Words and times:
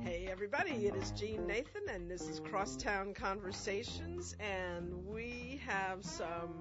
Hey 0.00 0.26
everybody, 0.30 0.86
it 0.86 0.96
is 0.96 1.10
Jeanne 1.10 1.46
Nathan 1.46 1.82
and 1.90 2.10
this 2.10 2.28
is 2.28 2.40
Crosstown 2.40 3.12
Conversations 3.12 4.36
and 4.40 5.06
we 5.06 5.60
have 5.66 6.02
some 6.02 6.54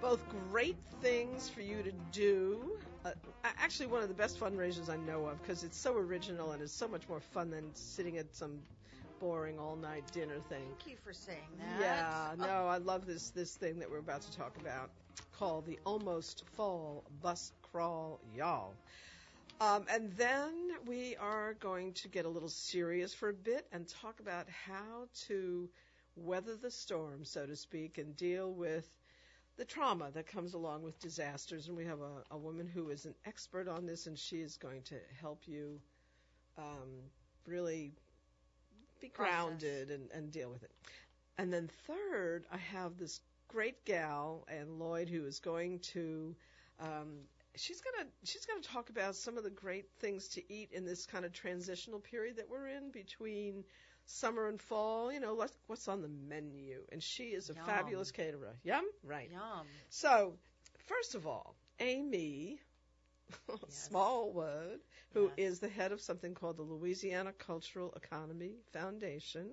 both 0.00 0.22
great 0.48 0.78
things 1.02 1.48
for 1.48 1.62
you 1.62 1.82
to 1.82 1.90
do. 2.12 2.78
Uh, 3.04 3.10
actually, 3.42 3.86
one 3.86 4.02
of 4.02 4.08
the 4.08 4.14
best 4.14 4.38
fundraisers 4.38 4.88
I 4.88 4.96
know 4.96 5.26
of 5.26 5.42
because 5.42 5.64
it's 5.64 5.76
so 5.76 5.96
original 5.96 6.52
and 6.52 6.62
it's 6.62 6.72
so 6.72 6.86
much 6.86 7.08
more 7.08 7.20
fun 7.20 7.50
than 7.50 7.74
sitting 7.74 8.16
at 8.18 8.32
some 8.32 8.60
boring 9.20 9.58
all 9.58 9.76
night 9.76 10.04
dinner 10.12 10.38
thing. 10.48 10.64
Thank 10.66 10.86
you 10.86 10.96
for 11.04 11.12
saying 11.12 11.38
that. 11.58 11.80
Yeah, 11.80 12.46
no, 12.46 12.66
I 12.66 12.78
love 12.78 13.06
this 13.06 13.30
this 13.30 13.54
thing 13.54 13.78
that 13.78 13.90
we're 13.90 13.98
about 13.98 14.22
to 14.22 14.36
talk 14.36 14.56
about 14.60 14.90
called 15.38 15.66
the 15.66 15.78
Almost 15.84 16.44
Fall 16.56 17.04
Bus 17.22 17.52
Crawl, 17.62 18.20
y'all. 18.34 18.74
Um, 19.60 19.86
and 19.90 20.12
then 20.16 20.52
we 20.86 21.16
are 21.16 21.54
going 21.54 21.92
to 21.94 22.08
get 22.08 22.24
a 22.24 22.28
little 22.28 22.48
serious 22.48 23.12
for 23.12 23.28
a 23.28 23.34
bit 23.34 23.66
and 23.72 23.88
talk 23.88 24.20
about 24.20 24.46
how 24.48 25.08
to 25.26 25.68
weather 26.16 26.54
the 26.56 26.70
storm, 26.70 27.24
so 27.24 27.46
to 27.46 27.56
speak, 27.56 27.98
and 27.98 28.16
deal 28.16 28.52
with 28.52 28.88
the 29.56 29.64
trauma 29.64 30.10
that 30.14 30.28
comes 30.28 30.54
along 30.54 30.82
with 30.82 31.00
disasters. 31.00 31.66
And 31.66 31.76
we 31.76 31.84
have 31.84 32.00
a, 32.00 32.34
a 32.34 32.38
woman 32.38 32.68
who 32.68 32.90
is 32.90 33.04
an 33.04 33.14
expert 33.26 33.68
on 33.68 33.86
this, 33.86 34.06
and 34.06 34.16
she 34.16 34.36
is 34.36 34.56
going 34.56 34.82
to 34.82 34.96
help 35.20 35.42
you 35.46 35.80
um, 36.56 36.88
really 37.46 37.92
be 39.00 39.08
grounded 39.08 39.90
and, 39.90 40.10
and 40.12 40.30
deal 40.30 40.50
with 40.50 40.62
it. 40.62 40.72
And 41.36 41.52
then 41.52 41.68
third, 41.86 42.44
I 42.52 42.58
have 42.58 42.98
this 42.98 43.20
great 43.48 43.84
gal, 43.84 44.46
and 44.48 44.78
Lloyd, 44.78 45.08
who 45.08 45.24
is 45.24 45.38
going 45.38 45.78
to. 45.94 46.34
Um, 46.80 47.20
she's 47.56 47.80
gonna 47.80 48.08
she's 48.24 48.46
gonna 48.46 48.62
talk 48.62 48.90
about 48.90 49.16
some 49.16 49.36
of 49.36 49.44
the 49.44 49.50
great 49.50 49.86
things 50.00 50.28
to 50.28 50.52
eat 50.52 50.70
in 50.72 50.84
this 50.84 51.06
kind 51.06 51.24
of 51.24 51.32
transitional 51.32 52.00
period 52.00 52.36
that 52.36 52.48
we're 52.48 52.68
in 52.68 52.90
between 52.90 53.64
summer 54.06 54.48
and 54.48 54.60
fall. 54.60 55.12
You 55.12 55.20
know, 55.20 55.34
what's, 55.34 55.56
what's 55.66 55.88
on 55.88 56.02
the 56.02 56.08
menu? 56.08 56.80
And 56.90 57.02
she 57.02 57.24
is 57.24 57.50
a 57.50 57.54
Yum. 57.54 57.64
fabulous 57.64 58.10
caterer. 58.10 58.56
Yum, 58.64 58.84
right? 59.04 59.30
Yum. 59.30 59.66
So, 59.90 60.34
first 60.86 61.14
of 61.14 61.26
all, 61.26 61.54
Amy 61.80 62.58
Smallwood, 63.68 64.80
who 65.12 65.30
Yes. 65.30 65.36
is 65.36 65.60
the 65.60 65.68
head 65.68 65.92
of 65.92 66.00
something 66.00 66.34
called 66.34 66.56
the 66.56 66.62
Louisiana 66.62 67.32
Cultural 67.32 67.92
Economy 67.96 68.56
Foundation, 68.72 69.50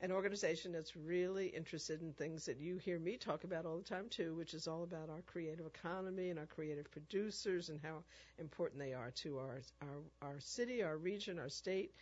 an 0.00 0.10
organization 0.12 0.72
that's 0.72 0.96
really 0.96 1.46
interested 1.48 2.00
in 2.02 2.12
things 2.12 2.44
that 2.46 2.58
you 2.58 2.76
hear 2.76 2.98
me 2.98 3.16
talk 3.16 3.44
about 3.44 3.64
all 3.66 3.76
the 3.78 3.82
time 3.84 4.08
too, 4.08 4.34
which 4.34 4.54
is 4.54 4.66
all 4.68 4.82
about 4.84 5.08
our 5.10 5.22
creative 5.22 5.66
economy 5.66 6.30
and 6.30 6.38
our 6.38 6.46
creative 6.46 6.90
producers 6.90 7.68
and 7.68 7.80
how 7.82 8.02
important 8.38 8.80
they 8.80 8.92
are 8.94 9.10
to 9.12 9.38
our 9.38 9.60
our, 9.82 10.02
our 10.22 10.40
city, 10.40 10.82
our 10.82 10.96
region, 10.96 11.38
our 11.38 11.48
state, 11.48 11.92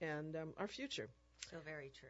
and 0.00 0.36
um, 0.36 0.52
our 0.58 0.68
future. 0.68 1.08
So 1.50 1.58
very 1.60 1.90
true. 1.90 2.08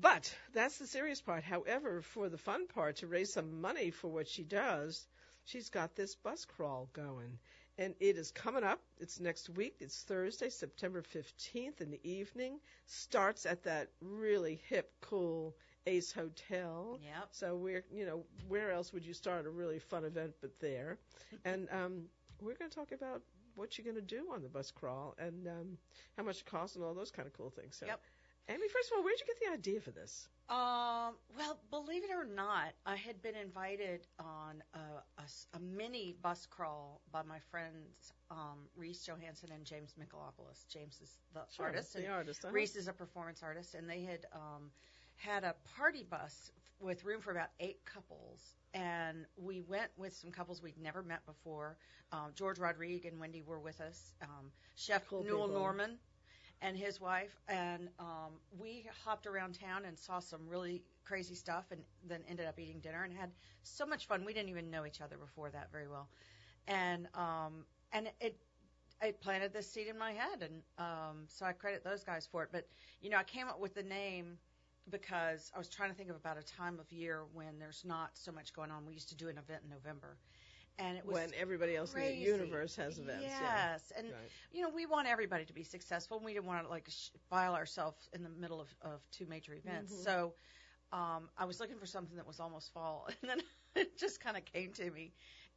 But 0.00 0.34
that's 0.52 0.78
the 0.78 0.86
serious 0.86 1.20
part. 1.20 1.44
However, 1.44 2.00
for 2.02 2.28
the 2.28 2.38
fun 2.38 2.66
part, 2.66 2.96
to 2.96 3.06
raise 3.06 3.32
some 3.32 3.60
money 3.60 3.90
for 3.90 4.08
what 4.08 4.28
she 4.28 4.44
does, 4.44 5.06
she's 5.44 5.68
got 5.68 5.94
this 5.96 6.14
bus 6.14 6.44
crawl 6.44 6.88
going. 6.92 7.38
And 7.80 7.94
it 7.98 8.18
is 8.18 8.30
coming 8.30 8.62
up. 8.62 8.82
It's 8.98 9.20
next 9.20 9.48
week. 9.48 9.76
It's 9.80 10.02
Thursday, 10.02 10.50
September 10.50 11.02
15th 11.02 11.80
in 11.80 11.90
the 11.90 12.00
evening. 12.04 12.60
Starts 12.84 13.46
at 13.46 13.62
that 13.62 13.88
really 14.02 14.60
hip, 14.68 14.92
cool 15.00 15.56
Ace 15.86 16.12
Hotel. 16.12 16.98
Yep. 17.02 17.28
So 17.30 17.56
we're, 17.56 17.82
you 17.90 18.04
know, 18.04 18.22
where 18.48 18.70
else 18.70 18.92
would 18.92 19.06
you 19.06 19.14
start 19.14 19.46
a 19.46 19.50
really 19.50 19.78
fun 19.78 20.04
event 20.04 20.34
but 20.42 20.60
there? 20.60 20.98
and 21.46 21.68
um, 21.72 22.02
we're 22.42 22.54
going 22.54 22.70
to 22.70 22.76
talk 22.76 22.92
about 22.92 23.22
what 23.54 23.78
you're 23.78 23.90
going 23.90 23.96
to 23.96 24.14
do 24.14 24.26
on 24.30 24.42
the 24.42 24.48
bus 24.50 24.70
crawl 24.70 25.14
and 25.18 25.48
um, 25.48 25.78
how 26.18 26.22
much 26.22 26.40
it 26.40 26.44
costs 26.44 26.76
and 26.76 26.84
all 26.84 26.92
those 26.92 27.10
kind 27.10 27.26
of 27.26 27.32
cool 27.32 27.48
things. 27.48 27.76
So, 27.76 27.86
Yep. 27.86 28.00
Amy, 28.48 28.68
first 28.68 28.90
of 28.90 28.98
all, 28.98 29.04
where'd 29.04 29.20
you 29.20 29.26
get 29.26 29.38
the 29.40 29.52
idea 29.52 29.80
for 29.80 29.90
this? 29.90 30.28
Um, 30.48 31.14
well, 31.38 31.60
believe 31.70 32.02
it 32.02 32.10
or 32.10 32.24
not, 32.24 32.72
I 32.84 32.96
had 32.96 33.22
been 33.22 33.36
invited 33.36 34.08
on 34.18 34.62
a 34.74 35.60
mini 35.60 36.16
bus 36.20 36.46
crawl 36.46 37.00
by 37.12 37.22
my 37.22 37.38
friends 37.50 38.12
um, 38.30 38.68
Reese 38.76 39.04
Johansson 39.06 39.50
and 39.54 39.64
James 39.64 39.94
Michalopoulos. 39.98 40.66
James 40.68 40.98
is 41.00 41.18
the 41.34 41.42
Sure, 41.54 41.66
artist, 41.66 41.92
the 41.92 42.00
and 42.04 42.12
artist, 42.12 42.44
uh-huh. 42.44 42.52
Reese 42.52 42.74
is 42.74 42.88
a 42.88 42.92
performance 42.92 43.42
artist, 43.44 43.74
and 43.74 43.88
they 43.88 44.02
had 44.02 44.26
um, 44.32 44.70
had 45.16 45.44
a 45.44 45.54
party 45.76 46.04
bus 46.08 46.50
with 46.80 47.04
room 47.04 47.20
for 47.20 47.30
about 47.30 47.50
eight 47.60 47.84
couples. 47.84 48.54
And 48.74 49.26
we 49.36 49.60
went 49.60 49.90
with 49.96 50.14
some 50.14 50.30
couples 50.30 50.62
we'd 50.62 50.78
never 50.80 51.02
met 51.02 51.24
before. 51.26 51.76
Um, 52.12 52.30
George 52.34 52.58
Rodrigue 52.58 53.04
and 53.04 53.20
Wendy 53.20 53.42
were 53.42 53.60
with 53.60 53.80
us. 53.80 54.14
Um, 54.22 54.50
Chef 54.76 55.06
Cool 55.08 55.22
Newell 55.22 55.46
people. 55.46 55.60
Norman 55.60 55.98
and 56.62 56.76
his 56.76 57.00
wife, 57.00 57.40
and 57.48 57.88
um, 57.98 58.32
we 58.58 58.86
hopped 59.04 59.26
around 59.26 59.54
town 59.58 59.84
and 59.86 59.98
saw 59.98 60.18
some 60.18 60.46
really 60.48 60.82
crazy 61.04 61.34
stuff, 61.34 61.66
and 61.70 61.80
then 62.06 62.22
ended 62.28 62.46
up 62.46 62.58
eating 62.58 62.80
dinner 62.80 63.04
and 63.04 63.12
had 63.14 63.30
so 63.62 63.86
much 63.86 64.06
fun. 64.06 64.24
We 64.24 64.32
didn't 64.34 64.50
even 64.50 64.70
know 64.70 64.86
each 64.86 65.00
other 65.00 65.16
before 65.16 65.50
that 65.50 65.70
very 65.72 65.88
well, 65.88 66.08
and 66.68 67.08
um, 67.14 67.64
and 67.92 68.10
it 68.20 68.36
it 69.02 69.20
planted 69.20 69.52
this 69.52 69.70
seed 69.70 69.88
in 69.88 69.98
my 69.98 70.12
head, 70.12 70.42
and 70.42 70.62
um, 70.78 71.24
so 71.28 71.46
I 71.46 71.52
credit 71.52 71.84
those 71.84 72.04
guys 72.04 72.26
for 72.30 72.42
it. 72.42 72.50
But 72.52 72.68
you 73.00 73.10
know, 73.10 73.16
I 73.16 73.24
came 73.24 73.48
up 73.48 73.58
with 73.60 73.74
the 73.74 73.82
name 73.82 74.38
because 74.90 75.50
I 75.54 75.58
was 75.58 75.68
trying 75.68 75.90
to 75.90 75.96
think 75.96 76.10
of 76.10 76.16
about 76.16 76.36
a 76.36 76.42
time 76.42 76.78
of 76.80 76.90
year 76.92 77.24
when 77.32 77.58
there's 77.58 77.84
not 77.84 78.10
so 78.14 78.32
much 78.32 78.52
going 78.52 78.70
on. 78.70 78.84
We 78.86 78.92
used 78.94 79.08
to 79.10 79.16
do 79.16 79.28
an 79.28 79.38
event 79.38 79.62
in 79.64 79.70
November. 79.70 80.16
And 80.80 80.96
it 80.98 81.04
was 81.04 81.14
when 81.14 81.30
everybody 81.38 81.76
else 81.76 81.92
crazy. 81.92 82.14
in 82.14 82.18
the 82.20 82.38
universe 82.44 82.76
has 82.76 82.98
events. 82.98 83.24
yeah. 83.24 83.72
Yes, 83.72 83.92
and 83.96 84.06
Right. 84.06 84.30
you 84.52 84.62
know 84.62 84.70
we 84.70 84.86
want 84.86 85.06
everybody 85.08 85.44
to 85.44 85.52
be 85.52 85.62
successful. 85.64 86.20
We 86.20 86.32
didn't 86.34 86.46
want 86.46 86.64
to 86.64 86.70
like 86.70 86.88
sh- 86.88 87.10
file 87.28 87.54
ourselves 87.54 88.08
in 88.12 88.22
the 88.22 88.30
middle 88.30 88.60
of, 88.60 88.68
of 88.82 89.00
two 89.10 89.26
major 89.26 89.54
events. 89.54 89.92
Mm-hmm. 89.92 90.02
So 90.02 90.34
um, 90.92 91.28
I 91.36 91.44
was 91.44 91.60
looking 91.60 91.78
for 91.78 91.86
something 91.86 92.16
that 92.16 92.26
was 92.26 92.40
almost 92.40 92.72
fall, 92.72 93.08
and 93.22 93.30
then 93.30 93.40
it 93.76 93.98
just 93.98 94.20
kind 94.20 94.36
of 94.36 94.44
came 94.44 94.72
to 94.74 94.90
me. 94.90 95.12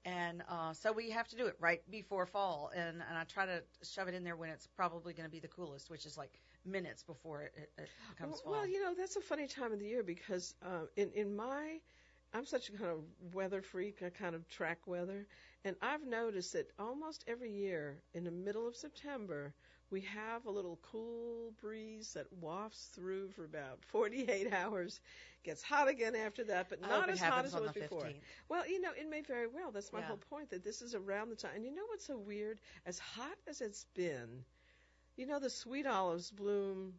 And 0.06 0.44
uh, 0.50 0.74
so 0.74 0.92
we 0.92 1.10
have 1.12 1.28
to 1.30 1.36
do 1.38 1.46
it 1.48 1.56
right 1.60 1.82
before 1.90 2.26
fall, 2.26 2.72
and, 2.76 3.02
and 3.08 3.18
I 3.18 3.24
try 3.24 3.46
to 3.46 3.64
shove 3.84 4.10
it 4.10 4.14
in 4.14 4.24
there 4.24 4.36
when 4.36 4.50
it's 4.50 4.68
probably 4.68 5.14
going 5.14 5.26
to 5.26 5.32
be 5.32 5.40
the 5.40 5.48
coolest, 5.48 5.90
which 5.90 6.06
is 6.06 6.18
like 6.18 6.42
minutes 6.66 7.04
before 7.04 7.44
it, 7.44 7.54
it, 7.56 7.72
it 7.78 7.90
becomes 8.10 8.34
Well, 8.34 8.42
fall. 8.44 8.52
well, 8.54 8.68
you 8.68 8.84
know 8.84 8.94
that's 8.94 9.16
a 9.16 9.22
funny 9.22 9.48
time 9.48 9.72
of 9.72 9.80
the 9.80 9.86
year 9.86 10.04
because 10.04 10.56
uh, 10.62 10.88
in 10.98 11.10
in 11.14 11.34
my 11.36 11.80
I'm 12.34 12.46
such 12.46 12.70
a 12.70 12.74
kind 12.74 12.92
of 12.92 13.34
weather 13.34 13.62
freak. 13.62 14.02
I 14.04 14.10
kind 14.10 14.36
of 14.36 14.48
track 14.50 14.80
weather, 14.88 15.28
and 15.64 15.76
I've 15.82 16.06
noticed 16.06 16.54
that 16.54 16.72
almost 16.80 17.24
every 17.28 17.52
year 17.52 18.02
in 18.14 18.24
the 18.24 18.32
middle 18.32 18.68
of 18.68 18.76
September 18.76 19.54
we 19.90 20.02
have 20.02 20.46
a 20.46 20.52
little 20.52 20.80
cool 20.82 21.52
breeze 21.62 22.14
that 22.14 22.32
wafts 22.34 22.88
through 22.96 23.30
for 23.30 23.44
about 23.46 23.84
48 23.86 24.52
hours, 24.54 25.00
gets 25.44 25.62
hot 25.62 25.88
again 25.88 26.16
after 26.16 26.44
that, 26.46 26.70
but 26.70 26.82
not 26.82 27.10
as 27.10 27.24
hot 27.24 27.46
as 27.46 27.56
it 27.56 27.62
was 27.62 27.72
before. 27.72 28.12
15th. 28.12 28.26
Well, 28.50 28.68
you 28.68 28.82
know, 28.82 28.92
it 28.98 29.08
may 29.10 29.22
very 29.22 29.48
well. 29.48 29.72
That's 29.72 29.94
my 29.94 30.00
Yeah. 30.00 30.08
whole 30.08 30.18
point. 30.18 30.50
That 30.50 30.64
this 30.64 30.82
is 30.82 30.96
around 30.96 31.30
the 31.30 31.36
time. 31.36 31.52
And 31.56 31.66
you 31.66 31.74
know 31.74 31.86
what's 31.88 32.06
so 32.08 32.18
weird? 32.18 32.60
As 32.86 33.00
hot 33.00 33.38
as 33.48 33.62
it's 33.62 33.86
been, 33.94 34.44
you 35.16 35.26
know, 35.28 35.40
the 35.40 35.50
sweet 35.50 35.86
olives 35.86 36.32
bloom 36.32 36.94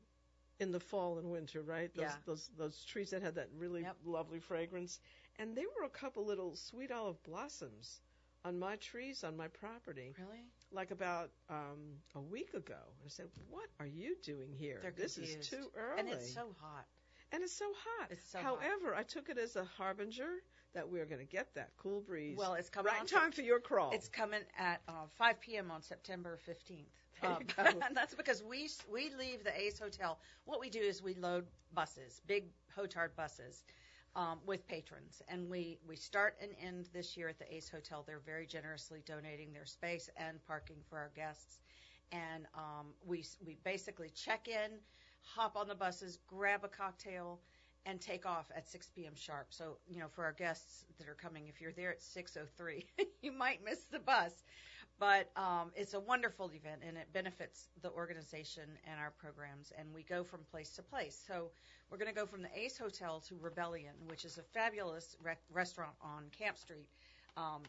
in 0.60 0.70
the 0.72 0.80
fall 0.80 1.18
and 1.18 1.30
winter, 1.30 1.62
right? 1.62 1.94
Those, 1.94 2.16
Yeah. 2.16 2.16
those 2.24 2.50
those 2.56 2.84
trees 2.84 3.10
that 3.10 3.22
had 3.22 3.34
that 3.36 3.48
really 3.56 3.82
Yep. 3.82 3.96
lovely 4.04 4.40
fragrance. 4.40 5.00
And 5.38 5.56
there 5.56 5.64
were 5.78 5.86
a 5.86 5.90
couple 5.90 6.24
little 6.24 6.54
sweet 6.54 6.92
olive 6.92 7.22
blossoms 7.24 8.00
on 8.44 8.58
my 8.58 8.76
trees 8.76 9.24
on 9.24 9.36
my 9.36 9.48
property, 9.48 10.14
really? 10.18 10.44
like 10.70 10.90
about 10.90 11.30
um, 11.48 11.96
a 12.14 12.20
week 12.20 12.52
ago. 12.54 12.78
I 13.04 13.08
said, 13.08 13.26
"What 13.50 13.68
are 13.80 13.86
you 13.86 14.16
doing 14.22 14.52
here? 14.52 14.78
They're 14.82 14.92
this 14.96 15.18
is 15.18 15.48
too 15.48 15.70
early." 15.76 16.00
and 16.00 16.08
it's 16.08 16.32
so 16.32 16.54
hot. 16.60 16.86
And 17.32 17.42
it's 17.42 17.52
so 17.52 17.72
hot. 17.74 18.08
It's 18.10 18.30
so 18.30 18.38
hot. 18.38 18.60
However, 18.62 18.94
I 18.94 19.02
took 19.02 19.28
it 19.28 19.38
as 19.38 19.56
a 19.56 19.64
harbinger 19.64 20.42
that 20.72 20.88
we're 20.88 21.06
going 21.06 21.20
to 21.20 21.26
get 21.26 21.52
that 21.54 21.70
cool 21.76 22.00
breeze. 22.00 22.36
Well, 22.36 22.54
it's 22.54 22.68
coming 22.68 22.92
right 22.92 23.00
on 23.00 23.06
time 23.06 23.32
for 23.32 23.42
your 23.42 23.58
crawl. 23.60 23.90
It's 23.92 24.08
coming 24.08 24.40
at 24.58 24.82
uh, 24.88 25.06
5 25.16 25.40
p.m. 25.40 25.70
on 25.70 25.82
September 25.82 26.38
15th. 26.48 26.84
There 27.22 27.30
you 27.30 27.36
Um, 27.58 27.82
and 27.86 27.96
that's 27.96 28.14
because 28.14 28.42
we 28.42 28.68
we 28.92 29.10
leave 29.18 29.42
the 29.42 29.58
Ace 29.58 29.78
Hotel. 29.78 30.18
What 30.44 30.60
we 30.60 30.68
do 30.68 30.80
is 30.80 31.02
we 31.02 31.14
load 31.14 31.46
buses, 31.72 32.20
big 32.26 32.44
Hotard 32.76 33.14
buses, 33.16 33.64
um, 34.16 34.38
with 34.46 34.66
patrons, 34.68 35.22
and 35.28 35.48
we 35.48 35.78
we 35.86 35.96
start 35.96 36.36
and 36.40 36.52
end 36.62 36.88
this 36.92 37.16
year 37.16 37.28
at 37.28 37.38
the 37.38 37.54
Ace 37.54 37.68
Hotel. 37.68 38.04
They're 38.06 38.22
very 38.24 38.46
generously 38.46 39.02
donating 39.06 39.52
their 39.52 39.66
space 39.66 40.10
and 40.16 40.44
parking 40.46 40.76
for 40.88 40.98
our 40.98 41.10
guests, 41.16 41.60
and 42.12 42.46
um, 42.54 42.94
we 43.04 43.24
we 43.44 43.56
basically 43.64 44.10
check 44.10 44.48
in, 44.48 44.78
hop 45.22 45.56
on 45.56 45.68
the 45.68 45.74
buses, 45.74 46.18
grab 46.26 46.64
a 46.64 46.68
cocktail. 46.68 47.40
And 47.86 48.00
take 48.00 48.24
off 48.24 48.50
at 48.56 48.66
6 48.66 48.88
p.m. 48.96 49.12
sharp. 49.14 49.48
So, 49.50 49.76
you 49.86 50.00
know, 50.00 50.08
for 50.08 50.24
our 50.24 50.32
guests 50.32 50.86
that 50.98 51.06
are 51.06 51.14
coming, 51.14 51.48
if 51.48 51.60
you're 51.60 51.70
there 51.74 51.90
at 51.90 52.00
6:03, 52.00 52.86
you 53.22 53.30
might 53.30 53.62
miss 53.62 53.80
the 53.92 53.98
bus. 53.98 54.42
But 54.98 55.30
um, 55.36 55.72
it's 55.74 55.94
a 55.94 56.00
wonderful 56.00 56.50
event, 56.54 56.82
and 56.86 56.96
it 56.96 57.08
benefits 57.12 57.68
the 57.82 57.90
organization 57.90 58.64
and 58.88 59.00
our 59.00 59.10
programs. 59.10 59.72
And 59.78 59.92
we 59.92 60.02
go 60.04 60.22
from 60.22 60.40
place 60.50 60.70
to 60.70 60.82
place. 60.82 61.20
So 61.26 61.50
we're 61.90 61.98
going 61.98 62.12
to 62.12 62.14
go 62.14 62.26
from 62.26 62.42
the 62.42 62.48
Ace 62.56 62.78
Hotel 62.78 63.20
to 63.28 63.36
Rebellion, 63.40 63.94
which 64.08 64.24
is 64.24 64.38
a 64.38 64.42
fabulous 64.42 65.16
re- 65.22 65.34
restaurant 65.52 65.94
on 66.00 66.24
Camp 66.36 66.56
Street. 66.58 66.88
Um, 67.36 67.62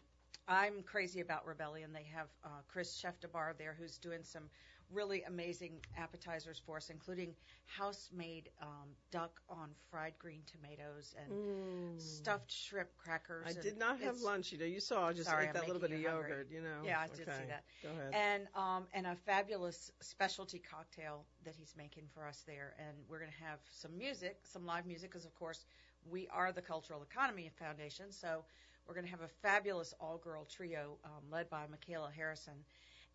I'm 0.47 0.83
crazy 0.83 1.21
about 1.21 1.47
Rebellion. 1.47 1.91
They 1.91 2.05
have 2.13 2.27
uh, 2.43 2.49
Chris 2.67 2.95
Chef 2.95 3.15
there, 3.57 3.75
who's 3.77 3.97
doing 3.97 4.23
some 4.23 4.43
really 4.91 5.23
amazing 5.23 5.81
appetizers 5.97 6.59
for 6.65 6.77
us, 6.77 6.89
including 6.89 7.33
house-made 7.65 8.49
um, 8.61 8.89
duck 9.11 9.41
on 9.49 9.69
fried 9.89 10.13
green 10.19 10.41
tomatoes 10.45 11.13
and 11.17 11.31
Mm. 11.31 11.99
stuffed 12.01 12.51
shrimp 12.51 12.89
crackers. 12.97 13.45
I 13.47 13.59
did 13.61 13.77
not 13.77 13.99
have 14.01 14.21
lunch. 14.21 14.51
You 14.51 14.59
know, 14.59 14.65
you 14.65 14.79
saw 14.79 15.07
I 15.07 15.13
just 15.13 15.29
Sorry, 15.29 15.47
ate 15.47 15.53
that 15.53 15.65
little 15.67 15.81
bit 15.81 15.91
of 15.91 15.99
you 15.99 16.07
hungry. 16.09 16.29
yogurt. 16.29 16.51
You 16.51 16.61
know. 16.61 16.81
Yeah, 16.83 16.99
I 16.99 17.07
did 17.07 17.25
see 17.25 17.45
that. 17.47 17.63
Go 17.83 17.89
ahead. 17.89 18.13
and 18.13 18.47
um, 18.55 18.87
and 18.93 19.05
a 19.07 19.15
fabulous 19.15 19.91
specialty 20.01 20.59
cocktail 20.59 21.25
that 21.43 21.55
he's 21.55 21.73
making 21.75 22.07
for 22.13 22.25
us 22.27 22.43
there. 22.45 22.75
And 22.79 22.97
we're 23.09 23.19
going 23.19 23.31
to 23.31 23.43
have 23.43 23.59
some 23.71 23.97
music, 23.97 24.39
some 24.43 24.65
live 24.65 24.85
music, 24.85 25.09
because 25.11 25.25
of 25.25 25.33
course 25.35 25.65
we 26.07 26.27
are 26.27 26.51
the 26.51 26.61
Cultural 26.61 27.01
Economy 27.03 27.49
Foundation. 27.57 28.11
So 28.11 28.45
we're 28.87 28.93
going 28.93 29.05
to 29.05 29.11
have 29.11 29.21
a 29.21 29.27
fabulous 29.27 29.93
all-girl 29.99 30.45
trio 30.45 30.97
um, 31.03 31.23
led 31.31 31.49
by 31.49 31.65
Michaela 31.67 32.11
Harrison. 32.15 32.53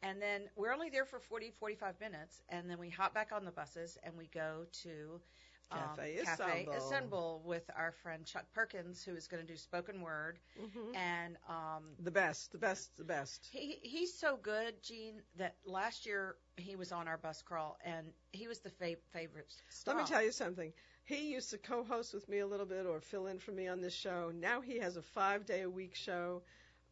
And 0.02 0.20
then 0.20 0.48
we're 0.56 0.72
only 0.72 0.90
there 0.90 1.04
for 1.04 1.18
40, 1.18 1.50
45 1.50 2.00
minutes, 2.00 2.42
and 2.48 2.68
then 2.68 2.78
we 2.78 2.88
hop 2.88 3.14
back 3.14 3.32
on 3.32 3.44
the 3.44 3.50
buses 3.50 3.98
and 4.02 4.16
we 4.16 4.26
go 4.26 4.66
to 4.82 5.20
um, 5.72 5.78
Cafe 5.96 6.16
Cafe 6.22 6.42
Istanbul. 6.44 6.74
Istanbul 6.74 7.42
with 7.44 7.70
our 7.76 7.92
friend 7.92 8.24
Chuck 8.24 8.46
Perkins, 8.52 9.02
who 9.04 9.14
is 9.14 9.26
going 9.28 9.44
to 9.44 9.46
do 9.46 9.56
spoken 9.56 10.00
word. 10.00 10.38
Mhm. 10.58 10.94
And 10.96 11.36
um, 11.48 11.94
The 12.00 12.10
best, 12.10 12.52
the 12.52 12.58
best, 12.58 12.96
the 12.96 13.04
best. 13.04 13.48
he 13.52 13.78
he's 13.82 14.12
so 14.12 14.36
good, 14.36 14.82
Jeanne, 14.82 15.22
that 15.36 15.56
last 15.64 16.06
year 16.06 16.36
he 16.56 16.76
was 16.76 16.92
on 16.92 17.06
our 17.08 17.18
bus 17.18 17.42
crawl 17.42 17.78
and 17.84 18.12
he 18.32 18.46
was 18.48 18.60
the 18.60 18.70
fa- 18.70 18.96
favorite 19.12 19.52
star. 19.68 19.94
Let 19.94 20.02
me 20.02 20.08
tell 20.08 20.22
you 20.22 20.32
something. 20.32 20.72
He 21.04 21.32
used 21.32 21.50
to 21.50 21.58
co-host 21.58 22.14
with 22.14 22.28
me 22.28 22.38
a 22.38 22.46
little 22.46 22.66
bit 22.66 22.86
or 22.86 23.00
fill 23.00 23.26
in 23.26 23.38
for 23.38 23.52
me 23.52 23.66
on 23.68 23.80
this 23.80 23.94
show. 23.94 24.30
Now 24.34 24.60
he 24.60 24.78
has 24.78 24.96
a 24.96 25.02
five-day-a-week 25.02 25.94
show. 25.94 26.42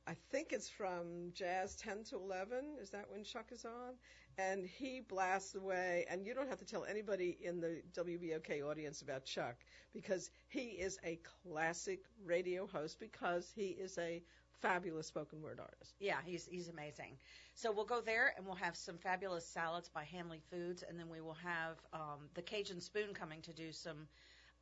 I 0.09 0.17
think 0.31 0.53
it's 0.53 0.71
from 0.71 1.33
Jazz 1.35 1.77
10 1.77 2.05
to 2.05 2.17
11. 2.17 2.79
Is 2.81 2.91
that 2.91 3.11
when 3.11 3.25
Chuck 3.25 3.53
is 3.53 3.67
on? 3.67 3.95
And 4.39 4.65
he 4.67 5.01
blasts 5.01 5.55
away. 5.55 6.07
And 6.09 6.25
you 6.27 6.35
don't 6.35 6.49
have 6.49 6.59
to 6.61 6.65
tell 6.65 6.85
anybody 6.87 7.37
in 7.43 7.61
the 7.61 7.83
WBOK 7.93 8.63
audience 8.63 9.03
about 9.03 9.27
Chuck 9.27 9.57
because 9.93 10.31
he 10.49 10.71
is 10.81 10.99
a 11.05 11.21
classic 11.45 12.01
radio 12.25 12.67
host 12.67 12.99
because 12.99 13.53
he 13.55 13.69
is 13.69 13.99
a 13.99 14.23
fabulous 14.63 15.07
spoken 15.07 15.43
word 15.43 15.61
artist. 15.61 15.95
Yeah, 16.01 16.19
he's 16.25 16.47
he's 16.47 16.69
amazing. 16.69 17.19
So 17.55 17.71
we'll 17.71 17.85
go 17.85 18.01
there 18.01 18.33
and 18.37 18.47
we'll 18.47 18.57
have 18.57 18.77
some 18.77 18.97
fabulous 18.97 19.47
salads 19.47 19.91
by 19.91 20.05
Hamley 20.05 20.41
Foods, 20.51 20.83
and 20.89 20.99
then 20.99 21.09
we 21.11 21.21
will 21.21 21.35
have 21.45 21.77
um, 21.93 22.31
the 22.35 22.43
Cajun 22.43 22.81
Spoon 22.81 23.13
coming 23.15 23.43
to 23.43 23.53
do 23.53 23.73
some 23.73 24.09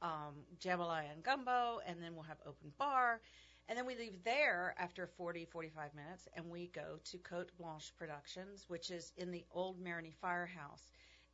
um, 0.03 0.35
jambalaya 0.61 1.13
and 1.13 1.23
gumbo, 1.23 1.81
and 1.87 2.03
then 2.03 2.15
we'll 2.15 2.25
have 2.25 2.39
open 2.47 2.73
bar. 2.79 3.21
And 3.69 3.77
then 3.77 3.87
we 3.87 3.97
leave 3.97 4.23
there 4.25 4.75
after 4.79 5.07
40, 5.07 5.45
45 5.47 5.95
minutes, 5.95 6.29
and 6.37 6.49
we 6.51 6.69
go 6.69 6.99
to 7.05 7.19
Cote 7.19 7.51
Blanche 7.59 7.93
Productions, 7.99 8.65
which 8.69 8.91
is 8.91 9.13
in 9.17 9.31
the 9.33 9.45
old 9.51 9.83
Marigny 9.83 10.15
Firehouse. 10.21 10.83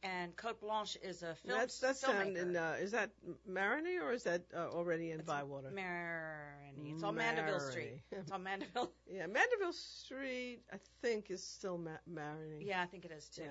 And 0.05 0.35
Cote 0.35 0.61
Blanche 0.61 0.97
is 1.01 1.23
a 1.23 1.37
film 1.37 1.59
that's 1.61 1.79
that's 1.79 2.01
down 2.01 2.37
in 2.37 2.57
uh, 2.57 2.77
is 2.81 2.91
that 2.91 3.11
Marigny 3.49 4.03
or 4.03 4.13
is 4.13 4.25
that 4.25 4.43
uh, 4.53 4.69
already 4.69 5.13
in 5.13 5.21
Bywater? 5.21 5.71
Marigny. 5.71 6.95
It's 6.95 7.05
on 7.05 7.15
Mandeville 7.15 7.61
Street. 7.61 8.03
It's 8.11 8.33
on 8.33 8.43
Mandeville. 8.43 8.91
Yeah, 9.07 9.27
Mandeville 9.27 9.73
Street, 9.73 10.63
I 10.73 10.79
think, 11.03 11.31
is 11.31 11.45
still 11.45 11.79
Ma- 11.79 11.91
Marigny. 12.11 12.67
Yeah, 12.67 12.83
I 12.83 12.87
think 12.87 13.05
it 13.05 13.13
is 13.13 13.29
too. 13.29 13.43
Yeah. 13.43 13.49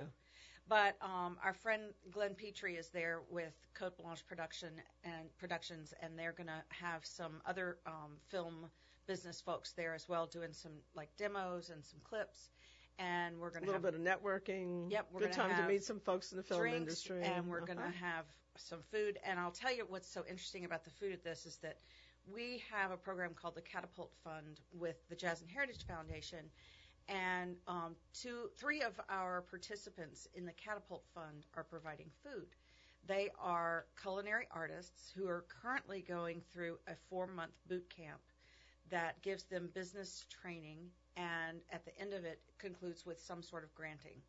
But 0.71 0.95
um, 1.01 1.35
our 1.43 1.51
friend 1.53 1.81
Glen 2.11 2.33
Pitre 2.33 2.69
is 2.77 2.87
there 2.87 3.19
with 3.29 3.51
Cote 3.73 3.97
Blanche 3.97 4.25
Production 4.25 4.69
and 5.03 5.27
Productions, 5.37 5.93
and 6.01 6.17
they're 6.17 6.31
going 6.31 6.47
to 6.47 6.63
have 6.69 7.05
some 7.05 7.41
other 7.45 7.79
um, 7.85 8.13
film 8.29 8.67
business 9.05 9.41
folks 9.41 9.73
there 9.73 9.93
as 9.93 10.07
well, 10.07 10.27
doing 10.27 10.53
some 10.53 10.71
like 10.95 11.09
demos 11.17 11.71
and 11.71 11.83
some 11.83 11.99
clips. 12.05 12.51
And 12.99 13.37
we're 13.37 13.49
going 13.49 13.63
to 13.65 13.69
a 13.69 13.73
little 13.73 13.91
have 13.91 14.01
bit 14.01 14.13
of 14.13 14.21
networking. 14.21 14.89
Yep, 14.89 15.07
we're 15.11 15.19
Good 15.19 15.33
time 15.33 15.61
to 15.61 15.67
meet 15.67 15.83
some 15.83 15.99
folks 15.99 16.31
in 16.31 16.37
the 16.37 16.43
film 16.43 16.61
drinks, 16.61 16.77
industry. 16.79 17.21
and 17.21 17.47
we're 17.47 17.65
going 17.65 17.77
Uh-huh. 17.77 17.91
to 17.91 17.97
have 17.97 18.23
some 18.55 18.79
food. 18.93 19.19
And 19.25 19.37
I'll 19.41 19.51
tell 19.51 19.75
you 19.75 19.85
what's 19.89 20.07
so 20.09 20.23
interesting 20.29 20.63
about 20.63 20.85
the 20.85 20.91
food 20.91 21.11
at 21.11 21.21
this 21.21 21.45
is 21.45 21.57
that 21.57 21.79
we 22.33 22.63
have 22.71 22.91
a 22.91 22.97
program 22.97 23.33
called 23.33 23.55
the 23.55 23.61
Catapult 23.61 24.13
Fund 24.23 24.61
with 24.71 24.95
the 25.09 25.17
Jazz 25.17 25.41
and 25.41 25.49
Heritage 25.51 25.85
Foundation, 25.85 26.49
and 27.11 27.57
um, 27.67 27.95
two, 28.13 28.49
three 28.57 28.81
of 28.81 28.93
our 29.09 29.41
participants 29.41 30.27
in 30.33 30.45
the 30.45 30.53
Catapult 30.53 31.03
Fund 31.13 31.45
are 31.55 31.63
providing 31.63 32.07
food. 32.23 32.47
They 33.05 33.29
are 33.39 33.85
culinary 34.01 34.47
artists 34.51 35.11
who 35.15 35.27
are 35.27 35.43
currently 35.61 36.05
going 36.07 36.41
through 36.53 36.77
a 36.87 36.93
four-month 37.09 37.51
boot 37.67 37.85
camp 37.95 38.21
that 38.89 39.21
gives 39.21 39.43
them 39.43 39.69
business 39.73 40.25
training, 40.41 40.77
and 41.17 41.59
at 41.71 41.83
the 41.83 41.97
end 41.99 42.13
of 42.13 42.23
it 42.23 42.39
concludes 42.59 43.05
with 43.05 43.19
some 43.19 43.43
sort 43.43 43.63
of 43.63 43.73
granting. 43.75 44.21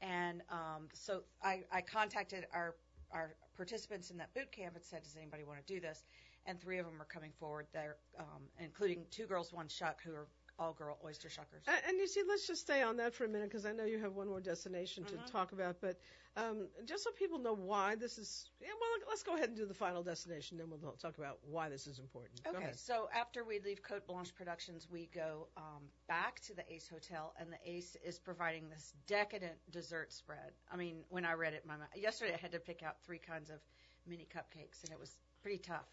And 0.00 0.42
um, 0.50 0.88
so 0.92 1.22
I, 1.42 1.62
I 1.72 1.80
contacted 1.80 2.46
our 2.52 2.74
our 3.12 3.36
participants 3.56 4.10
in 4.10 4.16
that 4.18 4.34
boot 4.34 4.50
camp 4.50 4.74
and 4.74 4.84
said, 4.84 5.04
"Does 5.04 5.16
anybody 5.16 5.44
want 5.44 5.64
to 5.64 5.74
do 5.74 5.80
this?" 5.80 6.04
And 6.44 6.60
three 6.60 6.78
of 6.78 6.86
them 6.86 7.00
are 7.00 7.06
coming 7.06 7.32
forward. 7.38 7.66
They're 7.72 7.96
um, 8.18 8.42
including 8.58 9.04
two 9.10 9.26
girls, 9.26 9.52
one 9.52 9.68
shuck, 9.68 10.02
who 10.04 10.12
are 10.12 10.26
all 10.58 10.72
girl 10.72 10.98
oyster 11.04 11.28
shuckers. 11.28 11.66
And, 11.66 11.76
and 11.88 11.98
you 11.98 12.06
see, 12.06 12.22
let's 12.28 12.46
just 12.46 12.62
stay 12.62 12.82
on 12.82 12.96
that 12.96 13.14
for 13.14 13.24
a 13.24 13.28
minute 13.28 13.48
because 13.50 13.66
I 13.66 13.72
know 13.72 13.84
you 13.84 13.98
have 14.00 14.14
one 14.14 14.28
more 14.28 14.40
destination 14.40 15.04
to 15.06 15.16
Mhm. 15.16 15.26
talk 15.30 15.52
about. 15.52 15.80
But 15.80 15.98
um, 16.36 16.68
just 16.84 17.04
so 17.04 17.10
people 17.12 17.38
know 17.38 17.54
why 17.54 17.94
this 17.94 18.18
is, 18.18 18.50
yeah, 18.60 18.68
well, 18.68 19.08
let's 19.08 19.22
go 19.22 19.34
ahead 19.34 19.48
and 19.48 19.56
do 19.56 19.66
the 19.66 19.74
final 19.74 20.02
destination, 20.02 20.58
then 20.58 20.68
we'll 20.68 20.92
talk 20.92 21.18
about 21.18 21.38
why 21.42 21.68
this 21.68 21.86
is 21.86 21.98
important. 21.98 22.40
Okay, 22.46 22.72
so 22.74 23.08
after 23.14 23.44
we 23.44 23.58
leave 23.60 23.82
Cote 23.82 24.06
Blanche 24.06 24.34
Productions, 24.34 24.88
we 24.90 25.06
go 25.14 25.48
um, 25.56 25.84
back 26.08 26.40
to 26.40 26.54
the 26.54 26.70
Ace 26.72 26.88
Hotel, 26.88 27.34
and 27.38 27.50
the 27.52 27.58
Ace 27.64 27.96
is 28.04 28.18
providing 28.18 28.68
this 28.68 28.92
decadent 29.06 29.56
dessert 29.70 30.12
spread. 30.12 30.52
I 30.70 30.76
mean, 30.76 31.04
when 31.08 31.24
I 31.24 31.32
read 31.32 31.54
it, 31.54 31.64
my 31.66 31.76
yesterday 31.94 32.34
I 32.34 32.38
had 32.38 32.52
to 32.52 32.60
pick 32.60 32.82
out 32.82 33.02
three 33.02 33.18
kinds 33.18 33.50
of 33.50 33.60
mini 34.06 34.26
cupcakes, 34.26 34.84
and 34.84 34.92
it 34.92 34.98
was 34.98 35.16
pretty 35.42 35.58
tough. 35.58 35.86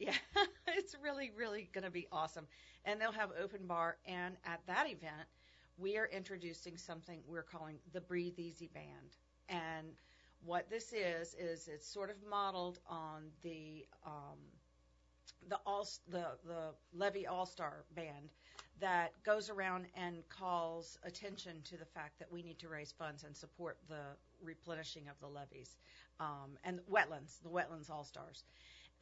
Yeah, 0.00 0.14
it's 0.68 0.96
really, 1.02 1.30
really 1.36 1.68
going 1.72 1.84
to 1.84 1.90
be 1.90 2.08
awesome. 2.10 2.46
And 2.86 3.00
they'll 3.00 3.12
have 3.12 3.30
open 3.40 3.66
bar, 3.66 3.98
and 4.06 4.36
at 4.44 4.60
that 4.66 4.86
event, 4.86 5.28
we 5.78 5.98
are 5.98 6.06
introducing 6.06 6.78
something 6.78 7.20
we're 7.28 7.42
calling 7.42 7.78
the 7.92 8.00
Breathe 8.00 8.38
Easy 8.38 8.70
Band. 8.74 9.16
And 9.50 9.88
what 10.44 10.70
this 10.70 10.94
is 10.94 11.34
is 11.38 11.68
it's 11.68 11.86
sort 11.86 12.10
of 12.10 12.16
modeled 12.28 12.80
on 12.88 13.24
the 13.42 13.86
um, 14.06 14.38
the 15.48 15.58
all 15.66 15.86
the 16.08 16.26
the 16.46 16.74
Levy 16.94 17.26
All 17.26 17.46
Star 17.46 17.84
Band 17.94 18.30
that 18.80 19.12
goes 19.24 19.50
around 19.50 19.86
and 19.94 20.26
calls 20.30 20.98
attention 21.04 21.60
to 21.64 21.76
the 21.76 21.84
fact 21.84 22.18
that 22.18 22.32
we 22.32 22.42
need 22.42 22.58
to 22.60 22.68
raise 22.68 22.92
funds 22.92 23.24
and 23.24 23.36
support 23.36 23.76
the 23.88 24.16
replenishing 24.42 25.08
of 25.08 25.20
the 25.20 25.26
levees 25.28 25.76
um, 26.18 26.56
and 26.64 26.80
wetlands, 26.90 27.42
the 27.42 27.50
wetlands 27.50 27.90
all 27.90 28.04
stars. 28.04 28.44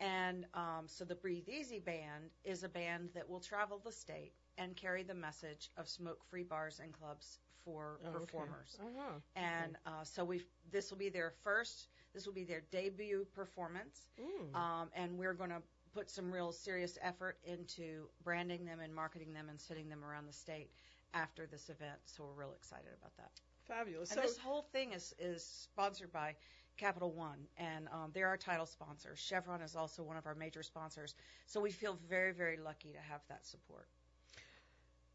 And 0.01 0.47
um, 0.55 0.85
so 0.87 1.05
the 1.05 1.15
Breathe 1.15 1.49
Easy 1.49 1.81
Band 1.81 2.31
is 2.45 2.63
a 2.63 2.69
band 2.69 3.11
that 3.15 3.29
will 3.29 3.41
travel 3.41 3.81
the 3.85 3.93
state 3.93 4.33
and 4.57 4.77
carry 4.77 5.03
the 5.03 5.15
message 5.15 5.71
of 5.77 5.89
smoke-free 5.89 6.45
bars 6.45 6.81
and 6.83 6.93
clubs 6.93 7.39
for 7.65 7.99
Oh, 8.05 8.09
okay. 8.11 8.19
performers. 8.19 8.79
Uh-huh. 8.81 9.13
And 9.35 9.77
uh, 9.87 10.05
so 10.05 10.25
we 10.25 10.43
this 10.71 10.91
will 10.91 10.99
be 10.99 11.09
their 11.09 11.33
first, 11.43 11.89
this 12.15 12.27
will 12.27 12.33
be 12.35 12.45
their 12.45 12.63
debut 12.71 13.27
performance, 13.35 14.09
Mm. 14.21 14.55
um, 14.55 14.91
and 14.95 15.19
we're 15.19 15.35
going 15.35 15.51
to 15.51 15.63
put 15.95 16.11
some 16.11 16.31
real 16.31 16.53
serious 16.53 16.99
effort 17.03 17.39
into 17.45 18.09
branding 18.23 18.65
them 18.65 18.81
and 18.81 18.95
marketing 18.95 19.33
them 19.33 19.49
and 19.49 19.61
sending 19.61 19.89
them 19.89 20.05
around 20.05 20.27
the 20.27 20.33
state 20.33 20.71
after 21.15 21.47
this 21.47 21.71
event. 21.71 21.99
So 22.05 22.25
we're 22.25 22.43
real 22.45 22.53
excited 22.55 22.91
about 23.01 23.17
that. 23.17 23.31
Fabulous. 23.67 24.11
And 24.11 24.21
So, 24.21 24.27
this 24.27 24.39
whole 24.39 24.63
thing 24.73 24.93
is 24.93 25.15
is 25.19 25.45
sponsored 25.45 26.13
by 26.13 26.37
Capital 26.79 27.13
One, 27.13 27.39
and 27.59 27.89
um, 27.89 28.11
they're 28.15 28.29
our 28.29 28.37
title 28.37 28.67
sponsor. 28.67 29.15
Chevron 29.17 29.61
is 29.61 29.77
also 29.77 30.03
one 30.03 30.17
of 30.17 30.27
our 30.27 30.35
major 30.35 30.63
sponsors. 30.63 31.15
So 31.47 31.61
we 31.61 31.71
feel 31.71 31.99
very 32.09 32.33
very 32.33 32.57
lucky 32.57 32.93
to 32.93 33.01
have 33.01 33.21
that 33.29 33.45
support. 33.45 33.87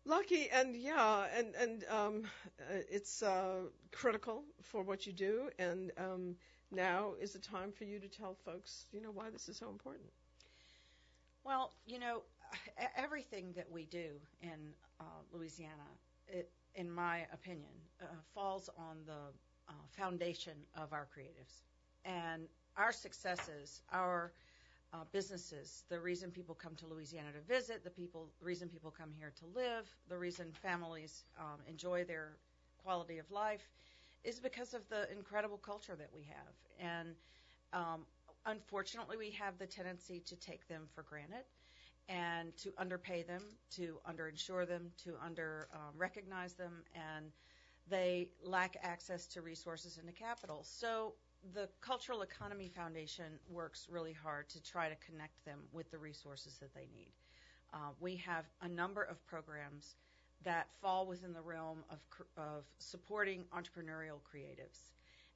Lucky 0.06 0.50
and 0.50 0.76
yeah, 0.76 1.28
and 1.36 1.56
and 1.56 1.86
um, 1.90 2.24
uh, 2.60 2.82
it's 2.92 3.24
uh, 3.24 3.62
critical 3.92 4.44
for 4.62 4.84
what 4.84 5.08
you 5.08 5.14
do, 5.14 5.50
and 5.58 5.92
um, 5.98 6.36
now 6.72 7.14
is 7.22 7.32
the 7.34 7.40
time 7.40 7.72
for 7.72 7.86
you 7.86 8.00
to 8.00 8.08
tell 8.10 8.36
folks, 8.46 8.86
you 8.92 9.02
know, 9.02 9.12
why 9.12 9.30
this 9.30 9.48
is 9.48 9.58
so 9.58 9.70
important. 9.70 10.10
Well, 11.46 11.74
you 11.86 12.00
know, 12.00 12.24
everything 12.98 13.54
that 13.56 13.72
we 13.72 13.86
do 13.86 14.10
in 14.42 14.74
uh, 15.00 15.04
Louisiana, 15.32 15.88
it, 16.28 16.52
in 16.76 16.92
my 16.92 17.26
opinion, 17.32 17.72
uh, 18.02 18.06
falls 18.34 18.70
on 18.78 18.98
the 19.06 19.32
uh, 19.70 19.74
foundation 19.92 20.54
of 20.78 20.94
our 20.94 21.08
creatives 21.16 21.62
and 22.06 22.44
our 22.78 22.92
successes, 22.92 23.82
our 23.92 24.32
uh, 24.94 24.98
businesses, 25.12 25.84
the 25.90 26.00
reason 26.00 26.32
people 26.32 26.56
come 26.56 26.76
to 26.76 26.88
Louisiana 26.88 27.30
to 27.32 27.40
visit, 27.54 27.84
the 27.84 27.90
people, 27.90 28.30
reason 28.42 28.70
people 28.70 28.92
come 28.92 29.10
here 29.18 29.32
to 29.40 29.46
live, 29.60 29.88
the 30.10 30.18
reason 30.18 30.52
families 30.62 31.24
um, 31.40 31.60
enjoy 31.68 32.04
their 32.04 32.38
quality 32.84 33.18
of 33.18 33.32
life, 33.32 33.68
is 34.24 34.40
because 34.40 34.74
of 34.74 34.88
the 34.90 35.12
incredible 35.12 35.58
culture 35.58 35.96
that 35.96 36.10
we 36.14 36.22
have. 36.24 36.54
And 36.80 37.16
um, 37.74 38.06
unfortunately, 38.46 39.18
we 39.18 39.32
have 39.32 39.58
the 39.58 39.66
tendency 39.66 40.22
to 40.28 40.36
take 40.36 40.68
them 40.68 40.84
for 40.94 41.04
granted 41.04 41.44
and 42.10 42.56
to 42.58 42.72
underpay 42.78 43.24
them, 43.24 43.42
to 43.72 43.98
underinsure 44.10 44.68
them, 44.68 44.92
to 45.06 45.14
under 45.26 45.68
um, 45.74 45.94
recognize 45.98 46.54
them, 46.54 46.84
and 46.94 47.32
they 47.90 48.30
lack 48.44 48.78
access 48.82 49.28
to 49.28 49.42
resources 49.42 49.98
and 49.98 50.08
to 50.08 50.14
capital. 50.14 50.64
So 50.64 51.14
the 51.54 51.68
Cultural 51.82 52.22
Economy 52.22 52.70
Foundation 52.74 53.40
works 53.50 53.88
really 53.90 54.14
hard 54.14 54.50
to 54.50 54.64
try 54.64 54.88
to 54.90 54.96
connect 55.06 55.44
them 55.46 55.60
with 55.74 55.92
the 55.92 55.98
resources 55.98 56.58
that 56.60 56.74
they 56.74 56.88
need. 56.96 57.12
Uh, 57.74 57.90
we 58.00 58.16
have 58.16 58.46
a 58.62 58.68
number 58.68 59.04
of 59.04 59.26
programs 59.26 59.96
that 60.44 60.68
fall 60.82 61.08
within 61.08 61.34
the 61.34 61.42
realm 61.42 61.80
of, 61.90 62.00
of 62.38 62.64
supporting 62.80 63.44
entrepreneurial 63.56 64.20
creatives. 64.24 64.92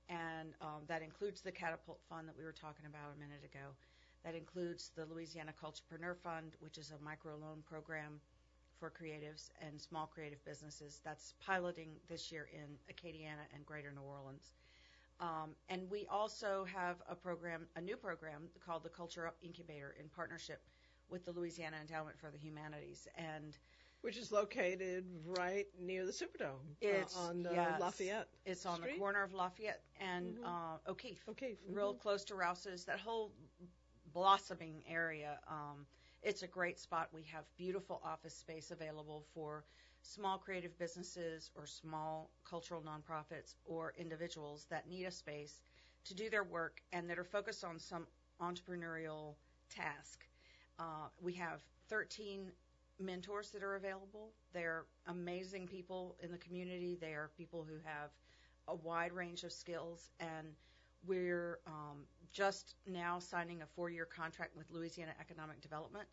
And 0.10 0.54
um, 0.62 0.84
that 0.88 1.02
includes 1.02 1.42
the 1.42 1.52
Catapult 1.52 2.00
Fund 2.10 2.28
that 2.28 2.38
we 2.38 2.44
were 2.44 2.54
talking 2.54 2.86
about 2.86 3.12
a 3.16 3.20
minute 3.20 3.44
ago. 3.44 3.76
That 4.24 4.36
includes 4.36 4.92
the 4.96 5.06
Louisiana 5.06 5.54
Culturepreneur 5.62 6.16
Fund, 6.18 6.56
which 6.60 6.78
is 6.78 6.92
a 6.92 7.04
microloan 7.04 7.64
program 7.66 8.20
for 8.80 8.92
creatives 8.92 9.50
and 9.66 9.80
small 9.82 10.08
creative 10.08 10.44
businesses. 10.46 11.02
That's 11.04 11.34
piloting 11.46 11.92
this 12.10 12.32
year 12.32 12.50
in 12.54 12.78
Acadiana 12.94 13.46
and 13.54 13.66
Greater 13.66 13.92
New 13.92 14.02
Orleans. 14.02 14.54
Um, 15.20 15.56
and 15.70 15.90
we 15.90 16.06
also 16.12 16.66
have 16.74 16.98
a 17.10 17.16
program, 17.16 17.68
a 17.76 17.82
new 17.82 17.98
program 17.98 18.44
called 18.66 18.84
the 18.84 18.90
Culture 18.90 19.26
Up 19.26 19.36
Incubator 19.42 19.96
in 20.00 20.08
partnership 20.10 20.62
with 21.10 21.26
the 21.26 21.32
Louisiana 21.32 21.78
Endowment 21.82 22.20
for 22.20 22.30
the 22.30 22.38
Humanities. 22.38 23.08
And 23.16 23.58
which 24.02 24.18
is 24.18 24.32
located 24.32 25.06
right 25.26 25.66
near 25.80 26.06
the 26.06 26.12
Superdome 26.12 26.76
it's, 26.82 27.18
uh, 27.18 27.22
on 27.22 27.48
uh, 27.48 27.52
yes, 27.52 27.82
Lafayette. 27.82 28.28
It's 28.46 28.66
on 28.66 28.78
Street? 28.78 28.94
the 28.94 29.00
corner 29.00 29.24
of 29.24 29.34
Lafayette 29.34 29.82
and 30.00 30.38
Mhm. 30.38 30.46
uh, 30.46 30.78
O'Keefe, 30.88 31.28
O'Keefe. 31.28 31.58
real 31.68 31.96
mhm. 31.96 32.00
close 32.00 32.24
to 32.26 32.36
Rouse's. 32.36 32.86
That 32.86 33.00
whole 33.00 33.32
blossoming 34.14 34.84
area. 34.88 35.40
Um, 35.48 35.86
it's 36.28 36.44
a 36.44 36.48
great 36.48 36.78
spot. 36.78 37.08
We 37.14 37.24
have 37.32 37.46
beautiful 37.58 38.02
office 38.04 38.36
space 38.36 38.72
available 38.72 39.24
for 39.34 39.64
small 40.02 40.38
creative 40.38 40.78
businesses 40.78 41.52
or 41.56 41.66
small 41.66 42.32
cultural 42.44 42.82
nonprofits 42.82 43.56
or 43.64 43.94
individuals 43.98 44.68
that 44.70 44.90
need 44.90 45.06
a 45.06 45.12
space 45.12 45.62
to 46.04 46.14
do 46.14 46.30
their 46.30 46.44
work 46.44 46.82
and 46.92 47.10
that 47.10 47.18
are 47.18 47.24
focused 47.24 47.64
on 47.64 47.80
some 47.80 48.08
entrepreneurial 48.42 49.36
task. 49.70 50.26
Uh, 50.78 51.08
we 51.22 51.32
have 51.32 51.62
13 51.88 52.52
mentors 53.00 53.52
that 53.52 53.64
are 53.64 53.76
available. 53.76 54.34
They're 54.52 54.84
amazing 55.08 55.66
people 55.66 56.18
in 56.22 56.30
the 56.30 56.38
community. 56.38 56.98
They 57.00 57.14
are 57.14 57.32
people 57.38 57.66
who 57.66 57.78
have 57.86 58.10
a 58.68 58.76
wide 58.76 59.14
range 59.14 59.44
of 59.46 59.54
skills, 59.54 60.10
and 60.20 60.48
we're 61.06 61.60
um, 61.68 62.00
just 62.32 62.76
now 62.86 63.20
signing 63.20 63.62
a 63.62 63.66
four-year 63.66 64.06
contract 64.06 64.56
with 64.56 64.70
Louisiana 64.72 65.12
Economic 65.20 65.62
Development 65.62 66.08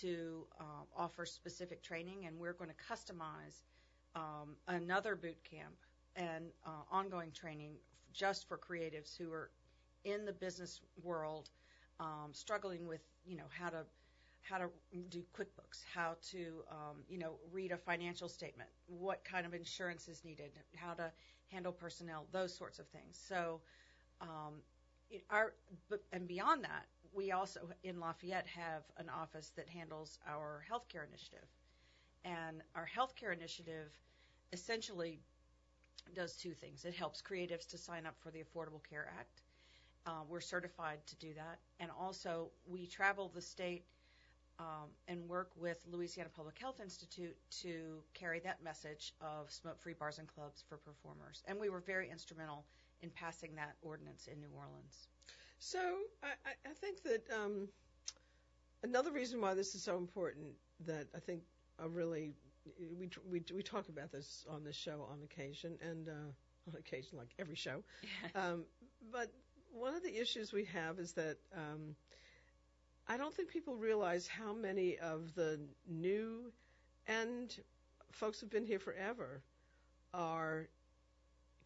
to 0.00 0.46
um, 0.60 0.86
offer 0.96 1.24
specific 1.24 1.82
training, 1.82 2.26
and 2.26 2.38
we're 2.38 2.52
going 2.52 2.70
to 2.70 2.94
customize 2.94 3.62
um, 4.14 4.56
another 4.68 5.16
boot 5.16 5.38
camp 5.48 5.74
and 6.16 6.46
uh, 6.66 6.70
ongoing 6.90 7.30
training 7.32 7.72
just 8.12 8.48
for 8.48 8.58
creatives 8.58 9.16
who 9.16 9.32
are 9.32 9.50
in 10.04 10.24
the 10.24 10.32
business 10.32 10.80
world, 11.02 11.50
um, 12.00 12.30
struggling 12.32 12.86
with 12.86 13.00
you 13.26 13.36
know 13.36 13.44
how 13.50 13.68
to 13.68 13.84
how 14.42 14.58
to 14.58 14.68
do 15.10 15.22
QuickBooks, 15.36 15.82
how 15.92 16.16
to 16.30 16.62
um, 16.70 16.96
you 17.08 17.18
know 17.18 17.34
read 17.52 17.72
a 17.72 17.76
financial 17.76 18.28
statement, 18.28 18.68
what 18.86 19.24
kind 19.24 19.46
of 19.46 19.54
insurance 19.54 20.08
is 20.08 20.24
needed, 20.24 20.50
how 20.76 20.94
to 20.94 21.10
handle 21.48 21.72
personnel, 21.72 22.26
those 22.32 22.54
sorts 22.54 22.78
of 22.78 22.86
things. 22.88 23.18
So, 23.28 23.60
um, 24.20 24.54
our 25.30 25.54
and 26.12 26.26
beyond 26.26 26.64
that, 26.64 26.86
we 27.12 27.32
also 27.32 27.60
in 27.82 28.00
Lafayette 28.00 28.46
have 28.46 28.82
an 28.98 29.08
office 29.08 29.52
that 29.56 29.68
handles 29.68 30.18
our 30.28 30.64
healthcare 30.70 31.06
initiative, 31.06 31.48
and 32.24 32.62
our 32.74 32.86
healthcare 32.86 33.32
initiative 33.34 33.90
essentially 34.52 35.20
does 36.14 36.34
two 36.34 36.52
things. 36.52 36.84
It 36.84 36.94
helps 36.94 37.22
creatives 37.22 37.66
to 37.68 37.78
sign 37.78 38.06
up 38.06 38.14
for 38.20 38.30
the 38.30 38.40
Affordable 38.40 38.82
Care 38.88 39.10
Act. 39.18 39.42
Uh, 40.06 40.22
we're 40.28 40.40
certified 40.40 40.98
to 41.06 41.16
do 41.16 41.34
that, 41.34 41.58
and 41.80 41.90
also 42.00 42.48
we 42.66 42.86
travel 42.86 43.30
the 43.34 43.42
state 43.42 43.84
um, 44.58 44.88
and 45.06 45.28
work 45.28 45.50
with 45.56 45.84
Louisiana 45.90 46.30
Public 46.34 46.58
Health 46.58 46.80
Institute 46.80 47.36
to 47.62 48.02
carry 48.14 48.40
that 48.40 48.62
message 48.64 49.12
of 49.20 49.50
smoke-free 49.50 49.94
bars 49.94 50.18
and 50.18 50.26
clubs 50.26 50.64
for 50.68 50.78
performers. 50.78 51.42
And 51.46 51.60
we 51.60 51.68
were 51.68 51.80
very 51.80 52.10
instrumental 52.10 52.64
in 53.02 53.10
passing 53.10 53.54
that 53.56 53.74
ordinance 53.82 54.28
in 54.32 54.40
New 54.40 54.50
Orleans. 54.56 55.08
So 55.58 55.78
I, 56.22 56.28
I- 56.68 56.74
think 56.74 57.02
that 57.02 57.22
um, 57.34 57.68
another 58.84 59.10
reason 59.10 59.40
why 59.40 59.54
this 59.54 59.74
is 59.74 59.82
so 59.82 59.96
important 59.96 60.46
that 60.86 61.06
I 61.14 61.18
think 61.18 61.42
I 61.80 61.86
really 61.86 62.34
we 62.98 63.08
we 63.30 63.42
we 63.54 63.62
talk 63.62 63.88
about 63.88 64.12
this 64.12 64.44
on 64.48 64.62
this 64.64 64.76
show 64.76 65.06
on 65.10 65.18
occasion 65.24 65.78
and 65.82 66.08
uh, 66.08 66.12
on 66.68 66.74
occasion 66.78 67.18
like 67.18 67.30
every 67.38 67.56
show. 67.56 67.82
Um, 68.34 68.64
but 69.10 69.32
one 69.72 69.94
of 69.94 70.02
the 70.02 70.20
issues 70.20 70.52
we 70.52 70.64
have 70.66 70.98
is 70.98 71.12
that 71.12 71.36
um, 71.56 71.96
I 73.06 73.16
don't 73.16 73.34
think 73.34 73.48
people 73.48 73.76
realize 73.76 74.26
how 74.26 74.52
many 74.52 74.98
of 74.98 75.34
the 75.34 75.58
new 75.88 76.52
and 77.06 77.54
folks 78.12 78.40
who've 78.40 78.50
been 78.50 78.66
here 78.66 78.78
forever 78.78 79.42
are 80.14 80.68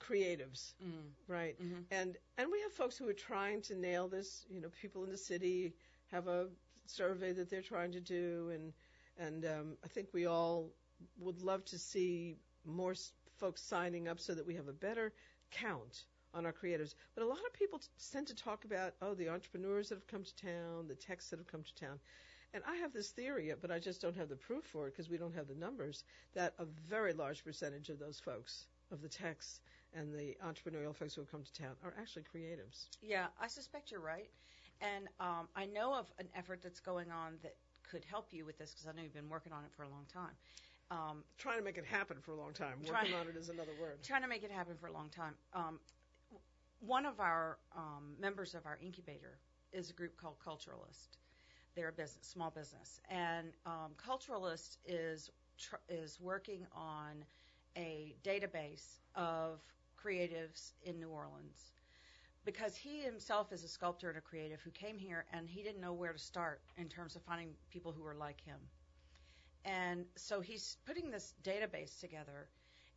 creatives, 0.03 0.75
Mm. 0.83 1.15
right? 1.29 1.57
Mhm. 1.61 1.87
And 1.91 2.17
and 2.39 2.51
we 2.51 2.61
have 2.63 2.73
folks 2.73 2.97
who 2.99 3.09
are 3.09 3.15
trying 3.31 3.63
to 3.63 3.75
nail 3.75 4.09
this. 4.09 4.47
You 4.51 4.61
know, 4.61 4.71
people 4.83 5.05
in 5.05 5.11
the 5.11 5.19
city 5.19 5.75
have 6.11 6.29
a 6.29 6.49
survey 6.87 7.33
that 7.33 7.51
they're 7.51 7.63
trying 7.63 7.93
to 7.93 8.01
do, 8.01 8.51
and 8.55 8.73
and 9.19 9.45
um, 9.47 9.79
I 9.85 9.89
think 9.89 10.09
we 10.13 10.27
all 10.27 10.73
would 11.19 11.41
love 11.43 11.65
to 11.67 11.79
see 11.79 12.37
more 12.65 12.93
s- 12.93 13.13
folks 13.37 13.63
signing 13.63 14.09
up 14.09 14.19
so 14.21 14.35
that 14.35 14.47
we 14.47 14.55
have 14.55 14.69
a 14.69 14.73
better 14.73 15.13
count 15.51 16.05
on 16.35 16.47
our 16.47 16.53
creatives. 16.53 16.95
But 17.15 17.25
a 17.25 17.27
lot 17.27 17.45
of 17.47 17.53
people 17.53 17.79
t- 17.79 17.89
tend 18.13 18.27
to 18.29 18.35
talk 18.35 18.65
about 18.65 18.95
oh 19.03 19.15
the 19.15 19.29
entrepreneurs 19.29 19.89
that 19.89 19.97
have 19.97 20.07
come 20.07 20.25
to 20.25 20.37
town, 20.37 20.89
the 20.89 20.95
techs 20.95 21.31
that 21.31 21.39
have 21.39 21.47
come 21.49 21.63
to 21.63 21.75
town. 21.75 22.01
And 22.55 22.63
I 22.67 22.77
have 22.77 22.93
this 22.93 23.11
theory, 23.11 23.53
but 23.61 23.71
I 23.71 23.79
just 23.79 24.01
don't 24.01 24.17
have 24.17 24.29
the 24.29 24.37
proof 24.37 24.65
for 24.65 24.87
it 24.87 24.93
because 24.93 25.09
we 25.11 25.19
don't 25.19 25.35
have 25.35 25.49
the 25.49 25.55
numbers, 25.55 26.05
that 26.35 26.55
a 26.59 26.65
very 26.65 27.13
large 27.13 27.45
percentage 27.45 27.89
of 27.91 27.99
those 27.99 28.21
folks, 28.21 28.67
of 28.91 29.01
the 29.03 29.09
techs 29.09 29.61
and 29.95 30.13
the 30.13 30.37
entrepreneurial 30.45 30.95
folks 30.95 31.15
who 31.15 31.21
have 31.21 31.31
come 31.31 31.43
to 31.43 31.53
town, 31.53 31.73
are 31.85 31.95
actually 32.01 32.23
creatives. 32.23 32.87
Yeah, 33.03 33.27
I 33.41 33.47
suspect 33.49 33.91
you're 33.91 34.01
right. 34.01 34.31
And 34.81 35.07
um, 35.21 35.49
I 35.55 35.67
know 35.67 35.95
of 35.95 36.11
an 36.19 36.29
effort 36.35 36.61
that's 36.63 36.81
going 36.81 37.11
on 37.11 37.35
that 37.43 37.55
could 37.89 38.05
help 38.05 38.29
you 38.33 38.45
with 38.45 38.59
this 38.59 38.73
because 38.73 38.87
I 38.87 38.93
know 38.93 39.03
you've 39.03 39.15
been 39.15 39.29
working 39.29 39.53
on 39.53 39.65
it 39.65 39.71
for 39.77 39.83
a 39.83 39.89
long 39.89 40.07
time. 40.13 40.33
Um, 40.91 41.25
Trying 41.39 41.59
to 41.59 41.65
make 41.65 41.79
it 41.79 41.85
happen 41.87 42.17
for 42.21 42.33
a 42.33 42.37
long 42.37 42.53
time. 42.53 42.75
Try- 42.85 43.03
Working 43.03 43.15
on 43.15 43.29
it 43.29 43.37
is 43.37 43.49
another 43.49 43.73
word. 43.81 43.99
trying 44.03 44.23
to 44.23 44.29
make 44.29 44.43
it 44.43 44.51
happen 44.51 44.75
for 44.81 44.89
a 44.89 44.93
long 44.93 45.09
time. 45.09 45.35
Um, 45.55 45.79
one 46.81 47.07
of 47.07 47.21
our 47.21 47.59
um, 47.77 48.15
members 48.21 48.55
of 48.55 48.67
our 48.67 48.79
incubator 48.83 49.39
is 49.73 49.91
a 49.91 49.93
group 49.93 50.17
called 50.17 50.35
Culturalist. 50.45 51.17
They're 51.75 51.89
a 51.89 51.93
business, 51.93 52.27
small 52.27 52.51
business, 52.51 53.01
and 53.09 53.49
um, 53.65 53.93
Culturalist 53.97 54.77
is 54.87 55.31
tr- 55.57 55.77
is 55.89 56.19
working 56.21 56.67
on 56.75 57.25
a 57.77 58.15
database 58.23 58.99
of 59.15 59.61
creatives 60.05 60.73
in 60.83 60.99
New 60.99 61.09
Orleans 61.09 61.73
because 62.45 62.77
he 62.77 63.01
himself 63.01 63.53
is 63.53 63.63
a 63.63 63.69
sculptor 63.69 64.09
and 64.09 64.19
a 64.19 64.21
creative 64.21 64.61
who 64.61 64.71
came 64.71 64.99
here 64.99 65.25
and 65.33 65.49
he 65.49 65.63
didn't 65.63 65.81
know 65.81 65.93
where 65.93 66.13
to 66.13 66.19
start 66.19 66.61
in 66.77 66.89
terms 66.89 67.15
of 67.15 67.23
finding 67.23 67.51
people 67.71 67.93
who 67.93 68.03
were 68.03 68.15
like 68.15 68.41
him. 68.41 68.59
And 69.65 70.07
so 70.17 70.41
he's 70.41 70.77
putting 70.87 71.11
this 71.11 71.35
database 71.45 72.01
together 72.01 72.49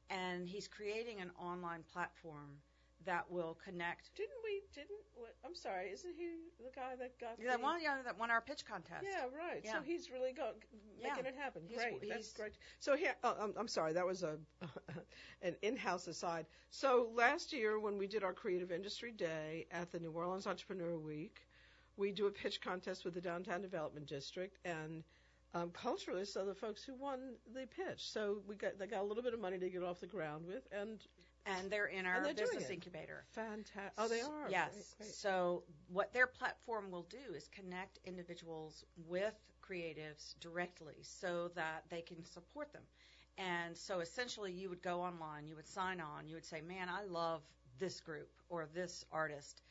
and 0.09 0.47
he's 0.47 0.67
creating 0.67 1.21
an 1.21 1.31
online 1.39 1.83
platform 1.93 2.57
that 3.05 3.29
will 3.29 3.57
connect. 3.63 4.15
Didn't 4.15 4.41
we? 4.43 4.61
Didn't? 4.73 4.99
What, 5.15 5.35
I'm 5.45 5.55
sorry. 5.55 5.89
Isn't 5.91 6.13
he 6.17 6.29
the 6.59 6.71
guy 6.75 6.95
that 6.99 7.19
got 7.19 7.37
That 7.43 7.57
the, 7.57 7.63
one, 7.63 7.81
yeah, 7.81 7.97
that 8.03 8.19
won 8.19 8.31
our 8.31 8.41
pitch 8.41 8.65
contest. 8.65 9.03
Yeah, 9.03 9.25
right. 9.37 9.65
So 9.65 9.81
he's 9.83 10.09
really 10.11 10.33
go, 10.33 10.51
making 11.01 11.23
Yeah. 11.23 11.29
it 11.29 11.35
happen. 11.35 11.63
He's- 11.67 11.81
great. 11.81 12.09
That's 12.09 12.33
great. 12.33 12.53
So 12.79 12.95
here, 12.95 13.15
oh, 13.23 13.35
I'm, 13.39 13.53
I'm 13.57 13.67
sorry. 13.67 13.93
That 13.93 14.05
was 14.05 14.23
a 14.23 14.37
an 15.41 15.55
in-house 15.61 16.07
aside. 16.07 16.45
So 16.69 17.09
last 17.15 17.53
year 17.53 17.79
when 17.79 17.97
we 17.97 18.07
did 18.07 18.23
our 18.23 18.33
Creative 18.33 18.71
Industry 18.71 19.11
Day 19.11 19.67
at 19.71 19.91
the 19.91 19.99
New 19.99 20.11
Orleans 20.11 20.47
Entrepreneur 20.47 20.97
Week, 20.97 21.45
we 21.97 22.11
do 22.11 22.27
a 22.27 22.31
pitch 22.31 22.61
contest 22.61 23.05
with 23.05 23.13
the 23.13 23.21
Downtown 23.21 23.61
Development 23.61 24.05
District 24.07 24.57
and. 24.65 25.03
Um, 25.53 25.69
culturalists 25.69 26.35
are 26.35 26.43
the 26.43 26.53
folks 26.53 26.83
who 26.83 26.93
won 26.95 27.35
the 27.53 27.65
pitch, 27.77 28.11
so 28.11 28.39
we 28.45 28.55
got 28.55 28.77
they 28.77 28.87
got 28.87 28.99
a 28.99 29.05
little 29.05 29.23
bit 29.23 29.33
of 29.33 29.39
money 29.39 29.57
to 29.57 29.69
get 29.69 29.83
off 29.83 30.01
the 30.01 30.05
ground 30.05 30.45
with, 30.45 30.67
and 30.69 30.99
and 31.45 31.69
they're 31.69 31.87
in 31.87 32.05
our 32.05 32.23
they're 32.23 32.33
business 32.33 32.69
incubator. 32.69 33.25
Fantastic. 33.33 33.93
Oh, 33.97 34.07
they 34.07 34.21
are. 34.21 34.49
Yes. 34.49 34.73
Great, 34.73 34.85
great. 34.97 35.15
So 35.15 35.63
what 35.87 36.11
their 36.13 36.27
platform 36.27 36.91
will 36.91 37.03
do 37.09 37.33
is 37.35 37.47
connect 37.49 37.99
individuals 38.05 38.83
with 39.07 39.35
creatives 39.61 40.39
directly 40.39 40.95
so 41.01 41.49
that 41.55 41.83
they 41.89 42.01
can 42.01 42.23
support 42.25 42.71
them. 42.73 42.83
And 43.37 43.77
so 43.77 43.99
essentially 43.99 44.51
you 44.51 44.69
would 44.69 44.81
go 44.81 45.01
online, 45.01 45.47
you 45.47 45.55
would 45.55 45.67
sign 45.67 45.99
on, 45.99 46.27
you 46.27 46.35
would 46.35 46.45
say, 46.45 46.61
"Man, 46.61 46.87
I 46.89 47.03
love 47.03 47.41
this 47.77 47.99
group 47.99 48.29
or 48.49 48.65
this 48.73 49.05
artist." 49.11 49.61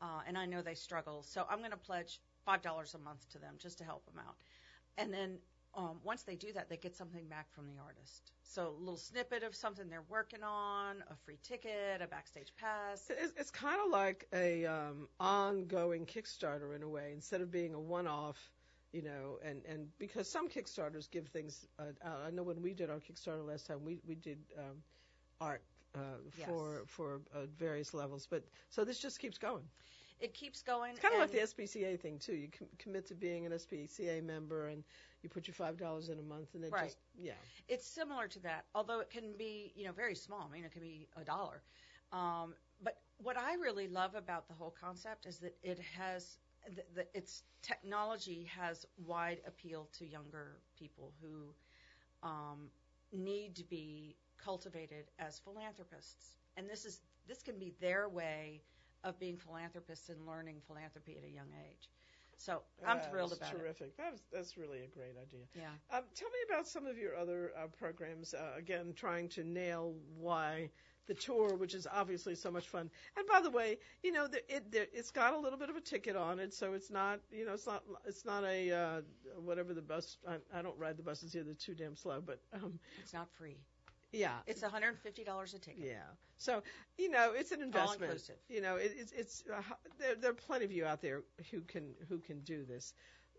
Uh, 0.00 0.20
and 0.26 0.36
I 0.36 0.44
know 0.44 0.60
they 0.60 0.74
struggle, 0.74 1.22
so 1.22 1.46
I'm 1.48 1.58
going 1.58 1.70
to 1.70 1.76
pledge 1.78 2.20
five 2.44 2.60
dollars 2.60 2.94
a 2.94 2.98
month 2.98 3.28
to 3.30 3.38
them 3.38 3.54
just 3.58 3.78
to 3.78 3.84
help 3.84 4.04
them 4.04 4.18
out. 4.18 4.36
And 4.98 5.12
then 5.12 5.38
um, 5.76 5.98
once 6.02 6.22
they 6.22 6.36
do 6.36 6.52
that, 6.54 6.68
they 6.68 6.76
get 6.76 6.96
something 6.96 7.26
back 7.28 7.52
from 7.52 7.66
the 7.66 7.78
artist. 7.82 8.32
So 8.42 8.74
a 8.76 8.80
little 8.80 8.96
snippet 8.96 9.42
of 9.42 9.54
something 9.54 9.88
they're 9.88 10.04
working 10.08 10.42
on, 10.42 11.04
a 11.10 11.14
free 11.24 11.38
ticket, 11.42 12.00
a 12.00 12.06
backstage 12.06 12.52
pass. 12.58 13.10
It's, 13.10 13.34
it's 13.36 13.50
kind 13.50 13.80
of 13.84 13.90
like 13.90 14.26
a 14.32 14.64
um, 14.66 15.08
ongoing 15.20 16.06
Kickstarter 16.06 16.74
in 16.74 16.82
a 16.82 16.88
way, 16.88 17.10
instead 17.12 17.40
of 17.42 17.50
being 17.50 17.74
a 17.74 17.80
one-off, 17.80 18.50
you 18.92 19.02
know. 19.02 19.38
And, 19.44 19.62
and 19.68 19.88
because 19.98 20.28
some 20.30 20.48
Kickstarters 20.48 21.10
give 21.10 21.28
things. 21.28 21.66
Uh. 21.78 21.84
I 22.26 22.30
know 22.30 22.42
when 22.42 22.62
we 22.62 22.72
did 22.72 22.88
our 22.88 23.00
Kickstarter 23.00 23.46
last 23.46 23.66
time, 23.66 23.84
we 23.84 23.98
we 24.06 24.14
did 24.14 24.38
um, 24.58 24.82
art 25.40 25.62
uh, 25.94 25.98
Yes. 26.38 26.48
for 26.48 26.84
for 26.86 27.20
uh, 27.34 27.46
various 27.58 27.92
levels. 27.92 28.26
But 28.30 28.44
so 28.70 28.84
this 28.84 28.98
just 28.98 29.18
keeps 29.18 29.38
going. 29.38 29.64
It 30.20 30.32
keeps 30.34 30.62
going. 30.62 30.92
It's 30.92 31.00
kind 31.00 31.14
of 31.14 31.20
like 31.20 31.30
the 31.30 31.38
SPCA 31.38 32.00
thing 32.00 32.18
too. 32.18 32.34
You 32.34 32.48
com- 32.48 32.68
commit 32.78 33.06
to 33.08 33.14
being 33.14 33.44
an 33.46 33.52
SPCA 33.52 34.22
member, 34.22 34.68
and 34.68 34.82
you 35.22 35.28
put 35.28 35.46
your 35.46 35.54
five 35.54 35.76
dollars 35.76 36.08
in 36.08 36.18
a 36.18 36.22
month, 36.22 36.54
and 36.54 36.64
it 36.64 36.72
Right. 36.72 36.84
just 36.84 36.98
yeah. 37.18 37.34
It's 37.68 37.86
similar 37.86 38.26
to 38.28 38.38
that, 38.40 38.64
although 38.74 39.00
it 39.00 39.10
can 39.10 39.36
be, 39.36 39.72
you 39.76 39.84
know, 39.84 39.92
very 39.92 40.14
small. 40.14 40.48
I 40.48 40.52
mean, 40.52 40.64
it 40.64 40.72
can 40.72 40.82
be 40.82 41.08
a 41.16 41.24
dollar. 41.24 41.62
Um, 42.12 42.54
but 42.82 43.02
what 43.18 43.36
I 43.36 43.54
really 43.54 43.88
love 43.88 44.14
about 44.14 44.48
the 44.48 44.54
whole 44.54 44.70
concept 44.70 45.26
is 45.26 45.38
that 45.38 45.56
it 45.62 45.78
has, 45.78 46.38
the, 46.74 46.84
the, 46.94 47.06
its 47.16 47.42
technology 47.62 48.44
has 48.44 48.86
wide 48.96 49.40
appeal 49.46 49.88
to 49.98 50.06
younger 50.06 50.62
people 50.78 51.12
who 51.20 51.54
um, 52.22 52.70
need 53.12 53.54
to 53.56 53.64
be 53.64 54.16
cultivated 54.38 55.10
as 55.18 55.38
philanthropists. 55.38 56.36
And 56.56 56.68
this 56.68 56.84
is 56.84 57.02
this 57.26 57.42
can 57.42 57.58
be 57.58 57.74
their 57.80 58.08
way 58.08 58.62
of 59.06 59.18
being 59.18 59.36
philanthropists 59.38 60.08
and 60.10 60.26
learning 60.26 60.60
philanthropy 60.66 61.16
at 61.16 61.24
a 61.24 61.30
young 61.30 61.52
age. 61.70 61.90
So 62.38 62.62
I'm 62.84 62.98
Uh, 62.98 63.00
thrilled 63.00 63.30
that's 63.30 63.40
about 63.40 63.54
it. 63.54 63.58
terrific. 63.58 63.96
That 63.96 64.12
is, 64.14 64.22
that's 64.30 64.58
really 64.58 64.82
a 64.82 64.88
great 64.88 65.16
idea. 65.16 65.46
Yeah. 65.54 65.70
Um, 65.90 66.04
tell 66.14 66.28
me 66.28 66.38
about 66.48 66.68
some 66.68 66.86
of 66.86 66.98
your 66.98 67.16
other 67.16 67.52
uh, 67.56 67.68
programs. 67.68 68.34
Uh, 68.34 68.52
again, 68.58 68.92
trying 68.94 69.28
to 69.30 69.44
nail 69.44 69.94
why 70.18 70.70
the 71.06 71.14
tour, 71.14 71.56
which 71.56 71.72
is 71.74 71.86
obviously 71.86 72.34
so 72.34 72.50
much 72.50 72.68
fun. 72.68 72.90
And 73.16 73.26
by 73.26 73.40
the 73.40 73.50
way, 73.50 73.78
you 74.02 74.12
know, 74.12 74.26
the, 74.26 74.38
it 74.54 74.70
the, 74.70 74.82
it's 74.98 75.10
got 75.12 75.32
a 75.34 75.38
little 75.38 75.58
bit 75.58 75.70
of 75.70 75.76
a 75.76 75.80
ticket 75.80 76.16
on 76.16 76.38
it, 76.40 76.52
so 76.52 76.74
it's 76.74 76.90
not, 76.90 77.20
you 77.30 77.46
know, 77.46 77.54
it's 77.54 77.66
not 77.66 77.84
it's 78.04 78.24
not 78.26 78.44
a 78.44 78.70
uh, 78.72 79.00
whatever 79.38 79.72
the 79.72 79.82
bus. 79.82 80.18
I, 80.28 80.36
I 80.52 80.62
don't 80.62 80.76
ride 80.78 80.96
the 80.98 81.04
buses 81.04 81.32
here; 81.32 81.44
they're 81.44 81.54
too 81.54 81.74
damn 81.74 81.96
slow. 81.96 82.20
But 82.20 82.40
um, 82.52 82.78
It's 83.00 83.14
not 83.14 83.30
free. 83.30 83.56
Yeah, 84.12 84.34
It's 84.46 84.62
$150 84.62 85.54
a 85.54 85.58
ticket. 85.58 85.84
yeah. 85.84 86.02
So 86.38 86.62
you 86.98 87.10
know, 87.10 87.32
it's 87.34 87.52
an 87.52 87.62
investment. 87.62 88.02
All 88.02 88.08
inclusive. 88.08 88.36
You 88.48 88.60
know, 88.60 88.76
it, 88.76 88.92
it's 88.98 89.12
it's 89.12 89.44
uh, 89.52 89.62
there, 89.98 90.14
there 90.16 90.30
are 90.30 90.34
plenty 90.34 90.64
of 90.64 90.72
you 90.72 90.84
out 90.84 91.00
there 91.00 91.22
who 91.50 91.60
can 91.62 91.94
who 92.08 92.18
can 92.18 92.40
do 92.40 92.64
this. 92.64 92.92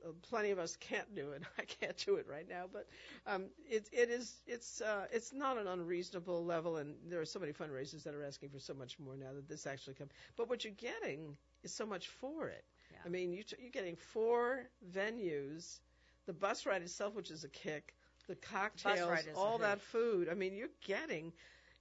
Uh, 0.06 0.12
plenty 0.30 0.52
of 0.52 0.60
us 0.60 0.76
can't 0.78 1.14
do 1.16 1.32
it. 1.32 1.44
I 1.60 1.64
can't 1.64 1.98
do 2.06 2.16
it 2.16 2.26
right 2.28 2.48
now, 2.50 2.66
but 2.72 2.88
um, 3.28 3.46
it 3.70 3.88
it 3.92 4.10
is 4.10 4.42
it's 4.48 4.82
uh, 4.82 5.06
it's 5.12 5.32
not 5.34 5.58
an 5.58 5.68
unreasonable 5.68 6.44
level, 6.44 6.78
and 6.78 6.96
there 7.08 7.22
are 7.22 7.26
so 7.26 7.40
many 7.40 7.52
fundraisers 7.54 8.04
that 8.04 8.16
are 8.16 8.24
asking 8.24 8.50
for 8.50 8.60
so 8.60 8.74
much 8.74 8.98
more 9.00 9.16
now 9.16 9.32
that 9.36 9.48
this 9.48 9.68
actually 9.68 9.94
comes. 9.96 10.12
But 10.36 10.50
what 10.50 10.64
you're 10.64 10.74
getting 10.74 11.38
is 11.64 11.74
so 11.74 11.86
much 11.86 12.08
for 12.08 12.48
it. 12.48 12.64
Yeah. 12.92 12.98
I 13.06 13.10
mean, 13.10 13.32
you 13.32 13.44
t- 13.44 13.58
you're 13.60 13.72
getting 13.72 13.96
four 13.96 14.64
venues, 14.92 15.80
the 16.26 16.34
bus 16.34 16.66
ride 16.66 16.82
itself, 16.82 17.14
which 17.16 17.32
is 17.32 17.44
a 17.44 17.50
kick, 17.50 17.96
the 18.27 18.36
cocktails, 18.36 19.25
all 19.36 19.57
that 19.60 19.81
food. 19.81 20.29
I 20.29 20.34
mean, 20.34 20.53
you're 20.55 20.69
getting, 20.86 21.34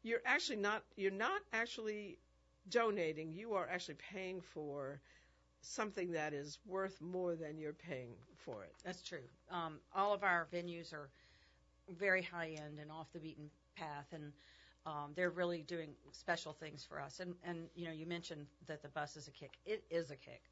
you're 0.02 0.22
actually 0.24 0.56
not, 0.58 0.82
you're 0.96 1.10
not 1.10 1.40
actually 1.52 2.18
donating. 2.68 3.32
You 3.32 3.54
are 3.54 3.68
actually 3.68 3.96
paying 4.12 4.40
for 4.40 5.00
something 5.60 6.12
that 6.12 6.32
is 6.32 6.58
worth 6.66 7.00
more 7.00 7.34
than 7.34 7.58
you're 7.58 7.72
paying 7.72 8.14
for 8.44 8.62
it. 8.62 8.72
That's 8.84 9.02
true. 9.02 9.24
Um, 9.50 9.78
all 9.94 10.14
of 10.14 10.22
our 10.22 10.46
venues 10.52 10.92
are 10.92 11.08
very 11.98 12.22
high 12.22 12.56
end 12.64 12.78
and 12.80 12.90
off 12.90 13.12
the 13.12 13.18
beaten 13.18 13.50
path, 13.76 14.06
and 14.12 14.32
um, 14.86 15.12
they're 15.16 15.30
really 15.30 15.62
doing 15.62 15.90
special 16.12 16.52
things 16.52 16.84
for 16.88 17.00
us. 17.00 17.20
And, 17.20 17.34
and 17.44 17.68
you 17.74 17.86
know, 17.86 17.92
you 17.92 18.06
mentioned 18.06 18.46
that 18.68 18.82
the 18.82 18.88
bus 18.88 19.16
is 19.16 19.28
a 19.28 19.32
kick. 19.32 19.52
It 19.64 19.82
is 19.90 20.10
a 20.10 20.16
kick. 20.16 20.42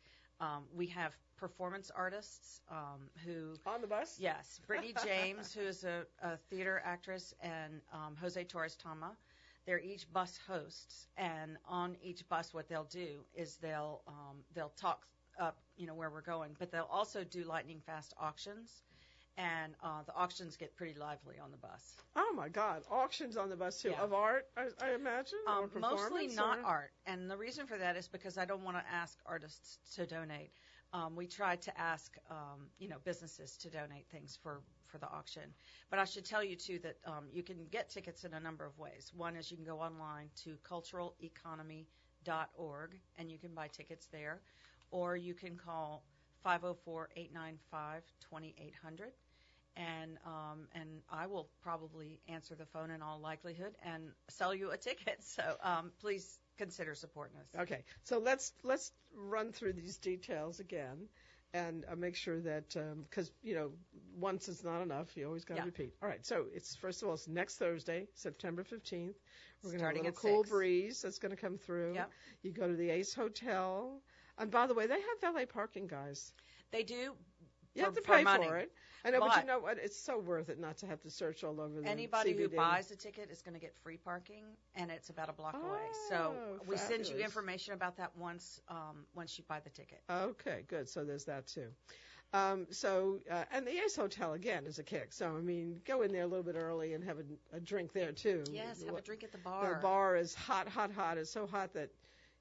Um, 0.40 0.64
we 0.74 0.86
have 0.88 1.12
performance 1.36 1.90
artists 1.94 2.60
um, 2.70 3.08
who 3.24 3.54
On 3.66 3.80
the 3.80 3.86
bus? 3.86 4.16
Yes, 4.18 4.60
Brittany 4.66 4.94
James, 5.04 5.52
who 5.52 5.62
is 5.62 5.84
a, 5.84 6.04
a 6.22 6.36
theater 6.50 6.82
actress, 6.84 7.34
and 7.40 7.80
um, 7.92 8.16
Jose 8.20 8.42
Torres 8.44 8.76
Tama. 8.76 9.16
They're 9.66 9.80
each 9.80 10.12
bus 10.12 10.38
hosts, 10.46 11.08
and 11.16 11.56
on 11.66 11.96
each 12.02 12.28
bus, 12.28 12.52
what 12.52 12.68
they'll 12.68 12.84
do 12.84 13.20
is 13.34 13.56
they'll 13.56 14.02
um, 14.06 14.38
they'll 14.54 14.72
talk 14.76 15.06
up, 15.40 15.58
you 15.76 15.86
know, 15.86 15.94
where 15.94 16.10
we're 16.10 16.20
going, 16.20 16.54
but 16.58 16.70
they'll 16.70 16.88
also 16.90 17.24
do 17.24 17.44
lightning 17.44 17.80
fast 17.84 18.14
auctions, 18.20 18.82
and 19.36 19.74
uh, 19.82 20.02
the 20.06 20.14
auctions 20.14 20.56
get 20.56 20.76
pretty 20.76 20.94
lively 20.98 21.36
on 21.42 21.50
the 21.50 21.56
bus. 21.56 21.96
Oh 22.16 22.32
my 22.36 22.48
God! 22.48 22.82
Auctions 22.90 23.36
on 23.36 23.48
the 23.50 23.56
bus 23.56 23.80
too 23.82 23.90
Yeah. 23.90 24.02
of 24.02 24.12
art, 24.12 24.46
I, 24.56 24.68
I 24.80 24.94
imagine, 24.94 25.38
Um, 25.46 25.68
mostly 25.80 26.28
not 26.28 26.58
or- 26.60 26.64
art, 26.64 26.92
and 27.06 27.28
the 27.30 27.36
reason 27.36 27.66
for 27.66 27.76
that 27.78 27.96
is 27.96 28.06
because 28.08 28.38
I 28.38 28.44
don't 28.44 28.62
want 28.62 28.76
to 28.76 28.84
ask 28.92 29.18
artists 29.26 29.78
to 29.96 30.06
donate. 30.06 30.52
Um, 30.92 31.16
we 31.16 31.26
tried 31.26 31.60
to 31.62 31.76
ask, 31.80 32.16
um, 32.30 32.68
you 32.78 32.86
know, 32.88 32.98
businesses 33.04 33.56
to 33.58 33.70
donate 33.70 34.06
things 34.10 34.36
for 34.42 34.60
for 34.86 34.98
the 34.98 35.08
auction. 35.10 35.42
But 35.90 35.98
I 35.98 36.04
should 36.04 36.24
tell 36.24 36.44
you 36.44 36.54
too 36.54 36.78
that 36.80 36.96
um, 37.04 37.24
you 37.32 37.42
can 37.42 37.66
get 37.72 37.90
tickets 37.90 38.22
in 38.24 38.32
a 38.34 38.40
number 38.40 38.64
of 38.64 38.78
ways. 38.78 39.10
One 39.16 39.34
is 39.34 39.50
you 39.50 39.56
can 39.56 39.66
go 39.66 39.80
online 39.80 40.28
to 40.44 40.56
culturaleconomy.org 40.62 43.00
and 43.18 43.32
you 43.32 43.38
can 43.38 43.54
buy 43.54 43.66
tickets 43.68 44.06
there, 44.12 44.40
or 44.92 45.16
you 45.16 45.34
can 45.34 45.56
call 45.56 46.04
504-895-2800 46.46 49.10
and 49.76 50.18
um, 50.26 50.68
and 50.74 50.88
I 51.10 51.26
will 51.26 51.48
probably 51.62 52.20
answer 52.28 52.54
the 52.54 52.66
phone 52.66 52.90
in 52.90 53.02
all 53.02 53.20
likelihood 53.20 53.74
and 53.84 54.04
sell 54.28 54.54
you 54.54 54.70
a 54.70 54.76
ticket. 54.76 55.22
So 55.24 55.56
um, 55.62 55.92
please 56.00 56.38
consider 56.58 56.94
supporting 56.94 57.36
us. 57.38 57.46
Okay, 57.62 57.84
so 58.04 58.18
let's 58.18 58.52
let's 58.62 58.92
run 59.16 59.52
through 59.52 59.72
these 59.74 59.96
details 59.98 60.60
again, 60.60 61.08
and 61.52 61.84
uh, 61.90 61.96
make 61.96 62.14
sure 62.16 62.40
that 62.40 62.76
because 63.08 63.32
you 63.42 63.54
know 63.54 63.70
once 64.16 64.48
is 64.48 64.62
not 64.64 64.82
enough, 64.82 65.16
you 65.16 65.26
always 65.26 65.44
got 65.44 65.54
to 65.54 65.60
Yeah. 65.60 65.66
repeat. 65.66 65.92
All 66.02 66.08
right, 66.08 66.24
so 66.24 66.46
it's 66.52 66.76
first 66.76 67.02
of 67.02 67.08
all 67.08 67.14
it's 67.14 67.26
next 67.28 67.56
Thursday, 67.56 68.06
September 68.14 68.62
fifteenth. 68.64 69.16
We're 69.62 69.70
going 69.70 69.80
to 69.80 69.86
have 69.86 69.94
a 69.94 69.98
little 69.98 70.12
cool 70.12 70.38
six. 70.42 70.50
breeze 70.50 71.02
that's 71.02 71.18
going 71.18 71.30
to 71.34 71.40
come 71.40 71.56
through. 71.56 71.94
Yep. 71.94 72.10
You 72.42 72.52
go 72.52 72.68
to 72.68 72.74
the 72.76 72.90
Ace 72.90 73.14
Hotel, 73.14 74.00
and 74.38 74.50
by 74.50 74.66
the 74.66 74.74
way, 74.74 74.86
they 74.86 74.94
have 75.00 75.20
valet 75.20 75.46
parking, 75.46 75.86
guys. 75.86 76.32
They 76.70 76.82
do. 76.82 77.14
You 77.74 77.82
For- 77.82 77.86
have 77.86 77.94
to 77.94 78.02
for 78.02 78.16
pay 78.16 78.22
money. 78.22 78.46
for 78.48 78.56
it. 78.56 78.72
I 79.06 79.10
know, 79.10 79.20
but, 79.20 79.28
But- 79.28 79.40
you 79.42 79.46
know 79.46 79.58
what? 79.58 79.78
It's 79.78 79.98
so 79.98 80.18
worth 80.18 80.48
it 80.48 80.58
not 80.58 80.78
to 80.78 80.86
have 80.86 81.00
to 81.02 81.10
search 81.10 81.44
all 81.44 81.60
over 81.60 81.74
the 81.74 81.82
place. 81.82 81.90
Anybody 81.92 82.32
who 82.32 82.48
buys 82.48 82.90
a 82.90 82.96
ticket 82.96 83.30
is 83.30 83.42
going 83.42 83.54
to 83.54 83.60
get 83.60 83.74
free 83.82 83.98
parking, 83.98 84.44
and 84.74 84.90
it's 84.90 85.10
about 85.10 85.28
a 85.28 85.32
block 85.32 85.54
away. 85.54 85.86
So 86.08 86.34
Oh, 86.38 86.60
we 86.66 86.76
send 86.78 87.06
you 87.06 87.18
information 87.18 87.74
about 87.74 87.96
that 87.98 88.16
once 88.16 88.60
um, 88.68 89.04
once 89.14 89.36
you 89.36 89.44
buy 89.46 89.60
the 89.60 89.70
ticket. 89.70 90.00
Okay, 90.10 90.64
good. 90.68 90.88
So 90.88 91.04
there's 91.04 91.24
that 91.24 91.46
too. 91.48 91.68
Um, 92.32 92.66
so 92.70 93.20
uh, 93.30 93.44
and 93.52 93.66
the 93.66 93.70
Ace 93.72 93.94
Hotel 93.94 94.32
again 94.32 94.64
is 94.66 94.78
a 94.78 94.82
kick. 94.82 95.12
So 95.12 95.26
I 95.36 95.40
mean, 95.40 95.80
go 95.84 96.02
in 96.02 96.10
there 96.12 96.22
a 96.22 96.26
little 96.26 96.42
bit 96.44 96.56
early 96.56 96.94
and 96.94 97.04
have 97.04 97.18
a, 97.18 97.56
a 97.56 97.60
drink 97.60 97.92
there 97.92 98.10
too. 98.12 98.42
Yes, 98.50 98.82
have 98.84 98.96
a 98.96 99.00
drink 99.02 99.22
at 99.22 99.32
the 99.32 99.38
bar. 99.38 99.60
The 99.62 99.72
bar. 99.74 99.80
bar 99.82 100.16
is 100.16 100.34
hot, 100.34 100.66
hot, 100.68 100.90
hot. 100.92 101.18
It's 101.18 101.30
so 101.30 101.46
hot 101.46 101.74
that 101.74 101.90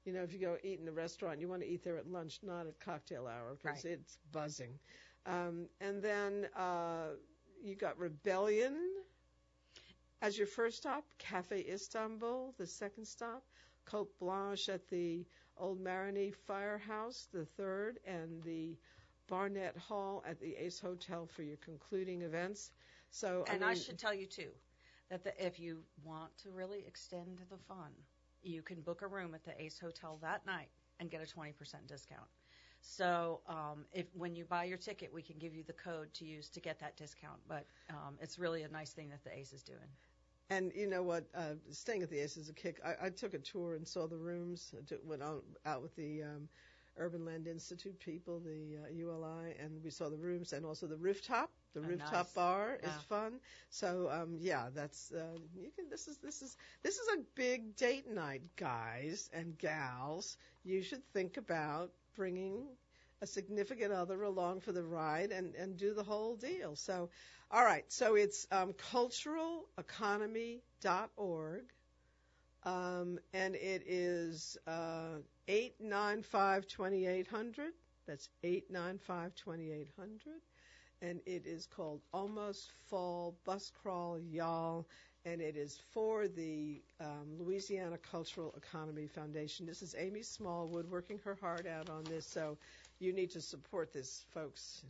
you 0.06 0.12
know 0.14 0.22
if 0.22 0.32
you 0.32 0.38
go 0.38 0.56
eat 0.64 0.78
in 0.80 0.86
the 0.86 0.92
restaurant, 0.92 1.40
you 1.40 1.48
want 1.48 1.60
to 1.62 1.68
eat 1.68 1.84
there 1.84 1.96
at 1.98 2.10
lunch, 2.10 2.40
not 2.42 2.66
at 2.66 2.80
cocktail 2.80 3.26
hour 3.26 3.56
because 3.62 3.84
Right. 3.84 3.92
it's 3.92 4.18
buzzing. 4.32 4.78
Um, 5.26 5.66
and 5.80 6.02
then 6.02 6.48
uh, 6.56 7.16
you 7.62 7.74
got 7.74 7.98
Rebellion 7.98 8.76
as 10.24 10.38
your 10.38 10.46
first 10.46 10.78
stop, 10.78 11.04
Cafe 11.18 11.66
Istanbul, 11.68 12.54
the 12.56 12.66
second 12.66 13.06
stop, 13.06 13.44
Cote 13.84 14.18
Blanche 14.18 14.70
at 14.70 14.88
the 14.88 15.26
Old 15.58 15.84
Marigny 15.84 16.34
Firehouse, 16.34 17.28
the 17.30 17.44
third, 17.44 17.98
and 18.06 18.42
the 18.42 18.76
Barnett 19.28 19.76
Hall 19.76 20.24
at 20.26 20.40
the 20.40 20.56
Ace 20.56 20.80
Hotel 20.80 21.26
for 21.26 21.42
your 21.42 21.58
concluding 21.58 22.22
events. 22.22 22.70
So 23.10 23.44
and 23.50 23.62
I, 23.62 23.72
I, 23.72 23.74
should 23.74 23.98
tell 23.98 24.14
you 24.14 24.26
too 24.26 24.50
that 25.10 25.24
the, 25.24 25.46
if 25.46 25.60
you 25.60 25.82
want 26.02 26.36
to 26.38 26.50
really 26.50 26.84
extend 26.86 27.40
the 27.50 27.58
fun, 27.68 27.92
you 28.42 28.62
can 28.62 28.80
book 28.80 29.02
a 29.02 29.06
room 29.06 29.34
at 29.34 29.44
the 29.44 29.60
Ace 29.62 29.78
Hotel 29.78 30.18
that 30.22 30.46
night 30.46 30.68
and 31.00 31.10
get 31.10 31.20
a 31.20 31.26
20% 31.26 31.52
discount. 31.86 32.28
So 32.84 33.40
um, 33.48 33.86
if 33.92 34.06
when 34.14 34.34
you 34.36 34.44
buy 34.44 34.64
your 34.64 34.78
ticket, 34.78 35.12
we 35.12 35.22
can 35.22 35.38
give 35.38 35.54
you 35.54 35.64
the 35.64 35.72
code 35.74 36.12
to 36.14 36.24
use 36.24 36.48
to 36.50 36.60
get 36.60 36.80
that 36.80 36.96
discount. 36.96 37.40
But 37.48 37.66
um, 37.90 38.18
it's 38.20 38.38
really 38.38 38.62
a 38.62 38.68
nice 38.68 38.92
thing 38.92 39.10
that 39.10 39.24
the 39.24 39.36
Ace 39.36 39.52
is 39.52 39.62
doing. 39.62 39.90
And 40.50 40.72
you 40.74 40.86
know 40.86 41.02
what? 41.02 41.26
Uh, 41.34 41.54
staying 41.70 42.02
at 42.02 42.10
the 42.10 42.18
Ace 42.20 42.36
is 42.36 42.48
a 42.48 42.52
kick. 42.54 42.80
I, 42.84 43.06
I 43.06 43.10
took 43.10 43.34
a 43.34 43.38
tour 43.38 43.74
and 43.74 43.86
saw 43.86 44.06
the 44.06 44.16
rooms. 44.18 44.74
I 44.76 44.96
went 45.04 45.22
out, 45.22 45.44
out 45.64 45.82
with 45.82 45.94
the 45.96 46.22
um, 46.22 46.48
Urban 46.96 47.24
Land 47.24 47.46
Institute 47.46 47.98
people, 47.98 48.40
the 48.40 48.78
uh, 48.84 48.88
ULI, 48.92 49.54
and 49.58 49.82
we 49.82 49.90
saw 49.90 50.08
the 50.08 50.16
rooms 50.16 50.52
and 50.52 50.64
also 50.64 50.86
the 50.86 50.96
rooftop. 50.96 51.50
The 51.74 51.80
Oh, 51.82 51.88
rooftop 51.88 52.26
nice. 52.26 52.34
bar 52.34 52.78
Yeah. 52.82 52.88
is 52.88 53.02
fun. 53.02 53.40
So 53.70 54.08
um, 54.10 54.36
yeah, 54.38 54.68
that's 54.74 55.12
uh, 55.12 55.38
you 55.56 55.70
can. 55.74 55.88
This 55.90 56.08
is 56.08 56.18
this 56.18 56.42
is 56.42 56.56
this 56.82 56.96
is 56.98 57.08
a 57.18 57.22
big 57.34 57.76
date 57.76 58.08
night, 58.08 58.42
guys 58.56 59.30
and 59.32 59.58
gals. 59.58 60.36
You 60.64 60.82
should 60.82 61.04
think 61.12 61.36
about 61.36 61.90
bringing 62.16 62.64
a 63.22 63.26
significant 63.26 63.92
other 63.92 64.22
along 64.22 64.60
for 64.60 64.72
the 64.72 64.82
ride 64.82 65.32
and, 65.32 65.54
and 65.54 65.76
do 65.76 65.94
the 65.94 66.02
whole 66.02 66.36
deal. 66.36 66.76
So, 66.76 67.08
all 67.50 67.64
right. 67.64 67.84
So 67.88 68.16
it's 68.16 68.46
um, 68.50 68.74
culturaleconomy.org. 68.92 71.64
Um, 72.64 73.18
and 73.34 73.54
it 73.54 73.82
is 73.86 74.56
uh, 74.66 75.18
895 75.48 76.66
2800. 76.66 77.72
That's 78.06 78.28
895 78.42 79.34
2800. 79.34 80.40
And 81.02 81.20
it 81.26 81.46
is 81.46 81.66
called 81.66 82.00
Almost 82.12 82.70
Fall 82.88 83.36
Bus 83.44 83.70
Crawl 83.82 84.18
Y'all. 84.18 84.86
And 85.26 85.40
it 85.40 85.56
is 85.56 85.78
for 85.92 86.28
the 86.28 86.82
um, 87.00 87.38
Louisiana 87.38 87.96
Cultural 88.10 88.54
Economy 88.58 89.06
Foundation. 89.06 89.64
This 89.64 89.80
is 89.80 89.94
Amy 89.98 90.22
Smallwood 90.22 90.90
working 90.90 91.18
her 91.24 91.34
heart 91.40 91.66
out 91.66 91.88
on 91.88 92.04
this. 92.04 92.26
So 92.26 92.58
you 92.98 93.12
need 93.12 93.30
to 93.30 93.40
support 93.40 93.90
this, 93.90 94.24
folks. 94.34 94.82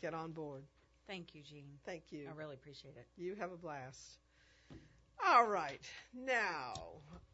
Get 0.00 0.14
on 0.14 0.30
board. 0.30 0.62
Thank 1.08 1.34
you, 1.34 1.42
Jeanne. 1.42 1.78
Thank 1.84 2.04
you. 2.10 2.28
I 2.30 2.38
really 2.38 2.54
appreciate 2.54 2.94
it. 2.96 3.06
You 3.16 3.34
have 3.40 3.50
a 3.50 3.56
blast. 3.56 4.18
All 5.26 5.46
right. 5.46 5.80
Now, 6.14 6.74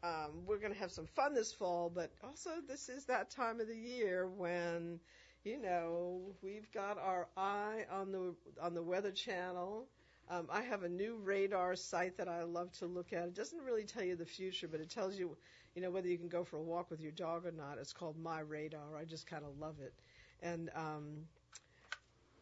um, 0.03 0.43
we're 0.47 0.57
going 0.57 0.73
to 0.73 0.79
have 0.79 0.91
some 0.91 1.05
fun 1.05 1.35
this 1.35 1.53
fall, 1.53 1.91
but 1.93 2.11
also 2.23 2.49
this 2.67 2.89
is 2.89 3.05
that 3.05 3.29
time 3.29 3.59
of 3.59 3.67
the 3.67 3.75
year 3.75 4.27
when, 4.27 4.99
you 5.43 5.61
know, 5.61 6.21
we've 6.41 6.71
got 6.71 6.97
our 6.97 7.27
eye 7.37 7.85
on 7.91 8.11
the 8.11 8.33
on 8.59 8.73
the 8.73 8.81
Weather 8.81 9.11
Channel. 9.11 9.85
Um, 10.31 10.47
I 10.51 10.61
have 10.61 10.83
a 10.83 10.89
new 10.89 11.17
radar 11.23 11.75
site 11.75 12.15
that 12.17 12.27
I 12.27 12.43
love 12.43 12.71
to 12.73 12.85
look 12.85 13.13
at. 13.13 13.23
It 13.23 13.33
doesn't 13.33 13.63
really 13.63 13.83
tell 13.83 14.03
you 14.03 14.15
the 14.15 14.25
future, 14.25 14.67
but 14.67 14.79
it 14.79 14.89
tells 14.89 15.17
you, 15.17 15.35
you 15.73 15.81
know, 15.81 15.89
whether 15.89 16.07
you 16.07 16.19
can 16.19 16.27
go 16.27 16.43
for 16.43 16.57
a 16.57 16.61
walk 16.61 16.91
with 16.91 17.01
your 17.01 17.11
dog 17.13 17.47
or 17.47 17.51
not. 17.51 17.79
It's 17.79 17.93
called 17.93 18.15
My 18.21 18.41
Radar. 18.41 18.95
I 18.95 19.05
just 19.05 19.25
kind 19.25 19.43
of 19.43 19.57
love 19.59 19.79
it. 19.79 19.93
And 20.41 20.69
um, 20.75 21.25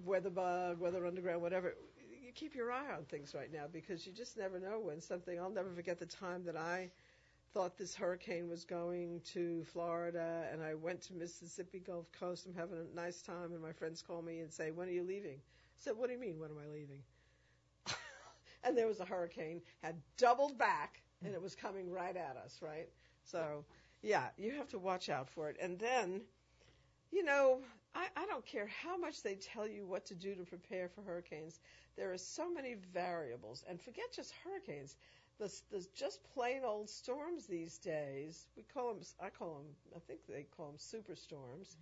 Weatherbug, 0.05 0.79
Weather 0.79 1.05
Underground, 1.05 1.41
whatever. 1.41 1.75
You 2.21 2.33
keep 2.33 2.55
your 2.55 2.73
eye 2.73 2.93
on 2.93 3.05
things 3.05 3.33
right 3.33 3.51
now 3.53 3.65
because 3.71 4.05
you 4.05 4.11
just 4.11 4.37
never 4.37 4.59
know 4.59 4.81
when 4.81 4.99
something. 4.99 5.39
I'll 5.39 5.49
never 5.49 5.71
forget 5.71 5.97
the 5.97 6.05
time 6.05 6.43
that 6.43 6.57
I 6.57 6.91
thought 7.53 7.77
this 7.77 7.95
hurricane 7.95 8.49
was 8.49 8.65
going 8.65 9.21
to 9.33 9.63
Florida, 9.63 10.45
and 10.51 10.61
I 10.61 10.73
went 10.73 11.01
to 11.03 11.13
Mississippi 11.13 11.79
Gulf 11.79 12.11
Coast. 12.11 12.45
I'm 12.45 12.53
having 12.53 12.79
a 12.79 12.95
nice 12.95 13.21
time, 13.21 13.53
and 13.53 13.61
my 13.61 13.71
friends 13.71 14.01
call 14.01 14.21
me 14.21 14.39
and 14.39 14.51
say, 14.51 14.71
"When 14.71 14.89
are 14.89 14.91
you 14.91 15.03
leaving?" 15.03 15.37
I 15.37 15.79
said, 15.79 15.97
"What 15.97 16.07
do 16.07 16.13
you 16.13 16.19
mean? 16.19 16.37
When 16.37 16.51
am 16.51 16.57
I 16.57 16.67
leaving?" 16.67 17.01
And 18.63 18.77
there 18.77 18.87
was 18.87 18.99
a 18.99 19.05
hurricane, 19.05 19.61
had 19.83 19.95
doubled 20.17 20.57
back, 20.57 21.01
and 21.23 21.33
it 21.33 21.41
was 21.41 21.55
coming 21.55 21.91
right 21.91 22.15
at 22.15 22.37
us, 22.37 22.59
right? 22.61 22.89
So, 23.23 23.65
yeah, 24.01 24.27
you 24.37 24.51
have 24.51 24.69
to 24.69 24.79
watch 24.79 25.09
out 25.09 25.29
for 25.29 25.49
it. 25.49 25.57
And 25.61 25.79
then, 25.79 26.21
you 27.11 27.23
know, 27.23 27.59
I, 27.95 28.07
I 28.15 28.25
don't 28.27 28.45
care 28.45 28.69
how 28.83 28.97
much 28.97 29.23
they 29.23 29.35
tell 29.35 29.67
you 29.67 29.85
what 29.85 30.05
to 30.05 30.15
do 30.15 30.35
to 30.35 30.43
prepare 30.43 30.89
for 30.89 31.01
hurricanes. 31.01 31.59
There 31.95 32.13
are 32.13 32.17
so 32.17 32.51
many 32.51 32.75
variables, 32.93 33.63
and 33.67 33.81
forget 33.81 34.05
just 34.13 34.33
hurricanes. 34.43 34.95
The, 35.39 35.53
the 35.71 35.85
just 35.95 36.19
plain 36.33 36.61
old 36.63 36.89
storms 36.89 37.45
these 37.45 37.77
days. 37.77 38.47
We 38.55 38.63
call 38.63 38.93
them. 38.93 39.03
I 39.19 39.29
call 39.29 39.55
them. 39.55 39.67
I 39.95 39.99
think 39.99 40.21
they 40.27 40.45
call 40.55 40.67
them 40.67 40.77
superstorms. 40.77 41.75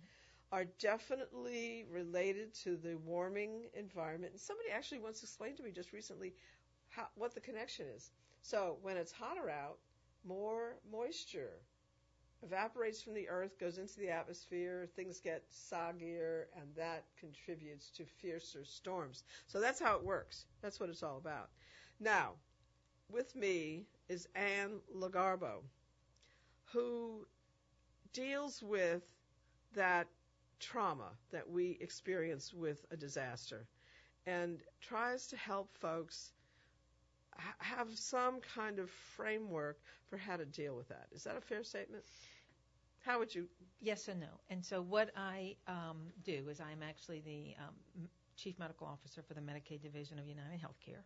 Are 0.52 0.66
definitely 0.78 1.86
related 1.90 2.54
to 2.62 2.76
the 2.76 2.96
warming 2.98 3.62
environment. 3.74 4.32
And 4.32 4.40
somebody 4.40 4.70
actually 4.70 5.00
once 5.00 5.22
explained 5.22 5.56
to 5.56 5.62
me 5.62 5.70
just 5.72 5.92
recently 5.92 6.34
how, 6.96 7.06
what 7.14 7.34
the 7.34 7.40
connection 7.40 7.86
is. 7.94 8.10
So 8.42 8.78
when 8.82 8.96
it's 8.96 9.12
hotter 9.12 9.50
out, 9.50 9.78
more 10.24 10.76
moisture 10.90 11.60
evaporates 12.42 13.02
from 13.02 13.14
the 13.14 13.28
earth, 13.28 13.58
goes 13.58 13.78
into 13.78 13.98
the 13.98 14.10
atmosphere, 14.10 14.88
things 14.94 15.20
get 15.20 15.44
soggier, 15.50 16.44
and 16.56 16.66
that 16.76 17.04
contributes 17.18 17.90
to 17.90 18.04
fiercer 18.04 18.64
storms. 18.64 19.24
So 19.46 19.60
that's 19.60 19.80
how 19.80 19.96
it 19.96 20.04
works. 20.04 20.46
That's 20.62 20.78
what 20.78 20.88
it's 20.88 21.02
all 21.02 21.16
about. 21.16 21.50
Now, 21.98 22.32
with 23.10 23.34
me 23.34 23.86
is 24.08 24.28
Anne 24.34 24.80
Lagarbo, 24.94 25.62
who 26.72 27.26
deals 28.12 28.62
with 28.62 29.02
that 29.74 30.06
trauma 30.60 31.10
that 31.32 31.48
we 31.48 31.78
experience 31.80 32.52
with 32.52 32.84
a 32.90 32.96
disaster 32.96 33.66
and 34.26 34.60
tries 34.80 35.26
to 35.28 35.36
help 35.36 35.76
folks 35.78 36.32
have 37.58 37.88
some 37.96 38.40
kind 38.54 38.78
of 38.78 38.90
framework 38.90 39.78
for 40.08 40.16
how 40.16 40.36
to 40.36 40.44
deal 40.44 40.76
with 40.76 40.88
that. 40.88 41.06
Is 41.12 41.24
that 41.24 41.36
a 41.36 41.40
fair 41.40 41.62
statement? 41.62 42.04
How 43.04 43.18
would 43.18 43.34
you? 43.34 43.46
Yes 43.80 44.08
and 44.08 44.20
no. 44.20 44.40
And 44.50 44.64
so 44.64 44.82
what 44.82 45.10
I 45.16 45.56
um, 45.68 45.98
do 46.24 46.48
is 46.50 46.60
I'm 46.60 46.82
actually 46.82 47.20
the 47.20 47.54
um, 47.62 48.08
chief 48.36 48.58
medical 48.58 48.86
officer 48.86 49.22
for 49.22 49.34
the 49.34 49.40
Medicaid 49.40 49.82
division 49.82 50.18
of 50.18 50.26
United 50.26 50.60
Healthcare. 50.60 51.02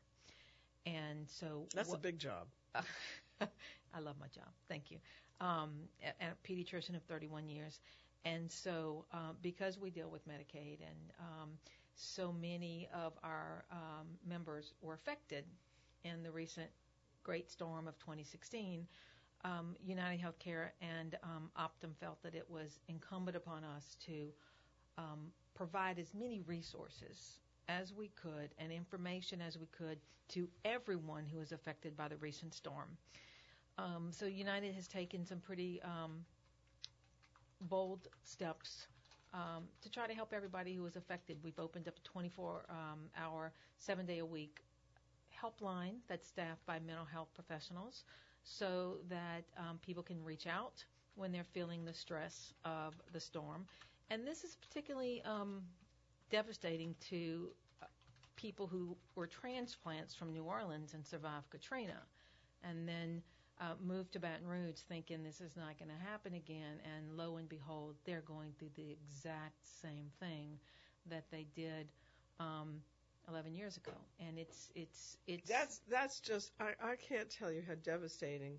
And 0.87 1.29
so 1.29 1.67
That's 1.75 1.93
a 1.93 1.99
big 1.99 2.19
job. 2.19 2.49
I 2.75 4.01
love 4.01 4.17
my 4.21 4.29
job. 4.29 4.49
Thank 4.69 4.91
you. 4.91 4.99
Um, 5.41 5.73
a, 6.03 6.27
a 6.27 6.35
pediatrician 6.47 6.97
of 6.97 7.03
31 7.03 7.49
years. 7.49 7.81
And 8.25 8.51
so, 8.51 9.07
uh, 9.13 9.33
because 9.43 9.79
we 9.79 9.91
deal 9.91 10.11
with 10.11 10.27
Medicaid 10.29 10.79
and 10.81 11.13
um, 11.19 11.51
so 11.95 12.33
many 12.33 12.89
of 12.95 13.13
our 13.23 13.65
um, 13.71 14.07
members 14.27 14.73
were 14.81 14.95
affected 14.95 15.45
in 16.05 16.23
the 16.23 16.31
recent 16.31 16.69
great 17.23 17.51
storm 17.51 17.87
of 17.87 17.99
2016, 17.99 18.87
um, 19.45 19.77
United 19.85 20.21
Healthcare 20.21 20.71
and 20.81 21.17
um, 21.23 21.51
Optum 21.59 21.95
felt 21.99 22.23
that 22.23 22.35
it 22.35 22.47
was 22.49 22.79
incumbent 22.89 23.37
upon 23.37 23.65
us 23.65 23.97
to 24.07 24.29
um, 24.99 25.33
provide 25.55 25.99
as 25.99 26.13
many 26.15 26.43
resources 26.47 27.39
as 27.69 27.93
we 27.93 28.09
could 28.09 28.51
and 28.59 28.73
information 28.73 29.41
as 29.41 29.57
we 29.59 29.67
could 29.67 29.99
to 30.29 30.49
everyone 30.65 31.25
who 31.31 31.39
was 31.39 31.53
affected 31.53 31.97
by 31.97 32.09
the 32.09 32.17
recent 32.17 32.55
storm. 32.55 32.97
Um, 33.79 34.09
so 34.11 34.27
United 34.27 34.75
has 34.75 34.87
taken 34.87 35.25
some 35.25 35.39
pretty 35.39 35.81
um, 35.83 36.25
bold 37.63 38.09
steps 38.25 38.87
um, 39.33 39.65
to 39.81 39.91
try 39.91 40.07
to 40.07 40.15
help 40.15 40.33
everybody 40.35 40.75
who 40.75 40.83
was 40.83 40.97
affected. 40.97 41.39
We've 41.43 41.59
opened 41.59 41.89
up 41.89 41.95
a 41.97 42.09
24 42.09 42.67
um, 42.69 42.99
hour, 43.17 43.53
seven 43.79 44.05
day 44.07 44.19
a 44.19 44.27
week 44.27 44.61
helpline 45.43 45.97
that's 46.09 46.29
staffed 46.29 46.65
by 46.67 46.79
mental 46.79 47.05
health 47.05 47.29
professionals 47.35 48.05
so 48.45 48.97
that 49.09 49.45
um, 49.57 49.79
people 49.83 50.03
can 50.03 50.23
reach 50.25 50.47
out 50.47 50.85
when 51.15 51.33
they're 51.33 51.45
feeling 51.53 51.85
the 51.85 51.93
stress 51.93 52.53
of 52.65 52.95
the 53.13 53.21
storm. 53.21 53.67
And 54.11 54.27
this 54.27 54.45
is 54.45 54.57
particularly 54.57 55.23
um, 55.25 55.63
devastating 56.31 56.95
to 57.11 57.49
uh, 57.83 57.87
people 58.37 58.67
who 58.67 58.97
were 59.15 59.27
transplants 59.27 60.15
from 60.15 60.33
New 60.33 60.45
Orleans 60.45 60.95
and 60.95 61.07
survived 61.07 61.51
Katrina 61.51 62.03
and 62.65 62.89
then 62.89 63.23
uh, 63.61 63.75
moved 63.85 64.13
to 64.13 64.21
Baton 64.21 64.47
Rouge 64.47 64.81
thinking 64.89 65.23
this 65.23 65.41
is 65.41 65.57
not 65.57 65.79
going 65.79 65.91
to 65.91 66.11
happen 66.11 66.35
again. 66.35 66.81
And 66.85 67.17
lo 67.17 67.37
and 67.37 67.49
behold, 67.49 67.97
they're 68.05 68.23
going 68.23 68.53
through 68.59 68.71
the 68.77 68.91
exact 68.91 69.67
same 69.83 70.11
thing 70.19 70.59
that 71.09 71.25
they 71.31 71.47
did 71.55 71.89
um, 72.39 72.81
11 73.31 73.55
years 73.55 73.77
ago. 73.77 73.93
And 74.21 74.39
it's, 74.39 74.71
it's, 74.75 75.17
it's. 75.27 75.49
That's 75.49 75.81
that's 75.91 76.21
just 76.21 76.53
I, 76.61 76.73
I 76.83 76.97
can't 76.97 77.31
tell 77.31 77.53
you 77.53 77.63
how 77.67 77.75
devastating 77.75 78.59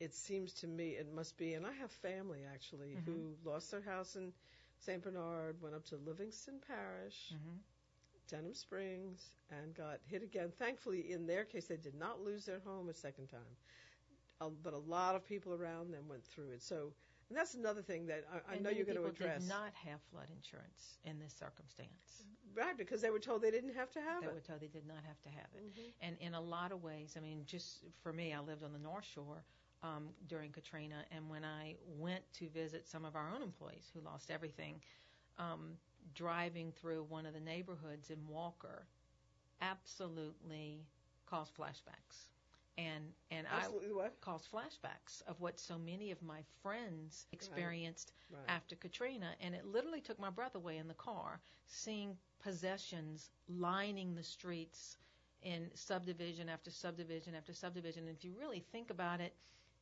it 0.00 0.14
seems 0.14 0.54
to 0.54 0.66
me 0.66 0.90
it 0.90 1.12
must 1.14 1.36
be. 1.38 1.54
And 1.54 1.66
I 1.66 1.72
have 1.72 1.90
family 1.90 2.40
actually 2.52 2.96
Mhm. 2.96 3.04
who 3.04 3.36
lost 3.44 3.70
their 3.70 3.82
house 3.82 4.16
in 4.16 4.32
St. 4.78 5.02
Bernard, 5.02 5.60
went 5.62 5.74
up 5.74 5.84
to 5.86 5.96
Livingston 5.96 6.60
Parish, 6.66 7.32
Mhm. 7.32 7.62
Denham 8.28 8.54
Springs, 8.54 9.32
and 9.50 9.74
got 9.74 10.00
hit 10.06 10.22
again. 10.22 10.50
Thankfully, 10.58 11.12
in 11.12 11.26
their 11.26 11.44
case, 11.44 11.66
they 11.66 11.76
did 11.76 11.94
not 11.94 12.20
lose 12.20 12.44
their 12.44 12.60
home 12.60 12.88
a 12.88 12.94
second 12.94 13.28
time. 13.28 13.56
Uh, 14.40 14.50
but 14.62 14.72
a 14.74 14.78
lot 14.78 15.14
of 15.16 15.24
people 15.24 15.54
around 15.54 15.90
them 15.92 16.08
went 16.08 16.24
through 16.24 16.50
it. 16.50 16.62
So, 16.62 16.92
and 17.30 17.38
that's 17.38 17.54
another 17.54 17.80
thing 17.80 18.06
that 18.08 18.24
I, 18.50 18.56
I 18.56 18.58
know 18.58 18.70
you're 18.70 18.84
going 18.84 18.98
to 18.98 19.04
people 19.08 19.24
address. 19.26 19.40
did 19.42 19.48
not 19.48 19.72
have 19.84 20.00
flood 20.10 20.26
insurance 20.36 20.98
in 21.04 21.18
this 21.18 21.32
circumstance. 21.32 22.24
Right, 22.54 22.76
because 22.76 23.00
they 23.00 23.10
were 23.10 23.20
told 23.20 23.40
they 23.42 23.52
didn't 23.52 23.74
have 23.76 23.90
to 23.92 24.00
have 24.00 24.20
They 24.22 24.26
it. 24.26 24.30
They 24.30 24.34
were 24.34 24.40
told 24.40 24.60
they 24.60 24.66
did 24.66 24.86
not 24.86 25.04
have 25.06 25.20
to 25.22 25.28
have 25.30 25.46
it. 25.54 25.62
Mhm. 25.72 25.92
And 26.02 26.16
in 26.18 26.34
a 26.34 26.40
lot 26.40 26.72
of 26.72 26.82
ways, 26.82 27.14
I 27.16 27.20
mean, 27.20 27.44
just 27.46 27.84
for 28.02 28.12
me, 28.12 28.32
I 28.34 28.40
lived 28.40 28.64
on 28.64 28.72
the 28.72 28.78
North 28.80 29.04
Shore 29.04 29.44
um, 29.82 30.08
during 30.26 30.50
Katrina, 30.52 31.04
and 31.12 31.30
when 31.30 31.44
I 31.44 31.76
went 31.98 32.24
to 32.34 32.48
visit 32.50 32.86
some 32.86 33.04
of 33.04 33.14
our 33.16 33.30
own 33.30 33.42
employees 33.42 33.88
who 33.94 34.00
lost 34.00 34.30
everything, 34.30 34.82
um, 35.38 35.78
driving 36.14 36.72
through 36.72 37.04
one 37.04 37.24
of 37.26 37.32
the 37.34 37.40
neighborhoods 37.40 38.10
in 38.10 38.26
Walker 38.26 38.86
absolutely 39.62 40.84
caused 41.26 41.54
flashbacks. 41.56 42.26
And 42.80 43.14
and 43.30 43.46
Absolutely 43.50 43.92
what? 43.92 44.06
I 44.06 44.24
caused 44.24 44.50
flashbacks 44.50 45.22
of 45.26 45.40
what 45.40 45.60
so 45.60 45.78
many 45.78 46.10
of 46.12 46.22
my 46.22 46.42
friends 46.62 47.26
experienced 47.32 48.12
Right. 48.30 48.40
after 48.48 48.76
Katrina, 48.76 49.34
and 49.40 49.54
it 49.54 49.66
literally 49.66 50.00
took 50.00 50.18
my 50.18 50.30
breath 50.30 50.54
away 50.54 50.78
in 50.78 50.88
the 50.88 50.94
car, 50.94 51.40
seeing 51.66 52.16
possessions 52.42 53.30
lining 53.48 54.14
the 54.14 54.22
streets 54.24 54.98
in 55.42 55.70
subdivision 55.74 56.48
after 56.48 56.70
subdivision 56.70 57.34
after 57.34 57.52
subdivision. 57.52 58.06
And 58.08 58.16
if 58.16 58.24
you 58.24 58.34
really 58.38 58.60
think 58.72 58.90
about 58.90 59.20
it, 59.20 59.34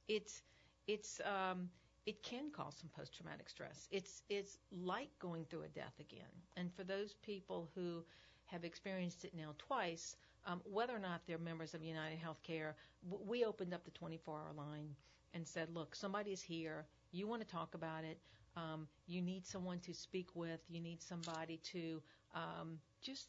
it's 0.08 0.42
it's 0.86 1.20
um, 1.20 1.70
it 2.06 2.22
can 2.22 2.50
cause 2.50 2.76
some 2.76 2.90
post-traumatic 2.90 3.48
stress. 3.48 3.88
It's 3.90 4.22
it's 4.28 4.58
like 4.70 5.10
going 5.18 5.44
through 5.44 5.62
a 5.62 5.68
death 5.68 5.98
again. 6.00 6.32
And 6.56 6.72
for 6.74 6.84
those 6.84 7.14
people 7.14 7.70
who 7.74 8.04
have 8.46 8.64
experienced 8.64 9.24
it 9.24 9.34
now 9.34 9.54
twice, 9.58 10.16
um, 10.46 10.60
whether 10.64 10.94
or 10.94 10.98
not 10.98 11.22
they're 11.26 11.38
members 11.38 11.74
of 11.74 11.82
United 11.82 12.18
Healthcare, 12.18 12.72
w- 13.08 13.24
we 13.28 13.44
opened 13.44 13.74
up 13.74 13.84
the 13.84 13.90
24-hour 13.90 14.52
line 14.56 14.94
and 15.34 15.46
said, 15.46 15.68
look, 15.74 15.94
somebody's 15.94 16.42
here. 16.42 16.86
You 17.12 17.26
want 17.26 17.42
to 17.42 17.48
talk 17.48 17.74
about 17.74 18.04
it. 18.04 18.18
Um, 18.56 18.88
you 19.06 19.22
need 19.22 19.46
someone 19.46 19.78
to 19.80 19.94
speak 19.94 20.28
with. 20.34 20.60
You 20.68 20.80
need 20.80 21.02
somebody 21.02 21.58
to 21.72 22.02
um, 22.34 22.78
just 23.02 23.28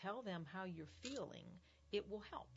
tell 0.00 0.22
them 0.22 0.46
how 0.52 0.64
you're 0.64 0.86
feeling. 1.02 1.46
It 1.92 2.08
will 2.10 2.22
help. 2.30 2.48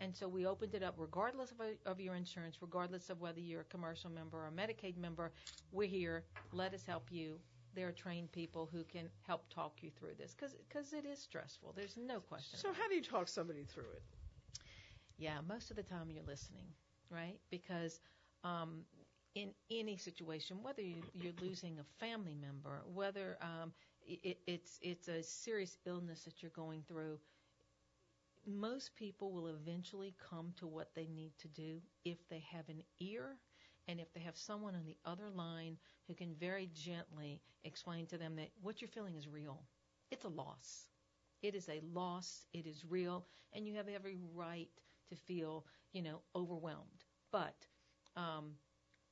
And 0.00 0.14
so 0.14 0.28
we 0.28 0.46
opened 0.46 0.74
it 0.74 0.82
up 0.82 0.94
regardless 0.96 1.50
of, 1.50 1.56
of 1.86 2.00
your 2.00 2.14
insurance, 2.14 2.58
regardless 2.60 3.10
of 3.10 3.20
whether 3.20 3.40
you're 3.40 3.62
a 3.62 3.64
commercial 3.64 4.10
member 4.10 4.38
or 4.38 4.46
a 4.48 4.52
Medicaid 4.52 4.96
member. 4.96 5.32
We're 5.72 5.88
here. 5.88 6.24
Let 6.52 6.72
us 6.74 6.84
help 6.86 7.10
you. 7.10 7.38
There 7.74 7.88
are 7.88 7.92
trained 7.92 8.32
people 8.32 8.68
who 8.72 8.84
can 8.84 9.10
help 9.22 9.48
talk 9.50 9.82
you 9.82 9.90
through 9.90 10.14
this 10.18 10.34
because 10.34 10.92
it 10.92 11.04
is 11.04 11.20
stressful. 11.20 11.72
There's 11.74 11.96
no 11.96 12.20
question. 12.20 12.58
So 12.58 12.72
how 12.72 12.88
do 12.88 12.94
you 12.94 13.02
talk 13.02 13.28
somebody 13.28 13.64
through 13.64 13.90
it? 13.96 14.02
Yeah, 15.18 15.40
most 15.46 15.70
of 15.70 15.76
the 15.76 15.82
time 15.82 16.10
you're 16.10 16.22
listening, 16.24 16.68
right? 17.10 17.38
Because 17.50 18.00
um, 18.44 18.84
in 19.34 19.50
any 19.70 19.96
situation, 19.96 20.58
whether 20.62 20.82
you, 20.82 21.02
you're 21.14 21.32
losing 21.40 21.78
a 21.78 21.84
family 22.04 22.34
member, 22.34 22.82
whether 22.92 23.36
um, 23.42 23.72
it, 24.06 24.38
it's 24.46 24.78
it's 24.82 25.08
a 25.08 25.22
serious 25.22 25.78
illness 25.86 26.24
that 26.24 26.42
you're 26.42 26.50
going 26.52 26.82
through, 26.88 27.18
most 28.46 28.94
people 28.96 29.32
will 29.32 29.48
eventually 29.48 30.14
come 30.18 30.52
to 30.56 30.66
what 30.66 30.94
they 30.94 31.06
need 31.06 31.32
to 31.38 31.48
do 31.48 31.80
if 32.04 32.18
they 32.28 32.40
have 32.50 32.68
an 32.68 32.82
ear 33.00 33.36
and 33.88 33.98
if 33.98 34.12
they 34.12 34.20
have 34.20 34.36
someone 34.36 34.74
on 34.74 34.84
the 34.84 34.96
other 35.04 35.30
line 35.34 35.76
who 36.06 36.14
can 36.14 36.34
very 36.34 36.70
gently 36.74 37.40
explain 37.64 38.06
to 38.06 38.18
them 38.18 38.36
that 38.36 38.50
what 38.62 38.80
you're 38.80 38.88
feeling 38.88 39.16
is 39.16 39.28
real. 39.28 39.62
It's 40.10 40.24
a 40.24 40.28
loss. 40.28 40.88
It 41.42 41.54
is 41.54 41.68
a 41.68 41.80
loss. 41.92 42.46
It 42.52 42.66
is 42.66 42.84
real, 42.88 43.26
and 43.52 43.66
you 43.66 43.74
have 43.74 43.88
every 43.88 44.18
right 44.34 44.68
to 45.10 45.16
feel, 45.16 45.64
you 45.92 46.02
know, 46.02 46.20
overwhelmed. 46.36 47.04
But 47.32 47.66
um, 48.16 48.52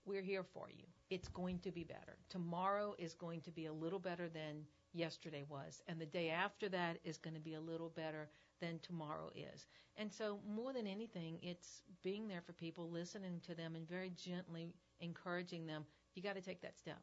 we're 0.05 0.23
here 0.23 0.45
for 0.45 0.69
you. 0.71 0.85
It's 1.11 1.29
going 1.29 1.61
to 1.61 1.71
be 1.71 1.85
better. 1.85 2.19
Tomorrow 2.29 2.95
is 2.99 3.15
going 3.15 3.41
to 3.43 3.51
be 3.51 3.67
a 3.67 3.73
little 3.73 3.99
better 3.99 4.29
than 4.29 4.65
yesterday 4.93 5.45
was, 5.49 5.83
and 5.87 6.01
the 6.01 6.07
day 6.07 6.31
after 6.31 6.69
that 6.71 6.99
is 7.05 7.19
going 7.19 7.35
to 7.35 7.41
be 7.41 7.55
a 7.55 7.61
little 7.61 7.91
better 7.91 8.29
than 8.61 8.79
tomorrow 8.81 9.31
is. 9.35 9.67
And 9.97 10.13
so, 10.13 10.41
more 10.47 10.73
than 10.73 10.87
anything, 10.87 11.39
it's 11.43 11.83
being 12.03 12.29
there 12.29 12.43
for 12.43 12.53
people, 12.53 12.91
listening 12.91 13.41
to 13.47 13.55
them, 13.55 13.75
and 13.77 13.89
very 13.89 14.11
gently 14.11 14.69
encouraging 15.01 15.67
them. 15.67 15.87
You 16.15 16.23
got 16.23 16.37
to 16.37 16.43
take 16.43 16.63
that 16.63 16.79
step. 16.79 17.01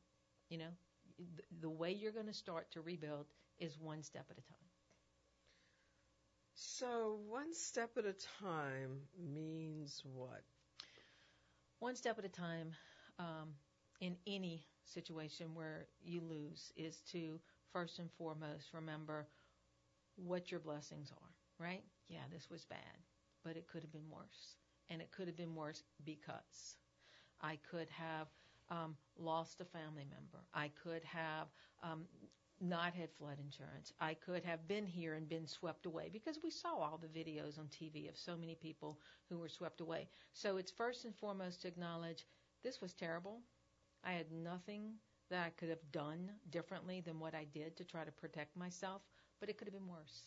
You 0.49 0.59
know, 0.59 0.71
the, 1.17 1.43
the 1.61 1.69
way 1.69 1.91
you're 1.91 2.11
going 2.11 2.27
to 2.27 2.33
start 2.33 2.71
to 2.71 2.81
rebuild 2.81 3.27
is 3.59 3.77
one 3.79 4.03
step 4.03 4.25
at 4.29 4.37
a 4.37 4.41
time. 4.41 4.57
So 6.55 7.13
one 7.27 7.53
step 7.53 7.95
at 7.97 8.05
a 8.05 8.13
time 8.13 9.07
means 9.17 10.01
what? 10.03 10.43
One 11.79 11.95
step 11.95 12.17
at 12.17 12.25
a 12.25 12.29
time 12.29 12.73
um, 13.19 13.53
in 13.99 14.17
any 14.25 14.65
situation 14.85 15.53
where 15.53 15.87
you 16.03 16.21
lose 16.21 16.71
is 16.75 17.01
to 17.11 17.39
first 17.71 17.99
and 17.99 18.11
foremost 18.11 18.73
remember 18.73 19.27
what 20.15 20.51
your 20.51 20.59
blessings 20.59 21.11
are, 21.11 21.32
right? 21.63 21.84
Yeah, 22.10 22.26
this 22.32 22.49
was 22.49 22.65
bad, 22.65 22.97
but 23.43 23.58
it 23.58 23.67
could 23.67 23.84
have 23.84 23.91
been 23.91 24.10
worse. 24.10 24.58
And 24.89 25.02
it 25.02 25.12
could 25.12 25.28
have 25.28 25.38
been 25.38 25.56
worse 25.56 25.84
because 26.06 26.78
I 27.41 27.58
could 27.69 27.89
have 27.89 28.28
um, 28.69 28.95
lost 29.17 29.62
a 29.62 29.65
family 29.65 30.06
member. 30.10 30.45
I 30.54 30.69
could 30.84 31.04
have 31.06 31.47
um, 31.84 32.06
not 32.62 32.93
had 32.93 33.12
flood 33.12 33.39
insurance. 33.39 33.93
I 33.99 34.13
could 34.15 34.43
have 34.45 34.67
been 34.67 34.86
here 34.86 35.15
and 35.15 35.28
been 35.30 35.47
swept 35.47 35.86
away 35.86 36.10
because 36.12 36.39
we 36.43 36.52
saw 36.52 36.76
all 36.76 36.97
the 37.02 37.08
videos 37.19 37.60
on 37.60 37.67
TV 37.69 38.10
of 38.10 38.17
so 38.17 38.38
many 38.38 38.56
people 38.56 38.99
who 39.30 39.38
were 39.39 39.49
swept 39.49 39.82
away. 39.82 40.08
So 40.34 40.58
it's 40.58 40.71
first 40.71 41.06
and 41.06 41.15
foremost 41.15 41.62
to 41.63 41.67
acknowledge 41.67 42.26
this 42.63 42.82
was 42.82 42.93
terrible. 42.93 43.41
I 44.04 44.13
had 44.13 44.32
nothing 44.32 44.93
that 45.30 45.45
I 45.45 45.49
could 45.52 45.69
have 45.69 45.91
done 45.91 46.32
differently 46.52 47.02
than 47.02 47.19
what 47.19 47.36
I 47.36 47.45
did 47.45 47.76
to 47.78 47.84
try 47.84 48.04
to 48.06 48.12
protect 48.12 48.56
myself, 48.56 49.02
but 49.39 49.49
it 49.49 49.58
could 49.58 49.67
have 49.67 49.73
been 49.76 49.88
worse. 49.88 50.23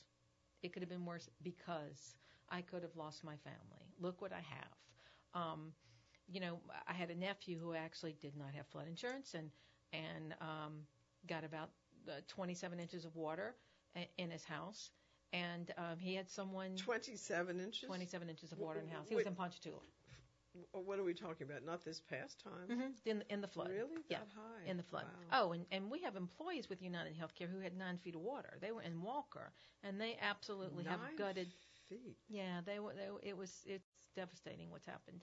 It 0.63 0.73
could 0.73 0.83
have 0.83 0.89
been 0.89 1.05
worse 1.05 1.29
because 1.43 2.17
I 2.51 2.61
could 2.63 2.83
have 2.83 2.97
lost 2.97 3.25
my 3.25 3.37
family. 3.45 3.87
Look 4.01 4.21
what 4.21 4.33
I 4.33 4.41
have. 4.41 5.43
Um, 5.43 5.73
you 6.29 6.41
know, 6.41 6.59
I 6.89 6.93
had 6.93 7.11
a 7.11 7.15
nephew 7.15 7.59
who 7.59 7.75
actually 7.75 8.17
did 8.21 8.37
not 8.37 8.55
have 8.55 8.67
flood 8.69 8.89
insurance 8.89 9.35
and 9.35 9.51
and 9.93 10.35
um, 10.41 10.87
got 11.29 11.45
about 11.45 11.71
uh, 12.09 12.13
27 12.29 12.81
inches 12.81 13.05
of 13.05 13.15
water 13.15 13.55
i- 13.95 14.09
in 14.19 14.31
his 14.31 14.45
house, 14.45 14.91
and 15.33 15.73
um, 15.79 15.99
he 15.99 16.15
had 16.15 16.29
someone 16.29 16.75
27 16.77 17.61
inches? 17.61 17.87
27 17.87 18.29
inches 18.29 18.53
of 18.53 18.59
water 18.59 18.81
in 18.81 18.87
the 18.87 18.93
house. 18.93 19.09
He 19.09 19.15
wait. 19.15 19.21
was 19.25 19.27
in 19.27 19.35
Ponchatoula. 19.37 19.79
What 20.73 20.99
are 20.99 21.05
we 21.05 21.15
talking 21.15 21.47
about? 21.49 21.65
Not 21.65 21.85
this 21.85 22.01
past 22.01 22.41
time. 22.43 22.69
hmm 22.69 22.91
In 23.05 23.19
the, 23.21 23.33
in 23.33 23.41
the 23.41 23.49
flood. 23.49 23.71
Really? 23.71 24.03
Yeah. 24.09 24.19
That 24.19 24.29
high? 24.37 24.71
in 24.71 24.77
the 24.77 24.83
flood. 24.83 25.05
Wow. 25.31 25.39
Oh, 25.49 25.53
and, 25.53 25.65
and 25.71 25.91
we 25.91 26.01
have 26.03 26.17
employees 26.17 26.69
with 26.69 26.83
United 26.83 27.15
Healthcare 27.19 27.51
who 27.51 27.61
had 27.61 27.77
nine 27.77 27.99
feet 27.99 28.15
of 28.15 28.21
water. 28.21 28.55
They 28.61 28.73
were 28.73 28.83
in 28.83 29.03
Walker, 29.03 29.53
and 29.83 30.01
they 30.01 30.17
absolutely 30.21 30.85
have 30.85 31.01
Nine 31.01 31.17
gutted. 31.17 31.49
feet. 31.89 32.17
Yeah, 32.29 32.61
they 32.65 32.79
were. 32.81 32.93
They, 32.95 33.29
it 33.29 33.37
was. 33.37 33.63
It's 33.67 33.89
devastating 34.15 34.71
what's 34.71 34.87
happened. 34.87 35.23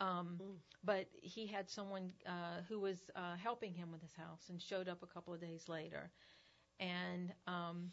Um, 0.00 0.38
Mm. 0.42 0.56
But 0.84 1.06
he 1.22 1.46
had 1.46 1.68
someone 1.70 2.12
uh, 2.26 2.62
who 2.68 2.80
was 2.80 3.10
uh, 3.14 3.36
helping 3.36 3.72
him 3.74 3.92
with 3.92 4.02
his 4.02 4.12
house 4.14 4.48
and 4.48 4.60
showed 4.60 4.88
up 4.88 5.02
a 5.02 5.06
couple 5.06 5.32
of 5.32 5.40
days 5.40 5.68
later, 5.68 6.10
and 6.80 7.32
um, 7.46 7.90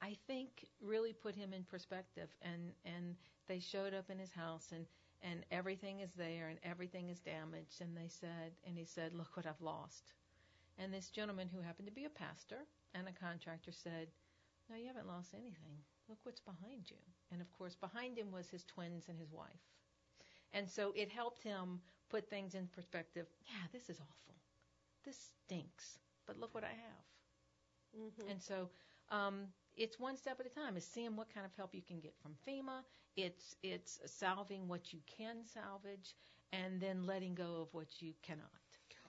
I 0.00 0.16
think 0.26 0.66
really 0.80 1.12
put 1.12 1.34
him 1.34 1.52
in 1.52 1.64
perspective. 1.64 2.28
And 2.42 2.72
and 2.84 3.16
they 3.48 3.58
showed 3.60 3.94
up 3.94 4.10
in 4.10 4.18
his 4.18 4.30
house 4.32 4.72
and 4.72 4.86
and 5.22 5.44
everything 5.50 6.00
is 6.00 6.12
there 6.16 6.48
and 6.48 6.58
everything 6.64 7.08
is 7.08 7.20
damaged. 7.20 7.80
And 7.80 7.96
they 7.96 8.08
said, 8.08 8.52
and 8.66 8.76
he 8.76 8.84
said, 8.84 9.14
look 9.14 9.36
what 9.36 9.46
I've 9.46 9.60
lost. 9.60 10.12
And 10.78 10.92
this 10.92 11.10
gentleman 11.10 11.48
who 11.52 11.60
happened 11.60 11.86
to 11.88 11.94
be 11.94 12.04
a 12.04 12.10
pastor 12.10 12.58
and 12.94 13.08
a 13.08 13.12
contractor 13.12 13.72
said, 13.72 14.08
no, 14.70 14.76
you 14.76 14.86
haven't 14.86 15.08
lost 15.08 15.34
anything. 15.34 15.78
Look 16.08 16.18
what's 16.24 16.40
behind 16.40 16.90
you. 16.90 16.98
And 17.30 17.40
of 17.40 17.50
course, 17.52 17.76
behind 17.76 18.18
him 18.18 18.32
was 18.32 18.48
his 18.50 18.64
twins 18.64 19.08
and 19.08 19.18
his 19.18 19.32
wife. 19.32 19.62
And 20.52 20.68
so 20.68 20.92
it 20.96 21.10
helped 21.10 21.42
him 21.42 21.80
put 22.10 22.28
things 22.28 22.54
in 22.54 22.68
perspective. 22.68 23.26
Yeah, 23.46 23.66
this 23.72 23.88
is 23.90 24.00
awful. 24.00 24.34
This 25.04 25.18
stinks. 25.46 25.98
But 26.26 26.38
look 26.38 26.54
what 26.54 26.64
I 26.64 26.68
have. 26.68 27.04
Mhm. 27.96 28.30
And 28.30 28.42
so 28.42 28.70
um, 29.10 29.48
it's 29.76 29.98
one 29.98 30.16
step 30.16 30.40
at 30.40 30.46
a 30.46 30.50
time. 30.50 30.76
It's 30.76 30.86
seeing 30.86 31.16
what 31.16 31.32
kind 31.32 31.46
of 31.46 31.52
help 31.56 31.74
you 31.74 31.82
can 31.82 32.00
get 32.00 32.14
from 32.22 32.34
FEMA. 32.46 32.82
It's 33.16 33.56
it's 33.62 34.00
salving 34.06 34.68
what 34.68 34.92
you 34.92 35.00
can 35.06 35.44
salvage, 35.44 36.14
and 36.52 36.80
then 36.80 37.06
letting 37.06 37.34
go 37.34 37.60
of 37.62 37.68
what 37.72 38.00
you 38.00 38.12
cannot. 38.22 38.50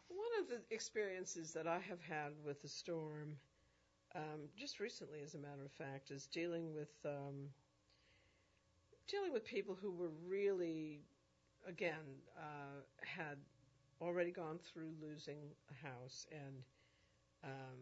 One 0.07 0.41
of 0.41 0.47
the 0.49 0.61
experiences 0.73 1.53
that 1.53 1.67
I 1.67 1.79
have 1.79 2.01
had 2.01 2.33
with 2.45 2.61
the 2.61 2.67
storm, 2.67 3.35
um, 4.15 4.49
just 4.55 4.79
recently, 4.79 5.21
as 5.23 5.33
a 5.33 5.39
matter 5.39 5.63
of 5.65 5.71
fact, 5.71 6.11
is 6.11 6.27
dealing 6.27 6.73
with 6.73 6.93
um, 7.05 7.49
dealing 9.07 9.33
with 9.33 9.45
people 9.45 9.77
who 9.79 9.91
were 9.91 10.11
really, 10.27 11.01
again, 11.67 12.21
uh, 12.37 12.81
had 13.01 13.37
already 14.01 14.31
gone 14.31 14.59
through 14.59 14.91
losing 15.01 15.39
a 15.71 15.87
house 15.87 16.25
and 16.31 16.63
um, 17.43 17.79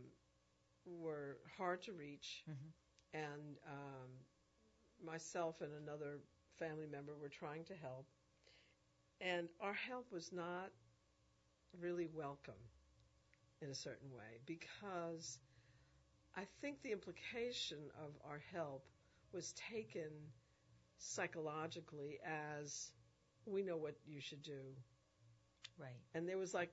were 0.86 1.40
hard 1.58 1.82
to 1.84 1.94
reach, 1.94 2.46
Mhm. 2.48 2.72
and 3.14 3.58
um, 3.68 4.10
myself 5.04 5.62
and 5.62 5.74
another 5.74 6.20
family 6.58 6.88
member 6.88 7.16
were 7.18 7.30
trying 7.30 7.64
to 7.66 7.76
help, 7.76 8.08
and 9.22 9.48
our 9.60 9.74
help 9.74 10.12
was 10.12 10.32
not 10.32 10.72
really 11.80 12.08
welcome 12.08 12.70
in 13.62 13.70
a 13.70 13.76
certain 13.76 14.12
way 14.12 14.40
because 14.46 15.40
I 16.36 16.46
think 16.62 16.82
the 16.82 16.92
implication 16.92 17.92
of 17.98 18.12
our 18.24 18.40
help 18.52 18.88
was 19.34 19.54
taken 19.54 20.12
psychologically 20.98 22.20
as 22.26 22.92
we 23.46 23.64
know 23.64 23.78
what 23.78 23.96
you 24.06 24.20
should 24.22 24.44
do. 24.44 24.76
Right. 25.78 26.02
And 26.14 26.28
there 26.28 26.38
was 26.38 26.54
like, 26.54 26.72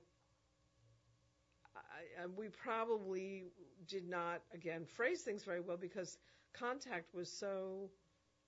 I, 1.79 2.23
and 2.23 2.35
we 2.37 2.47
probably 2.49 3.45
did 3.87 4.07
not, 4.07 4.41
again, 4.53 4.85
phrase 4.85 5.21
things 5.21 5.43
very 5.43 5.61
well 5.61 5.77
because 5.77 6.17
contact 6.53 7.13
was 7.13 7.31
so 7.31 7.89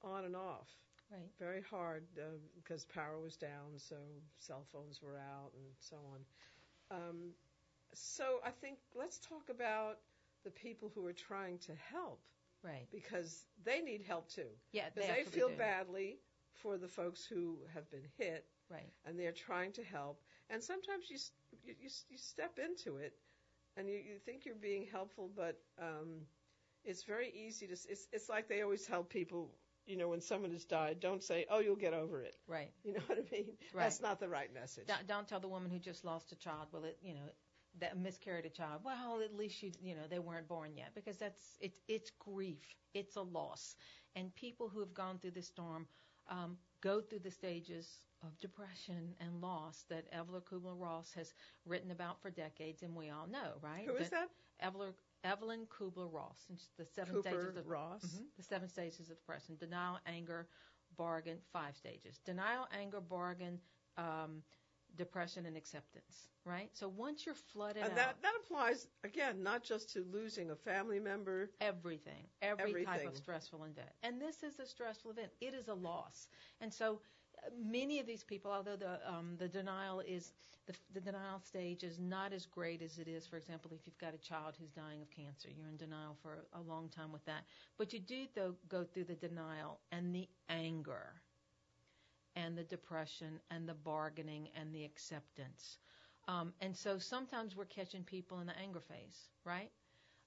on 0.04 0.26
and 0.26 0.36
off. 0.36 0.68
Right. 1.12 1.30
Very 1.40 1.62
hard 1.70 2.04
uh, 2.18 2.38
because 2.56 2.86
power 2.86 3.20
was 3.22 3.36
down, 3.36 3.78
so 3.78 3.96
cell 4.40 4.64
phones 4.72 5.02
were 5.02 5.18
out, 5.18 5.52
and 5.56 5.66
so 5.80 5.98
on. 6.14 6.98
Um, 6.98 7.32
so 7.94 8.40
I 8.46 8.52
think 8.52 8.78
let's 8.96 9.20
talk 9.20 9.50
about 9.50 9.98
the 10.46 10.52
people 10.52 10.90
who 10.96 11.06
are 11.08 11.14
trying 11.14 11.58
to 11.60 11.74
help 11.92 12.22
Right. 12.64 12.88
because 12.92 13.46
they 13.66 13.82
need 13.82 14.02
help 14.08 14.30
too. 14.30 14.48
Yeah. 14.72 14.86
Because 14.94 15.10
they, 15.10 15.24
feel 15.24 15.50
do. 15.50 15.56
badly 15.56 16.20
for 16.54 16.78
the 16.78 16.88
folks 16.88 17.26
who 17.26 17.58
have 17.74 17.90
been 17.90 18.06
hit, 18.18 18.46
Right. 18.70 18.94
and 19.06 19.20
they're 19.20 19.32
trying 19.34 19.74
to 19.74 19.84
help. 19.84 20.22
And 20.50 20.64
sometimes 20.64 21.10
you 21.10 21.18
you, 21.64 21.76
you, 21.80 21.90
you 22.10 22.18
step 22.18 22.60
into 22.60 22.98
it, 22.98 23.14
and 23.78 23.88
you, 23.88 23.96
you 23.96 24.18
think 24.26 24.46
you're 24.46 24.56
being 24.56 24.88
helpful, 24.92 25.30
but 25.36 25.60
um, 25.80 26.22
it's 26.84 27.04
very 27.04 27.32
easy 27.32 27.68
to. 27.68 27.74
It's 27.74 28.08
it's 28.12 28.30
like 28.30 28.48
they 28.48 28.62
always 28.62 28.84
tell 28.84 29.04
people, 29.04 29.52
you 29.86 29.98
know, 29.98 30.10
when 30.10 30.22
someone 30.22 30.52
has 30.52 30.66
died, 30.66 31.00
don't 31.00 31.24
say, 31.24 31.46
"Oh, 31.50 31.60
you'll 31.60 31.76
get 31.76 31.94
over 31.94 32.22
it." 32.22 32.36
Right. 32.48 32.72
You 32.84 32.94
know 32.94 33.02
what 33.08 33.20
I 33.20 33.36
mean? 33.36 33.52
Right. 33.74 33.84
That's 33.84 34.02
not 34.02 34.20
the 34.20 34.30
right 34.30 34.54
message. 34.54 34.88
Don't, 34.88 35.08
don't 35.08 35.28
tell 35.28 35.40
the 35.40 35.48
woman 35.48 35.72
who 35.72 35.80
just 35.80 36.04
lost 36.06 36.32
a 36.32 36.36
child, 36.36 36.68
well, 36.72 36.84
it, 36.86 36.98
you 37.02 37.14
know, 37.14 37.30
that 37.80 37.98
miscarried 37.98 38.46
a 38.46 38.50
child. 38.50 38.82
Well, 38.84 39.22
at 39.24 39.36
least 39.36 39.62
you, 39.64 39.72
you 39.82 39.96
know, 39.96 40.04
they 40.10 40.20
weren't 40.20 40.48
born 40.48 40.72
yet 40.76 40.92
because 40.96 41.18
that's 41.18 41.42
it's 41.60 41.80
it's 41.88 42.12
grief, 42.20 42.60
it's 42.94 43.16
a 43.16 43.22
loss, 43.22 43.76
and 44.16 44.34
people 44.36 44.70
who 44.70 44.80
have 44.80 44.94
gone 44.94 45.20
through 45.20 45.32
this 45.32 45.48
storm 45.48 45.88
um, 46.30 46.58
go 46.82 47.02
through 47.02 47.20
the 47.20 47.32
stages 47.32 47.88
of 48.24 48.38
depression 48.40 49.16
and 49.20 49.42
loss 49.42 49.86
that 49.90 50.06
Evelyn 50.12 50.42
Kubler 50.42 50.80
Ross 50.80 51.12
has 51.14 51.34
written 51.66 51.92
about 51.92 52.22
for 52.22 52.30
decades, 52.30 52.84
and 52.84 52.96
we 52.96 53.10
all 53.10 53.28
know, 53.28 53.54
right? 53.62 53.86
Who 53.88 53.96
is 53.96 54.10
that? 54.10 54.30
Evelyn 54.60 54.94
Evelyn 55.24 55.66
Kubler 55.68 56.12
Ross, 56.12 56.48
the 56.78 56.86
seven 56.86 57.16
Cooper 57.16 57.30
stages 57.30 57.58
of 57.58 57.68
Ross. 57.68 58.04
Mhm. 58.06 58.26
The 58.38 58.44
seven 58.44 58.68
stages 58.68 59.10
of 59.10 59.18
depression: 59.18 59.56
denial, 59.58 60.00
anger, 60.06 60.48
bargain. 60.98 61.40
Five 61.54 61.76
stages: 61.76 62.20
denial, 62.26 62.68
anger, 62.72 63.02
bargain, 63.02 63.60
um, 63.98 64.44
depression, 64.96 65.46
and 65.46 65.56
acceptance. 65.58 66.28
Right. 66.46 66.70
So 66.74 66.88
once 66.88 67.26
you're 67.26 67.36
flooded 67.36 67.84
And 67.84 67.92
out, 67.92 67.96
that 67.96 68.22
that 68.22 68.34
applies 68.44 68.88
again, 69.04 69.44
not 69.44 69.64
just 69.64 69.92
to 69.94 70.04
losing 70.12 70.50
a 70.52 70.56
family 70.56 71.00
member. 71.00 71.52
everything, 71.60 72.28
every 72.42 72.84
type 72.86 73.06
of 73.06 73.16
stressful 73.16 73.64
event, 73.64 73.90
and 74.04 74.20
this 74.22 74.44
is 74.44 74.60
a 74.60 74.66
stressful 74.66 75.12
event. 75.12 75.32
It 75.42 75.54
is 75.54 75.68
a 75.68 75.74
loss, 75.76 76.28
and 76.62 76.74
so. 76.74 77.02
uh, 77.46 77.50
Many 77.58 78.00
of 78.00 78.06
these 78.06 78.24
people, 78.24 78.52
although 78.52 78.76
the 78.76 79.00
um, 79.10 79.36
the 79.38 79.48
denial 79.48 80.02
is 80.02 80.34
the, 80.68 80.74
the 80.94 81.02
denial 81.02 81.40
stage 81.40 81.84
is 81.84 81.98
not 82.00 82.34
as 82.34 82.46
great 82.46 82.82
as 82.82 82.98
it 83.00 83.08
is, 83.08 83.26
for 83.28 83.38
example, 83.38 83.72
if 83.74 83.86
you've 83.86 83.98
got 83.98 84.14
a 84.14 84.18
child 84.18 84.56
who's 84.60 84.72
dying 84.72 85.02
of 85.02 85.10
cancer, 85.10 85.50
you're 85.50 85.68
in 85.70 85.78
denial 85.78 86.16
for 86.22 86.46
a 86.54 86.62
long 86.62 86.90
time 86.90 87.12
with 87.12 87.26
that. 87.26 87.44
But 87.78 87.94
you 87.94 88.00
do 88.00 88.26
though 88.36 88.56
go 88.68 88.84
through 88.84 89.06
the 89.06 89.16
denial 89.16 89.80
and 89.92 90.14
the 90.14 90.28
anger, 90.50 91.22
and 92.36 92.58
the 92.58 92.64
depression 92.64 93.40
and 93.50 93.68
the 93.68 93.74
bargaining 93.74 94.50
and 94.56 94.74
the 94.74 94.84
acceptance. 94.84 95.78
Um, 96.28 96.54
and 96.62 96.76
so 96.76 96.98
sometimes 96.98 97.56
we're 97.56 97.66
catching 97.66 98.04
people 98.04 98.40
in 98.40 98.48
the 98.48 98.58
anger 98.58 98.82
phase, 98.82 99.30
right? 99.46 99.72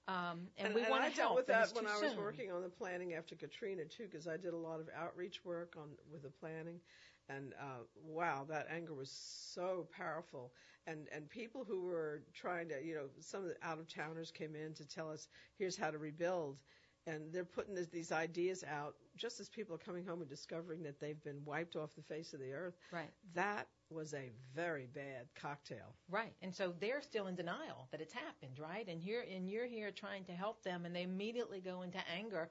Um, 0.07 0.47
and, 0.57 0.73
we 0.73 0.83
want 0.83 1.03
I 1.03 1.09
to 1.09 1.15
dealt 1.15 1.35
with 1.35 1.47
that 1.47 1.73
when 1.73 1.87
I 1.87 1.97
was 1.97 2.11
soon. 2.11 2.17
working 2.19 2.51
on 2.51 2.61
the 2.61 2.69
planning 2.69 3.13
after 3.15 3.35
Katrina 3.35 3.85
too, 3.85 4.03
because 4.03 4.27
I 4.27 4.37
did 4.37 4.53
a 4.53 4.57
lot 4.57 4.79
of 4.79 4.89
outreach 4.95 5.43
work 5.43 5.75
on 5.77 5.89
with 6.11 6.21
the 6.23 6.29
planning, 6.29 6.79
and 7.27 7.53
uh, 7.59 7.83
wow, 7.95 8.45
that 8.49 8.67
anger 8.69 8.93
was 8.93 9.09
so 9.09 9.87
powerful. 9.95 10.53
And 10.85 11.07
and 11.11 11.27
people 11.29 11.63
who 11.63 11.81
were 11.81 12.21
trying 12.33 12.69
to, 12.69 12.83
you 12.83 12.93
know, 12.93 13.07
some 13.19 13.41
of 13.41 13.47
the 13.49 13.55
out 13.63 13.79
of 13.79 13.87
towners 13.87 14.31
came 14.31 14.55
in 14.55 14.73
to 14.75 14.85
tell 14.87 15.09
us 15.09 15.27
here's 15.57 15.75
how 15.75 15.89
to 15.89 15.97
rebuild, 15.97 16.61
and 17.07 17.31
they're 17.31 17.45
putting 17.45 17.75
this, 17.75 17.87
these 17.87 18.11
ideas 18.11 18.63
out 18.63 18.95
just 19.15 19.39
as 19.39 19.49
people 19.49 19.75
are 19.75 19.79
coming 19.79 20.05
home 20.05 20.21
and 20.21 20.29
discovering 20.29 20.83
that 20.83 20.99
they've 20.99 21.23
been 21.23 21.41
wiped 21.45 21.75
off 21.75 21.95
the 21.95 22.01
face 22.01 22.33
of 22.33 22.39
the 22.39 22.51
earth. 22.51 22.75
Right. 22.91 23.09
That 23.33 23.67
was 23.89 24.13
a 24.13 24.31
very 24.55 24.87
bad 24.93 25.27
cocktail. 25.39 25.95
Right. 26.09 26.33
And 26.41 26.53
so 26.53 26.73
they're 26.79 27.01
still 27.01 27.27
in 27.27 27.35
denial 27.35 27.87
that 27.91 28.01
it's 28.01 28.13
happened, 28.13 28.59
right? 28.59 28.87
And 28.87 29.01
you're 29.03 29.21
and 29.21 29.49
you're 29.49 29.67
here 29.67 29.91
trying 29.91 30.25
to 30.25 30.31
help 30.33 30.63
them 30.63 30.85
and 30.85 30.95
they 30.95 31.03
immediately 31.03 31.61
go 31.61 31.83
into 31.83 31.99
anger 32.13 32.49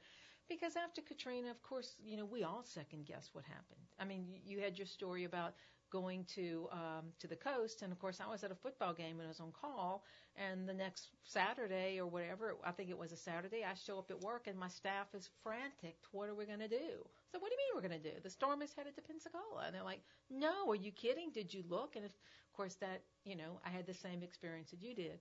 because 0.49 0.77
after 0.77 1.01
Katrina, 1.03 1.51
of 1.51 1.63
course, 1.63 1.97
you 2.05 2.17
know, 2.17 2.25
we 2.25 2.45
all 2.45 2.63
second 2.65 3.07
guess 3.07 3.31
what 3.33 3.45
happened. 3.45 3.81
I 3.99 4.05
mean, 4.05 4.25
you, 4.27 4.39
you 4.45 4.61
had 4.61 4.79
your 4.79 4.87
story 4.87 5.25
about 5.25 5.55
going 5.91 6.25
to 6.25 6.67
um 6.73 7.05
to 7.21 7.29
the 7.29 7.37
coast 7.37 7.83
and 7.83 7.93
of 7.93 7.99
course 8.01 8.19
I 8.21 8.29
was 8.29 8.43
at 8.43 8.51
a 8.51 8.55
football 8.55 8.93
game 8.93 9.19
and 9.21 9.27
I 9.27 9.29
was 9.29 9.39
on 9.39 9.53
call 9.53 10.03
and 10.37 10.69
the 10.69 10.75
next 10.75 11.09
Saturday 11.25 11.99
or 12.01 12.07
whatever, 12.07 12.57
I 12.65 12.73
think 12.73 12.91
it 12.91 12.99
was 12.99 13.13
a 13.13 13.17
Saturday, 13.17 13.65
I 13.65 13.75
show 13.75 13.99
up 13.99 14.11
at 14.11 14.21
work 14.21 14.47
and 14.47 14.59
my 14.59 14.69
staff 14.69 15.07
is 15.15 15.29
frantic. 15.43 15.97
What 16.13 16.29
are 16.29 16.35
we 16.35 16.45
going 16.45 16.61
to 16.61 16.69
do? 16.69 17.07
So 17.31 17.39
what 17.39 17.51
do 17.51 17.55
you 17.55 17.59
mean 17.59 17.75
we're 17.75 17.89
going 17.89 18.03
to 18.03 18.11
do? 18.11 18.21
The 18.23 18.31
storm 18.31 18.63
is 18.63 18.73
headed 18.75 18.97
to 18.97 19.03
Pensacola. 19.03 19.65
And 19.67 19.75
they're 19.75 19.85
like, 19.85 20.01
no, 20.31 20.71
are 20.71 20.75
you 20.75 20.93
kidding? 20.93 21.31
Did 21.33 21.55
you 21.55 21.63
look? 21.69 21.97
And 21.97 22.05
if, 22.05 22.11
of 22.13 22.57
course 22.57 22.75
that, 22.77 23.03
you 23.25 23.37
know, 23.37 23.61
I 23.65 23.71
had 23.71 23.87
the 23.87 23.95
same 23.95 24.23
experience 24.23 24.71
that 24.71 24.83
you 24.83 24.95
did. 24.95 25.21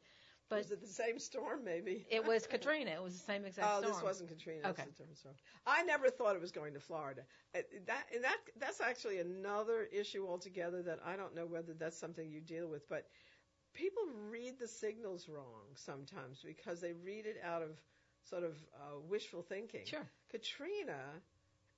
But 0.50 0.60
was 0.60 0.72
it 0.72 0.82
the 0.82 0.88
same 0.88 1.20
storm? 1.20 1.64
Maybe 1.64 2.06
it 2.12 2.26
was 2.26 2.46
Katrina. 2.46 2.92
It 2.92 3.02
was 3.02 3.14
the 3.14 3.26
same 3.26 3.46
exact 3.46 3.68
storm. 3.68 3.78
Oh, 3.78 3.82
storm. 3.82 3.94
this 3.94 4.04
wasn't 4.04 4.30
Katrina. 4.30 4.70
Okay. 4.70 4.84
is 4.84 4.90
a 4.90 4.92
different 4.92 5.18
storm. 5.18 5.36
I 5.66 5.84
never 5.84 6.10
thought 6.10 6.36
it 6.36 6.42
was 6.42 6.52
going 6.52 6.74
to 6.74 6.80
Florida. 6.80 7.22
Uh, 7.56 7.60
That 7.88 8.04
and 8.14 8.24
that 8.24 8.38
that's 8.60 8.82
actually 8.82 9.20
another 9.20 9.88
issue 9.92 10.28
altogether 10.28 10.84
that 10.84 11.00
I 11.06 11.16
don't 11.16 11.34
know 11.34 11.46
whether 11.46 11.74
that's 11.74 11.98
something 11.98 12.30
you 12.30 12.42
deal 12.42 12.68
with, 12.68 12.88
but 12.90 13.08
people 13.74 14.04
read 14.30 14.60
the 14.60 14.68
signals 14.68 15.28
wrong 15.30 15.76
sometimes 15.76 16.42
because 16.46 16.82
they 16.82 16.94
read 16.94 17.26
it 17.26 17.38
out 17.44 17.62
of 17.62 17.82
sort 18.24 18.44
of 18.44 18.56
uh, 18.76 19.00
wishful 19.10 19.42
thinking. 19.42 19.86
Sure. 19.86 20.08
Katrina, 20.30 21.22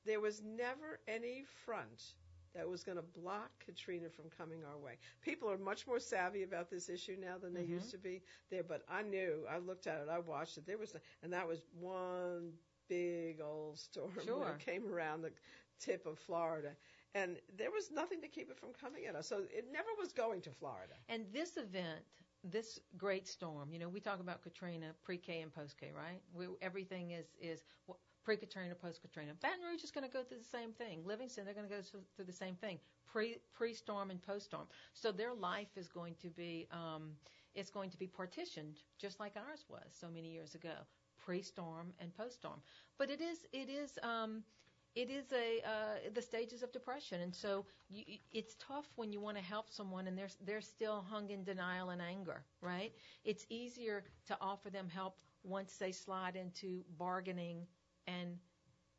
there 0.05 0.19
was 0.19 0.41
never 0.43 0.99
any 1.07 1.43
front 1.65 2.13
that 2.55 2.67
was 2.69 2.83
going 2.83 2.97
to 2.97 3.03
block 3.03 3.51
Katrina 3.65 4.09
from 4.09 4.25
coming 4.37 4.63
our 4.63 4.77
way. 4.77 4.97
People 5.21 5.49
are 5.51 5.57
much 5.57 5.87
more 5.87 5.99
savvy 5.99 6.43
about 6.43 6.69
this 6.69 6.89
issue 6.89 7.17
now 7.19 7.37
than 7.37 7.53
they 7.53 7.63
Mhm. 7.63 7.69
used 7.71 7.91
to 7.91 7.97
be. 7.97 8.21
There, 8.49 8.63
but 8.63 8.83
I 8.89 9.01
knew, 9.03 9.45
I 9.49 9.57
looked 9.57 9.87
at 9.87 10.01
it, 10.01 10.09
I 10.09 10.19
watched 10.19 10.57
it. 10.57 10.65
There 10.65 10.77
was, 10.77 10.95
and 11.23 11.33
that 11.33 11.47
was 11.47 11.61
one 11.79 12.53
big 12.87 13.41
old 13.41 13.77
storm 13.79 14.11
when 14.15 14.25
Sure. 14.25 14.47
it 14.47 14.59
came 14.59 14.91
around 14.91 15.21
the 15.21 15.31
tip 15.79 16.05
of 16.05 16.17
Florida, 16.19 16.75
and 17.15 17.37
there 17.57 17.71
was 17.71 17.89
nothing 17.91 18.21
to 18.21 18.27
keep 18.27 18.51
it 18.51 18.59
from 18.59 18.69
coming 18.79 19.05
at 19.07 19.15
us. 19.15 19.27
So 19.27 19.37
it 19.49 19.65
never 19.71 19.87
was 19.97 20.11
going 20.11 20.41
to 20.41 20.51
Florida. 20.51 20.93
And 21.09 21.25
this 21.33 21.55
event, 21.57 22.01
this 22.43 22.79
great 22.97 23.27
storm, 23.27 23.71
you 23.71 23.79
know, 23.79 23.87
we 23.87 24.01
talk 24.01 24.19
about 24.19 24.43
Katrina, 24.43 24.87
pre-K 25.01 25.41
and 25.41 25.51
post-K, 25.51 25.91
right? 25.95 26.21
We, 26.33 26.47
everything 26.61 27.11
is 27.11 27.25
is 27.41 27.63
pre-Katrina, 28.25 28.75
post-Katrina. 28.75 29.31
Baton 29.41 29.59
Rouge 29.63 29.83
is 29.83 29.91
going 29.91 30.05
to 30.05 30.11
go 30.11 30.23
through 30.23 30.39
the 30.39 30.43
same 30.43 30.71
thing. 30.73 31.01
Livingston, 31.05 31.45
they're 31.45 31.53
going 31.53 31.67
to 31.67 31.73
go 31.73 31.81
through 31.81 32.01
through 32.15 32.25
the 32.25 32.33
same 32.33 32.55
thing, 32.55 32.79
pre 33.05 33.37
pre-storm 33.53 34.11
and 34.11 34.21
post-storm. 34.21 34.67
So 34.93 35.11
their 35.11 35.33
life 35.33 35.77
is 35.77 35.87
going 35.87 36.15
to 36.21 36.29
be 36.29 36.67
um, 36.71 37.11
it's 37.55 37.71
going 37.71 37.89
to 37.91 37.97
be 37.97 38.07
partitioned 38.07 38.75
just 38.99 39.21
like 39.21 39.33
ours 39.37 39.63
was 39.69 39.89
so 39.89 40.09
many 40.09 40.27
years 40.33 40.53
ago, 40.53 40.75
pre-storm 41.17 41.93
and 41.99 42.13
post-storm. 42.17 42.59
But 42.97 43.09
it 43.09 43.21
is 43.21 43.45
it 43.53 43.69
is 43.69 43.97
um, 44.03 44.43
it 44.95 45.09
is 45.09 45.31
a 45.33 45.61
uh, 45.65 46.09
the 46.13 46.21
stages 46.21 46.63
of 46.63 46.71
depression, 46.71 47.21
and 47.21 47.35
so 47.35 47.65
you, 47.89 48.03
it's 48.33 48.55
tough 48.55 48.87
when 48.95 49.11
you 49.11 49.19
want 49.21 49.37
to 49.37 49.43
help 49.43 49.69
someone 49.69 50.07
and 50.07 50.17
they're 50.17 50.29
they're 50.45 50.61
still 50.61 51.01
hung 51.01 51.29
in 51.29 51.43
denial 51.43 51.89
and 51.89 52.01
anger, 52.01 52.43
right? 52.61 52.93
It's 53.23 53.45
easier 53.49 54.03
to 54.27 54.37
offer 54.41 54.69
them 54.69 54.89
help 54.89 55.19
once 55.43 55.77
they 55.77 55.91
slide 55.91 56.35
into 56.35 56.83
bargaining 56.97 57.67
and 58.07 58.37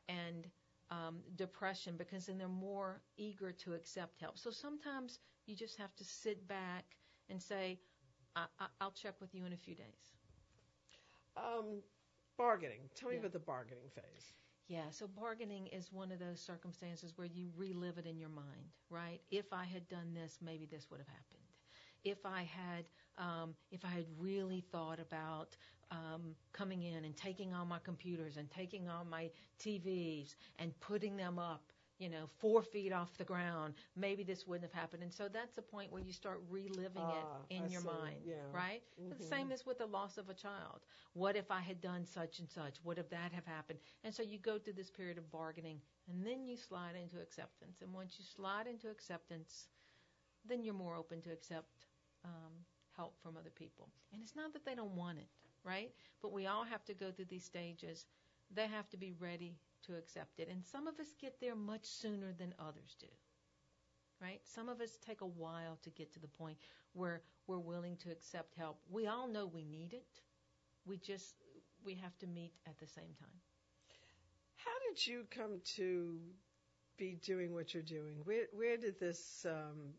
and 0.08 0.48
um, 0.90 1.20
depression 1.36 1.96
because 1.96 2.26
then 2.26 2.38
they're 2.38 2.48
more 2.48 3.02
eager 3.16 3.52
to 3.52 3.74
accept 3.74 4.20
help. 4.20 4.38
So 4.38 4.50
sometimes 4.50 5.18
you 5.46 5.56
just 5.56 5.76
have 5.76 5.94
to 5.96 6.04
sit 6.04 6.46
back 6.48 6.96
and 7.28 7.40
say, 7.42 7.80
I, 8.36 8.46
I, 8.58 8.66
"I'll 8.80 8.92
check 8.92 9.20
with 9.20 9.34
you 9.34 9.44
in 9.46 9.52
a 9.52 9.56
few 9.56 9.74
days." 9.74 10.14
Um, 11.36 11.82
bargaining. 12.36 12.88
Tell 12.94 13.08
me 13.10 13.16
Yeah. 13.16 13.18
about 13.18 13.32
the 13.32 13.38
bargaining 13.38 13.88
phase. 13.90 14.32
Yeah, 14.68 14.90
so 14.90 15.06
bargaining 15.06 15.68
is 15.68 15.92
one 15.92 16.10
of 16.10 16.18
those 16.18 16.40
circumstances 16.40 17.12
where 17.16 17.28
you 17.28 17.50
relive 17.56 17.98
it 17.98 18.06
in 18.06 18.18
your 18.18 18.30
mind, 18.30 18.72
right? 18.90 19.20
If 19.30 19.52
I 19.52 19.64
had 19.64 19.88
done 19.88 20.12
this, 20.12 20.38
maybe 20.42 20.66
this 20.66 20.90
would 20.90 20.98
have 20.98 21.06
happened. 21.06 21.44
If 22.04 22.26
I 22.26 22.42
had, 22.42 22.84
um, 23.16 23.54
if 23.70 23.84
I 23.84 23.88
had 23.88 24.06
really 24.18 24.64
thought 24.72 24.98
about 24.98 25.56
um, 25.92 26.34
coming 26.52 26.82
in 26.82 27.04
and 27.04 27.16
taking 27.16 27.54
all 27.54 27.64
my 27.64 27.78
computers 27.78 28.36
and 28.38 28.50
taking 28.50 28.88
all 28.88 29.04
my 29.04 29.30
TVs 29.60 30.34
and 30.58 30.78
putting 30.80 31.16
them 31.16 31.38
up, 31.38 31.72
you 31.98 32.08
know, 32.08 32.26
four 32.38 32.62
feet 32.62 32.92
off 32.92 33.16
the 33.16 33.24
ground, 33.24 33.74
maybe 33.96 34.22
this 34.22 34.46
wouldn't 34.46 34.70
have 34.70 34.78
happened. 34.80 35.02
And 35.02 35.12
so 35.12 35.28
that's 35.28 35.54
the 35.54 35.62
point 35.62 35.92
where 35.92 36.02
you 36.02 36.12
start 36.12 36.42
reliving 36.50 37.10
Ah, 37.10 37.10
it 37.10 37.28
in 37.50 37.64
I 37.64 37.68
your 37.68 37.80
see. 37.80 37.80
mind, 37.80 38.24
Yeah. 38.24 38.52
right? 38.52 38.82
But 39.08 39.18
the 39.18 39.24
same 39.24 39.50
as 39.52 39.66
with 39.66 39.78
the 39.78 39.86
loss 39.86 40.18
of 40.18 40.28
a 40.28 40.34
child. 40.34 40.80
What 41.14 41.36
if 41.36 41.50
I 41.50 41.60
had 41.60 41.80
done 41.80 42.04
such 42.04 42.38
and 42.38 42.48
such? 42.48 42.78
What 42.82 42.98
if 42.98 43.08
that 43.10 43.32
have 43.32 43.46
happened? 43.46 43.78
And 44.04 44.14
so 44.14 44.22
you 44.22 44.38
go 44.38 44.58
through 44.58 44.74
this 44.74 44.90
period 44.90 45.18
of 45.18 45.30
bargaining, 45.30 45.80
and 46.08 46.26
then 46.26 46.44
you 46.46 46.56
slide 46.56 46.96
into 47.00 47.20
acceptance. 47.20 47.80
And 47.82 47.92
once 47.92 48.16
you 48.18 48.24
slide 48.24 48.66
into 48.66 48.88
acceptance, 48.90 49.68
then 50.44 50.62
you're 50.62 50.74
more 50.74 50.96
open 50.96 51.20
to 51.22 51.30
accept 51.32 51.86
um, 52.24 52.52
help 52.96 53.14
from 53.22 53.36
other 53.36 53.50
people. 53.50 53.88
And 54.12 54.22
it's 54.22 54.36
not 54.36 54.52
that 54.52 54.64
they 54.64 54.74
don't 54.74 54.96
want 54.96 55.18
it, 55.18 55.28
right? 55.64 55.90
But 56.22 56.32
we 56.32 56.46
all 56.46 56.64
have 56.64 56.84
to 56.86 56.94
go 56.94 57.10
through 57.10 57.26
these 57.26 57.44
stages. 57.44 58.06
They 58.50 58.66
have 58.66 58.88
to 58.90 58.96
be 58.96 59.12
ready 59.12 59.58
to 59.84 59.96
accept 59.96 60.38
it. 60.38 60.48
And 60.50 60.64
some 60.64 60.86
of 60.86 60.98
us 60.98 61.08
get 61.20 61.40
there 61.40 61.54
much 61.54 61.84
sooner 61.84 62.32
than 62.32 62.54
others 62.58 62.96
do. 62.98 63.06
Right? 64.20 64.40
Some 64.44 64.68
of 64.68 64.80
us 64.80 64.96
take 65.06 65.20
a 65.20 65.26
while 65.26 65.78
to 65.82 65.90
get 65.90 66.12
to 66.14 66.20
the 66.20 66.28
point 66.28 66.56
where 66.94 67.20
we're 67.46 67.58
willing 67.58 67.96
to 67.98 68.10
accept 68.10 68.54
help. 68.54 68.78
We 68.90 69.06
all 69.06 69.28
know 69.28 69.46
we 69.46 69.64
need 69.64 69.92
it. 69.92 70.20
We 70.86 70.96
just 70.96 71.34
we 71.84 71.94
have 71.96 72.16
to 72.18 72.26
meet 72.26 72.52
at 72.66 72.78
the 72.78 72.86
same 72.86 73.14
time. 73.20 73.40
How 74.56 74.72
did 74.88 75.06
you 75.06 75.26
come 75.30 75.60
to 75.76 76.18
be 76.96 77.18
doing 77.22 77.52
what 77.52 77.74
you're 77.74 77.82
doing? 77.82 78.16
Where 78.24 78.46
where 78.52 78.76
did 78.76 78.98
this 78.98 79.44
um, 79.48 79.92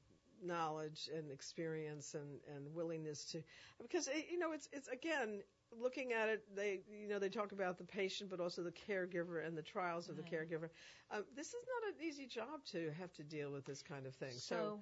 knowledge 0.43 1.09
and 1.15 1.31
experience 1.31 2.13
and, 2.13 2.39
and 2.55 2.73
willingness 2.73 3.25
to 3.25 3.43
because 3.81 4.07
eh, 4.07 4.21
you 4.29 4.39
know 4.39 4.51
it's 4.53 4.67
it's 4.71 4.87
again 4.87 5.41
looking 5.71 6.13
at 6.13 6.29
it 6.29 6.43
they 6.55 6.81
you 6.89 7.07
know 7.07 7.19
they 7.19 7.29
talk 7.29 7.51
about 7.51 7.77
the 7.77 7.83
patient 7.83 8.29
but 8.29 8.39
also 8.39 8.63
the 8.63 8.71
caregiver 8.71 9.45
and 9.45 9.57
the 9.57 9.61
trials 9.61 10.09
of 10.09 10.15
the 10.15 10.23
caregiver 10.23 10.69
um, 11.11 11.23
this 11.35 11.47
is 11.47 11.55
not 11.73 11.93
an 11.93 12.05
easy 12.05 12.25
job 12.25 12.63
to 12.65 12.91
have 12.99 13.11
to 13.13 13.23
deal 13.23 13.51
with 13.51 13.65
this 13.65 13.81
kind 13.81 14.05
of 14.05 14.15
thing 14.15 14.31
So, 14.31 14.79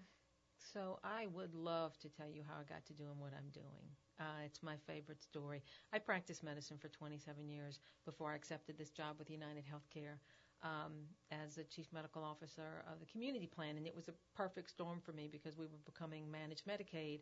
so 0.57 0.99
I 1.03 1.27
would 1.27 1.53
love 1.53 1.97
to 1.99 2.09
tell 2.09 2.29
you 2.29 2.43
how 2.47 2.55
I 2.59 2.63
got 2.63 2.85
to 2.85 2.93
doing 2.93 3.19
what 3.19 3.33
I'm 3.37 3.49
doing. 3.51 3.87
Uh, 4.19 4.45
it's 4.45 4.63
my 4.63 4.77
favorite 4.87 5.21
story. 5.21 5.61
I 5.91 5.99
practiced 5.99 6.43
medicine 6.43 6.77
for 6.77 6.87
27 6.87 7.49
years 7.49 7.79
before 8.05 8.31
I 8.31 8.35
accepted 8.35 8.77
this 8.77 8.89
job 8.89 9.17
with 9.19 9.29
United 9.29 9.63
Healthcare 9.65 10.19
um, 10.63 10.93
as 11.31 11.55
the 11.55 11.63
chief 11.65 11.87
medical 11.93 12.23
officer 12.23 12.83
of 12.91 12.99
the 12.99 13.05
community 13.05 13.45
plan, 13.47 13.77
and 13.77 13.85
it 13.85 13.95
was 13.95 14.07
a 14.07 14.13
perfect 14.35 14.69
storm 14.69 14.99
for 15.01 15.11
me 15.11 15.27
because 15.31 15.57
we 15.57 15.65
were 15.65 15.77
becoming 15.85 16.31
managed 16.31 16.65
Medicaid. 16.65 17.19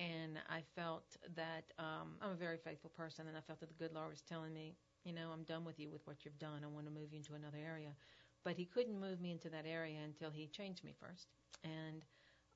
And 0.00 0.38
I 0.48 0.60
felt 0.74 1.04
that 1.36 1.64
um, 1.78 2.16
I'm 2.20 2.32
a 2.32 2.34
very 2.34 2.56
faithful 2.58 2.90
person, 2.96 3.28
and 3.28 3.36
I 3.36 3.40
felt 3.40 3.60
that 3.60 3.68
the 3.68 3.74
good 3.74 3.94
Lord 3.94 4.10
was 4.10 4.22
telling 4.22 4.52
me, 4.52 4.74
you 5.04 5.12
know, 5.12 5.30
I'm 5.32 5.44
done 5.44 5.64
with 5.64 5.78
you 5.78 5.88
with 5.90 6.04
what 6.06 6.24
you've 6.24 6.38
done. 6.38 6.62
I 6.64 6.66
want 6.66 6.86
to 6.86 6.92
move 6.92 7.12
you 7.12 7.18
into 7.18 7.34
another 7.34 7.58
area. 7.64 7.90
But 8.42 8.56
He 8.56 8.64
couldn't 8.64 8.98
move 9.00 9.20
me 9.20 9.30
into 9.30 9.48
that 9.50 9.66
area 9.66 9.98
until 10.04 10.30
He 10.30 10.48
changed 10.48 10.82
me 10.84 10.92
first. 11.00 11.28
And 11.62 12.04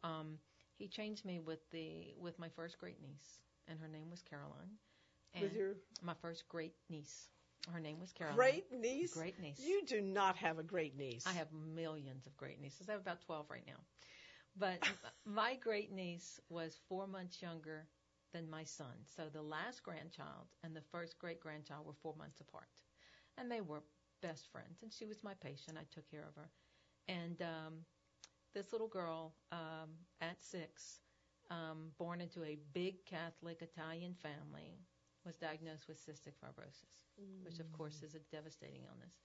um, 0.03 0.39
He 0.79 0.89
changed 0.89 1.25
me 1.25 1.39
with 1.39 1.61
the 1.71 2.15
with 2.19 2.39
my 2.39 2.49
first 2.49 2.79
great 2.79 3.01
niece, 3.01 3.41
and 3.69 3.79
her 3.79 3.89
name 3.89 4.11
was 4.11 4.23
Caroline. 4.23 4.77
And 5.35 5.45
with 5.45 5.55
your 5.55 5.75
my 6.03 6.15
first 6.21 6.49
great 6.49 6.75
niece, 6.91 7.29
her 7.73 7.81
name 7.81 8.01
was 8.01 8.13
Caroline. 8.13 8.37
great 8.37 8.65
niece 8.73 9.13
Great 9.15 9.39
niece. 9.41 9.61
you 9.65 9.83
do 9.87 10.01
not 10.01 10.37
have 10.37 10.59
a 10.59 10.63
great 10.63 10.97
niece 10.97 11.25
I 11.27 11.33
have 11.33 11.49
millions 11.53 12.27
of 12.27 12.37
great 12.37 12.61
nieces. 12.61 12.89
I 12.89 12.93
have 12.93 13.01
about 13.01 13.21
12 13.23 13.47
right 13.51 13.67
now. 13.67 13.79
But 14.59 14.81
my 15.25 15.55
great 15.57 15.93
niece 15.93 16.41
was 16.49 16.81
four 16.89 17.07
months 17.07 17.41
younger 17.43 17.87
than 18.33 18.51
my 18.51 18.65
son. 18.65 18.95
So 19.07 19.29
the 19.33 19.43
last 19.43 19.83
grandchild 19.83 20.49
and 20.65 20.75
the 20.75 20.83
first 20.93 21.19
great 21.19 21.41
grandchild 21.41 21.87
were 21.87 21.95
four 22.03 22.15
months 22.19 22.41
apart. 22.41 22.69
And 23.39 23.51
they 23.51 23.61
were 23.61 23.83
best 24.21 24.51
friends. 24.51 24.83
And 24.83 24.93
she 24.93 25.07
was 25.07 25.23
my 25.23 25.35
patient. 25.35 25.79
I 25.79 25.85
took 25.95 26.11
care 26.11 26.27
of 26.29 26.35
her. 26.37 26.51
And 27.09 27.41
um, 27.43 27.75
this 28.55 28.73
little 28.73 28.89
girl 28.89 29.35
um, 29.53 29.91
at 30.21 30.43
six, 30.43 31.01
um, 31.51 31.91
born 31.99 32.21
into 32.21 32.45
a 32.45 32.59
big 32.75 33.05
Catholic 33.07 33.63
Italian 33.63 34.15
family, 34.15 34.81
was 35.25 35.37
diagnosed 35.37 35.89
with 35.89 35.99
cystic 35.99 36.35
fibrosis, 36.43 37.05
which 37.43 37.59
of 37.61 37.71
course 37.73 38.03
is 38.03 38.15
a 38.15 38.21
devastating 38.35 38.83
illness. 38.89 39.21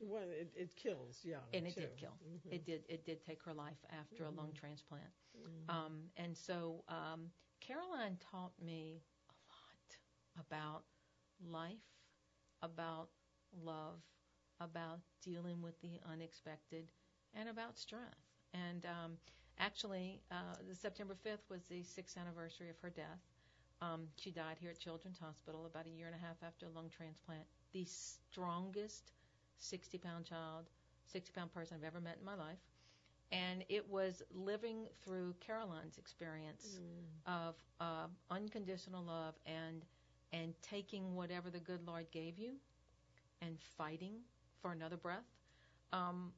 Well 0.00 0.22
it, 0.28 0.50
it 0.56 0.76
kills 0.76 1.24
young 1.24 1.40
and 1.52 1.66
it 1.66 1.74
too. 1.74 1.80
did 1.80 1.96
kill. 1.96 2.16
Mhm. 2.26 2.52
It 2.52 2.64
did. 2.64 2.84
It 2.88 3.04
did 3.04 3.20
take 3.24 3.42
her 3.42 3.52
life 3.54 3.78
after 3.90 4.24
a 4.24 4.30
lung 4.30 4.52
transplant. 4.52 5.04
Mhm. 5.36 5.70
Um, 5.72 6.10
and 6.16 6.36
so 6.36 6.84
um, 6.88 7.30
Caroline 7.60 8.16
taught 8.30 8.52
me 8.60 9.02
a 9.28 9.34
lot 9.52 10.46
about 10.46 10.84
life, 11.40 11.86
about 12.62 13.08
love, 13.64 14.00
about 14.60 15.00
dealing 15.22 15.62
with 15.62 15.80
the 15.80 16.00
unexpected, 16.10 16.90
and 17.34 17.48
about 17.48 17.78
strength. 17.78 18.16
And 18.52 18.84
um, 18.86 19.18
actually, 19.58 20.22
uh, 20.30 20.56
the 20.68 20.74
September 20.74 21.14
5th 21.14 21.48
was 21.48 21.62
the 21.68 21.82
sixth 21.82 22.16
anniversary 22.16 22.68
of 22.70 22.78
her 22.80 22.90
death. 22.90 23.20
Um, 23.80 24.08
she 24.16 24.30
died 24.30 24.56
here 24.60 24.70
at 24.70 24.78
Children's 24.78 25.18
Hospital 25.18 25.66
about 25.66 25.86
a 25.86 25.90
year 25.90 26.06
and 26.06 26.14
a 26.14 26.18
half 26.18 26.36
after 26.46 26.66
a 26.66 26.70
lung 26.70 26.90
transplant. 26.90 27.44
The 27.72 27.84
strongest 27.84 29.12
60 29.60 29.98
pound 29.98 30.26
child, 30.26 30.70
60 31.06 31.32
pound 31.34 31.52
person 31.54 31.78
I've 31.78 31.86
ever 31.86 32.00
met 32.00 32.18
in 32.20 32.26
my 32.26 32.36
life. 32.36 32.60
And 33.32 33.64
it 33.68 33.88
was 33.88 34.22
living 34.32 34.88
through 35.04 35.34
Caroline's 35.40 35.98
experience 35.98 36.80
Mm. 36.80 37.22
of 37.26 37.56
uh, 37.80 38.08
unconditional 38.30 39.04
love 39.04 39.36
and 39.46 39.86
and 40.32 40.54
taking 40.62 41.16
whatever 41.16 41.50
the 41.50 41.60
good 41.60 41.86
Lord 41.86 42.10
gave 42.12 42.38
you 42.38 42.56
and 43.42 43.58
fighting 43.60 44.14
for 44.60 44.72
another 44.72 44.96
breath. 44.96 45.26
Um, 45.92 46.32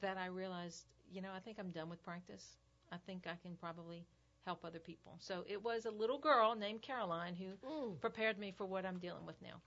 that 0.00 0.18
I 0.18 0.26
realized, 0.26 0.86
you 1.10 1.22
know, 1.22 1.32
I 1.34 1.40
think 1.40 1.58
I'm 1.58 1.70
done 1.70 1.88
with 1.90 2.02
practice. 2.02 2.58
I 2.92 2.98
think 3.06 3.26
I 3.26 3.36
can 3.42 3.56
probably 3.56 4.06
help 4.44 4.64
other 4.64 4.80
people. 4.80 5.16
So 5.20 5.44
it 5.48 5.62
was 5.62 5.86
a 5.86 5.90
little 5.90 6.18
girl 6.18 6.54
named 6.54 6.82
Caroline 6.82 7.34
who 7.34 7.58
Mm. 7.62 8.00
prepared 8.00 8.38
me 8.38 8.52
for 8.52 8.66
what 8.66 8.86
I'm 8.86 8.98
dealing 8.98 9.26
with 9.26 9.40
now. 9.42 9.60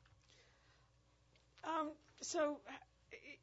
Um, 1.64 1.92
so, 2.22 2.58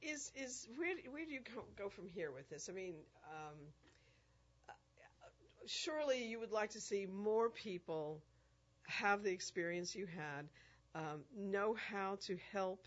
is 0.03 0.31
is 0.37 0.69
where 0.77 0.95
where 1.11 1.25
do 1.25 1.33
you 1.33 1.41
go, 1.55 1.65
go 1.77 1.89
from 1.89 2.09
here 2.15 2.31
with 2.31 2.49
this? 2.51 2.69
I 2.69 2.73
mean, 2.73 2.95
um, 3.33 3.57
surely 5.67 6.25
you 6.27 6.41
would 6.41 6.53
like 6.53 6.71
to 6.71 6.81
see 6.81 7.07
more 7.07 7.51
people 7.51 8.23
have 8.87 9.23
the 9.23 9.31
experience 9.31 9.95
you 9.95 10.07
had, 10.07 10.49
um, 10.95 11.23
know 11.37 11.75
how 11.91 12.19
to 12.27 12.37
help, 12.53 12.87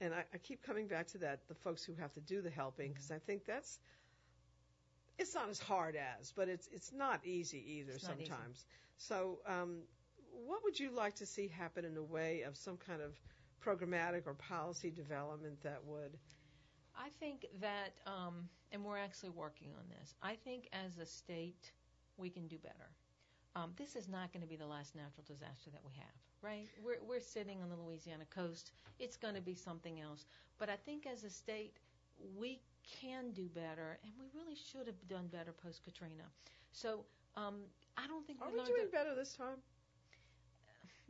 and 0.00 0.12
I, 0.12 0.24
I 0.34 0.38
keep 0.38 0.62
coming 0.62 0.86
back 0.86 1.08
to 1.08 1.18
that 1.18 1.40
the 1.48 1.54
folks 1.54 1.84
who 1.84 1.94
have 1.94 2.12
to 2.14 2.20
do 2.20 2.42
the 2.42 2.50
helping 2.50 2.92
because 2.92 3.10
I 3.10 3.18
think 3.18 3.46
that's 3.46 3.78
it's 5.18 5.34
not 5.34 5.48
as 5.48 5.58
hard 5.60 5.96
as, 5.96 6.32
but 6.36 6.48
it's 6.48 6.68
it's 6.72 6.92
not 6.92 7.20
easy 7.24 7.62
either 7.78 7.92
not 8.02 8.18
easy. 8.18 8.26
sometimes. 8.28 8.64
So, 8.98 9.38
um, 9.46 9.78
what 10.46 10.62
would 10.64 10.78
you 10.78 10.90
like 10.94 11.16
to 11.16 11.26
see 11.26 11.48
happen 11.48 11.84
in 11.84 11.94
the 11.94 12.02
way 12.02 12.42
of 12.42 12.56
some 12.56 12.76
kind 12.76 13.00
of 13.00 13.12
programmatic 13.64 14.22
or 14.26 14.34
policy 14.34 14.90
development 14.90 15.62
that 15.62 15.80
would 15.84 16.18
I 16.96 17.08
think 17.18 17.46
that, 17.60 17.94
um, 18.06 18.48
and 18.72 18.84
we're 18.84 18.98
actually 18.98 19.30
working 19.30 19.68
on 19.78 19.84
this. 19.88 20.14
I 20.22 20.34
think 20.34 20.68
as 20.72 20.98
a 20.98 21.06
state, 21.06 21.72
we 22.18 22.28
can 22.28 22.46
do 22.46 22.58
better. 22.58 22.90
Um, 23.56 23.72
this 23.76 23.96
is 23.96 24.06
not 24.08 24.32
going 24.32 24.42
to 24.42 24.48
be 24.48 24.56
the 24.56 24.66
last 24.66 24.94
natural 24.94 25.24
disaster 25.26 25.70
that 25.70 25.80
we 25.84 25.92
have, 25.94 26.14
right? 26.42 26.68
We're, 26.84 26.98
we're 27.08 27.20
sitting 27.20 27.62
on 27.62 27.70
the 27.70 27.76
Louisiana 27.76 28.24
coast. 28.28 28.72
It's 28.98 29.16
going 29.16 29.34
to 29.34 29.40
be 29.40 29.54
something 29.54 30.00
else. 30.00 30.26
But 30.58 30.68
I 30.68 30.76
think 30.76 31.06
as 31.06 31.24
a 31.24 31.30
state, 31.30 31.78
we 32.38 32.60
can 33.00 33.30
do 33.32 33.48
better, 33.48 33.98
and 34.04 34.12
we 34.18 34.26
really 34.38 34.54
should 34.54 34.86
have 34.86 35.08
done 35.08 35.26
better 35.28 35.52
post 35.52 35.82
Katrina. 35.84 36.24
So 36.72 37.04
um, 37.36 37.62
I 37.96 38.06
don't 38.06 38.26
think 38.26 38.40
are 38.42 38.50
we 38.52 38.62
doing 38.64 38.88
better 38.92 39.14
this 39.14 39.34
time? 39.34 39.56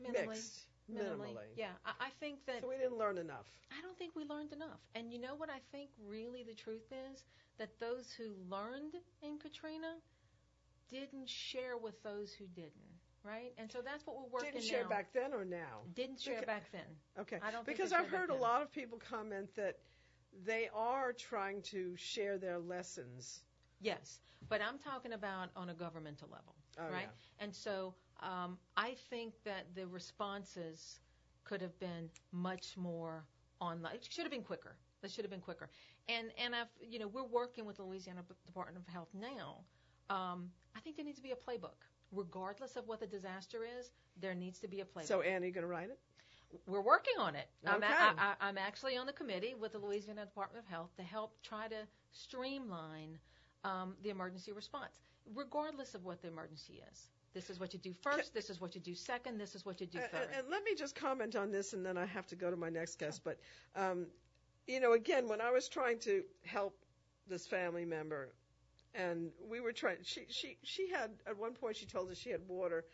minimally. 0.01 0.29
Mixed, 0.29 0.65
Minimally, 0.95 1.35
minimally. 1.35 1.51
yeah. 1.57 1.73
I, 1.85 2.07
I 2.07 2.11
think 2.21 2.45
that 2.47 2.61
So 2.63 2.69
we 2.69 2.77
didn't 2.77 2.99
learn 2.99 3.19
enough. 3.19 3.47
I 3.77 3.81
don't 3.83 3.97
think 3.99 4.15
we 4.17 4.25
learned 4.25 4.53
enough. 4.53 4.81
And 4.95 5.13
you 5.13 5.21
know 5.21 5.35
what 5.37 5.51
I 5.51 5.59
think 5.73 5.91
really 6.07 6.43
the 6.43 6.55
truth 6.55 6.91
is? 7.13 7.25
That 7.59 7.79
those 7.79 8.11
who 8.17 8.35
learned 8.49 8.95
in 9.23 9.39
Katrina 9.39 9.95
didn't 10.91 11.29
share 11.29 11.77
with 11.77 12.03
those 12.03 12.33
who 12.33 12.47
didn't, 12.47 12.73
right? 13.23 13.53
And 13.59 13.71
so 13.71 13.81
that's 13.85 14.07
what 14.07 14.17
we're 14.17 14.29
working 14.33 14.53
Didn't 14.53 14.65
share 14.65 14.83
now. 14.83 14.89
back 14.89 15.13
then 15.13 15.33
or 15.33 15.45
now? 15.45 15.83
Didn't 15.95 16.21
share 16.21 16.41
Beca- 16.41 16.47
back 16.47 16.73
then. 16.73 16.87
Okay. 17.21 17.39
I 17.43 17.51
don't 17.51 17.65
because 17.67 17.93
I've 17.93 18.09
heard 18.09 18.31
a 18.31 18.35
lot 18.35 18.63
of 18.63 18.73
people 18.73 18.99
comment 18.99 19.55
that 19.57 19.79
they 20.45 20.69
are 20.75 21.13
trying 21.13 21.63
to 21.63 21.95
share 21.97 22.39
their 22.39 22.59
lessons. 22.59 23.43
Yes, 23.81 24.21
but 24.49 24.61
I'm 24.61 24.79
talking 24.79 25.13
about 25.13 25.51
on 25.57 25.69
a 25.71 25.75
governmental 25.75 26.29
level, 26.31 26.55
Oh, 26.79 26.91
right? 26.93 27.09
And 27.39 27.55
so 27.55 27.95
um, 28.23 28.59
I 28.77 28.95
think 29.09 29.35
that 29.45 29.67
the 29.75 29.87
responses 29.87 31.01
could 31.45 31.61
have 31.61 31.79
been 31.81 32.09
much 32.33 32.77
more 32.77 33.25
online. 33.61 33.95
It 33.95 34.07
should 34.09 34.25
have 34.25 34.33
been 34.33 34.43
quicker. 34.43 34.77
It 35.03 35.11
should 35.11 35.25
have 35.25 35.31
been 35.31 35.41
quicker. 35.41 35.71
And 36.09 36.29
and 36.43 36.55
I've 36.55 36.69
you 36.81 36.99
know 36.99 37.09
we're 37.09 37.25
working 37.25 37.65
with 37.65 37.77
the 37.77 37.83
Louisiana 37.83 38.23
Department 38.47 38.79
of 38.79 38.93
Health 38.93 39.09
now. 39.15 39.59
Um, 40.11 40.51
I 40.77 40.81
think 40.81 40.97
there 40.97 41.05
needs 41.05 41.19
to 41.19 41.23
be 41.23 41.33
a 41.33 41.37
playbook, 41.37 41.87
regardless 42.13 42.77
of 42.77 42.87
what 42.87 43.01
the 43.01 43.07
disaster 43.07 43.61
is. 43.79 43.91
There 44.21 44.35
needs 44.35 44.59
to 44.61 44.69
be 44.69 44.81
a 44.81 44.85
playbook. 44.85 45.07
So 45.07 45.21
Annie, 45.21 45.47
you 45.47 45.53
going 45.53 45.63
to 45.63 45.69
write 45.69 45.91
it? 45.91 45.99
we're 46.67 46.81
working 46.81 47.15
on 47.19 47.35
it. 47.35 47.49
Okay. 47.67 47.87
I, 47.87 48.13
I, 48.19 48.35
I'm 48.41 48.59
actually 48.59 48.97
on 48.97 49.07
the 49.07 49.13
committee 49.13 49.55
with 49.59 49.73
the 49.73 49.79
Louisiana 49.79 50.25
Department 50.25 50.65
of 50.65 50.71
Health 50.71 50.91
to 50.97 51.03
help 51.03 51.35
try 51.43 51.69
to 51.69 51.87
streamline 52.13 53.19
um, 53.65 53.95
the 54.03 54.11
emergency 54.11 54.53
response, 54.53 55.01
regardless 55.35 55.95
of 55.95 56.05
what 56.05 56.23
the 56.23 56.29
emergency 56.29 56.83
is. 56.91 57.09
This 57.33 57.49
is 57.51 57.61
what 57.61 57.73
you 57.73 57.79
do 57.79 57.93
first. 58.03 58.35
This 58.35 58.51
is 58.51 58.61
what 58.61 58.75
you 58.75 58.81
do 58.81 58.95
second. 58.95 59.39
This 59.39 59.55
is 59.55 59.65
what 59.65 59.81
you 59.81 59.87
do 59.87 59.99
third. 59.99 60.29
and 60.37 60.49
let 60.51 60.65
me 60.65 60.75
just 60.75 60.95
comment 60.97 61.37
on 61.37 61.51
this, 61.53 61.73
and 61.73 61.85
then 61.87 61.97
I 61.97 62.07
have 62.07 62.27
to 62.29 62.37
go 62.37 62.51
to 62.51 62.57
my 62.57 62.71
next 62.71 62.99
guest. 62.99 63.23
But, 63.25 63.39
um, 63.77 64.07
you 64.67 64.81
know, 64.81 64.93
again, 64.93 65.29
when 65.29 65.41
I 65.41 65.51
was 65.51 65.69
trying 65.69 66.01
to 66.01 66.25
help 66.45 66.75
this 67.29 67.47
family 67.47 67.85
member, 67.85 68.33
and 68.95 69.31
we 69.49 69.61
were 69.61 69.73
trying, 69.73 69.99
she 70.03 70.27
she 70.29 70.57
she 70.65 70.89
had 70.91 71.11
at 71.27 71.39
one 71.39 71.53
point 71.55 71.77
she 71.77 71.87
told 71.87 72.11
us 72.11 72.19
she 72.19 72.31
had 72.31 72.41
water 72.49 72.85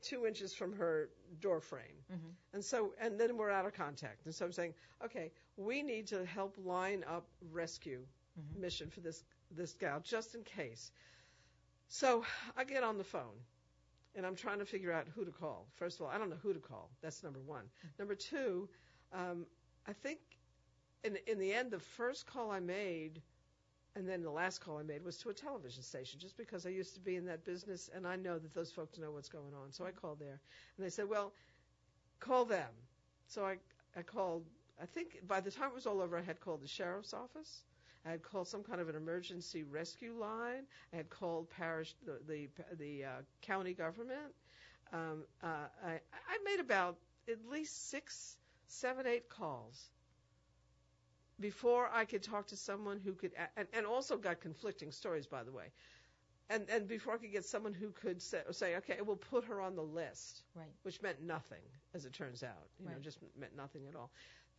two 0.00 0.26
inches 0.26 0.54
from 0.54 0.72
her 0.72 1.10
door 1.40 1.60
frame. 1.60 2.02
Mhm. 2.10 2.34
And 2.54 2.64
so, 2.64 2.92
and 2.98 3.20
then 3.20 3.36
we're 3.36 3.50
out 3.50 3.66
of 3.66 3.72
contact. 3.74 4.24
And 4.24 4.34
so 4.34 4.44
I'm 4.46 4.52
saying, 4.52 4.74
okay, 5.04 5.30
we 5.56 5.82
need 5.82 6.08
to 6.08 6.24
help 6.24 6.56
line 6.58 7.04
up 7.04 7.28
rescue 7.52 8.04
Mhm. 8.40 8.56
mission 8.56 8.90
for 8.90 9.00
this 9.00 9.22
this 9.50 9.74
gal 9.74 10.00
just 10.00 10.34
in 10.34 10.42
case. 10.44 10.90
So 11.88 12.24
I 12.56 12.64
get 12.64 12.82
on 12.82 12.96
the 12.98 13.04
phone, 13.04 13.44
and 14.14 14.26
I'm 14.26 14.36
trying 14.36 14.58
to 14.58 14.64
figure 14.64 14.92
out 14.92 15.06
who 15.14 15.24
to 15.24 15.30
call. 15.30 15.66
First 15.74 16.00
of 16.00 16.06
all, 16.06 16.12
I 16.12 16.18
don't 16.18 16.30
know 16.30 16.36
who 16.42 16.52
to 16.52 16.60
call. 16.60 16.90
That's 17.02 17.22
number 17.22 17.40
one. 17.40 17.64
Number 17.98 18.14
two, 18.14 18.68
um, 19.12 19.46
I 19.86 19.92
think 19.92 20.18
in 21.04 21.18
in 21.26 21.38
the 21.38 21.52
end, 21.52 21.70
the 21.70 21.80
first 21.80 22.26
call 22.26 22.50
I 22.50 22.60
made, 22.60 23.22
and 23.96 24.08
then 24.08 24.22
the 24.22 24.30
last 24.30 24.60
call 24.60 24.78
I 24.78 24.82
made 24.82 25.04
was 25.04 25.16
to 25.18 25.30
a 25.30 25.34
television 25.34 25.82
station, 25.82 26.20
just 26.20 26.36
because 26.36 26.66
I 26.66 26.70
used 26.70 26.94
to 26.94 27.00
be 27.00 27.16
in 27.16 27.26
that 27.26 27.44
business, 27.44 27.90
and 27.94 28.06
I 28.06 28.16
know 28.16 28.38
that 28.38 28.54
those 28.54 28.70
folks 28.70 28.98
know 28.98 29.10
what's 29.10 29.28
going 29.28 29.54
on. 29.54 29.72
So 29.72 29.84
I 29.84 29.90
called 29.90 30.18
there, 30.20 30.40
and 30.76 30.86
they 30.86 30.90
said, 30.90 31.08
"Well, 31.08 31.32
call 32.20 32.44
them." 32.44 32.70
So 33.26 33.44
I 33.44 33.58
I 33.96 34.02
called. 34.02 34.44
I 34.80 34.86
think 34.86 35.26
by 35.26 35.40
the 35.40 35.50
time 35.50 35.68
it 35.68 35.74
was 35.74 35.86
all 35.86 36.00
over, 36.00 36.16
I 36.16 36.22
had 36.22 36.40
called 36.40 36.62
the 36.62 36.68
sheriff's 36.68 37.14
office. 37.14 37.62
I 38.04 38.10
had 38.10 38.22
called 38.22 38.48
some 38.48 38.62
kind 38.62 38.80
of 38.80 38.88
an 38.88 38.96
emergency 38.96 39.62
rescue 39.62 40.14
line. 40.18 40.64
I 40.92 40.96
had 40.96 41.10
called 41.10 41.50
parish 41.50 41.94
the 42.04 42.18
the, 42.26 42.48
the 42.78 43.04
uh, 43.04 43.08
county 43.42 43.74
government. 43.74 44.34
Um, 44.92 45.24
uh, 45.42 45.46
I 45.84 45.90
I 45.92 46.38
made 46.44 46.60
about 46.60 46.96
at 47.28 47.38
least 47.50 47.90
six, 47.90 48.36
seven, 48.66 49.06
eight 49.06 49.28
calls 49.28 49.90
before 51.40 51.88
I 51.92 52.04
could 52.04 52.22
talk 52.22 52.48
to 52.48 52.56
someone 52.56 53.00
who 53.00 53.12
could, 53.14 53.32
and, 53.56 53.66
and 53.72 53.86
also 53.86 54.16
got 54.16 54.40
conflicting 54.40 54.92
stories, 54.92 55.26
by 55.26 55.42
the 55.44 55.52
way. 55.52 55.66
And 56.50 56.68
and 56.68 56.86
before 56.88 57.14
I 57.14 57.16
could 57.18 57.32
get 57.32 57.44
someone 57.44 57.72
who 57.72 57.90
could 57.90 58.20
say, 58.20 58.40
say 58.50 58.76
okay, 58.76 58.96
we'll 59.04 59.16
put 59.16 59.44
her 59.44 59.60
on 59.60 59.76
the 59.76 59.82
list, 59.82 60.42
Right. 60.54 60.66
which 60.82 61.00
meant 61.00 61.22
nothing, 61.22 61.62
as 61.94 62.04
it 62.04 62.12
turns 62.12 62.42
out. 62.42 62.68
You 62.80 62.86
know, 62.90 62.98
just 63.00 63.18
meant 63.38 63.56
nothing 63.56 63.86
at 63.88 63.94
all. 63.94 64.10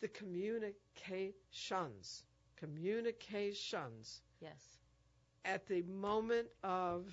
The 0.01 0.07
communications, 0.07 2.23
communications 2.56 4.22
Yes. 4.41 4.80
at 5.45 5.66
the 5.68 5.82
moment 5.84 6.47
of 6.64 7.06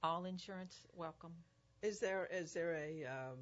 All 0.04 0.26
insurance 0.26 0.86
welcome. 0.96 1.32
Is 1.82 2.00
there 2.00 2.28
is 2.32 2.54
there 2.54 2.76
a 2.76 3.06
um, 3.06 3.38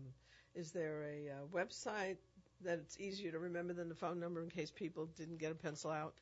is 0.53 0.71
there 0.71 1.03
a 1.03 1.29
uh, 1.29 1.45
website 1.53 2.17
that 2.63 2.77
it's 2.79 2.99
easier 2.99 3.31
to 3.31 3.39
remember 3.39 3.73
than 3.73 3.89
the 3.89 3.95
phone 3.95 4.19
number 4.19 4.43
in 4.43 4.49
case 4.49 4.69
people 4.69 5.07
didn't 5.17 5.37
get 5.39 5.51
a 5.51 5.55
pencil 5.55 5.89
out? 5.91 6.13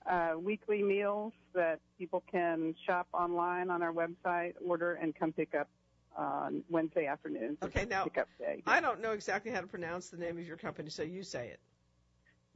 uh, 0.09 0.39
weekly 0.39 0.81
meals 0.81 1.33
that 1.53 1.81
people 1.99 2.23
can 2.31 2.73
shop 2.87 3.07
online 3.13 3.69
on 3.69 3.83
our 3.83 3.91
website, 3.91 4.53
order, 4.65 4.93
and 4.93 5.13
come 5.13 5.33
pick 5.33 5.53
up 5.53 5.67
on 6.15 6.63
Wednesday 6.69 7.05
afternoons. 7.05 7.57
Okay, 7.61 7.85
now 7.85 8.05
pickup 8.05 8.29
day. 8.39 8.63
I 8.65 8.79
don't 8.79 9.01
know 9.01 9.11
exactly 9.11 9.51
how 9.51 9.59
to 9.61 9.67
pronounce 9.67 10.09
the 10.09 10.17
name 10.17 10.37
of 10.37 10.47
your 10.47 10.57
company, 10.57 10.89
so 10.89 11.03
you 11.03 11.21
say 11.21 11.49
it. 11.49 11.59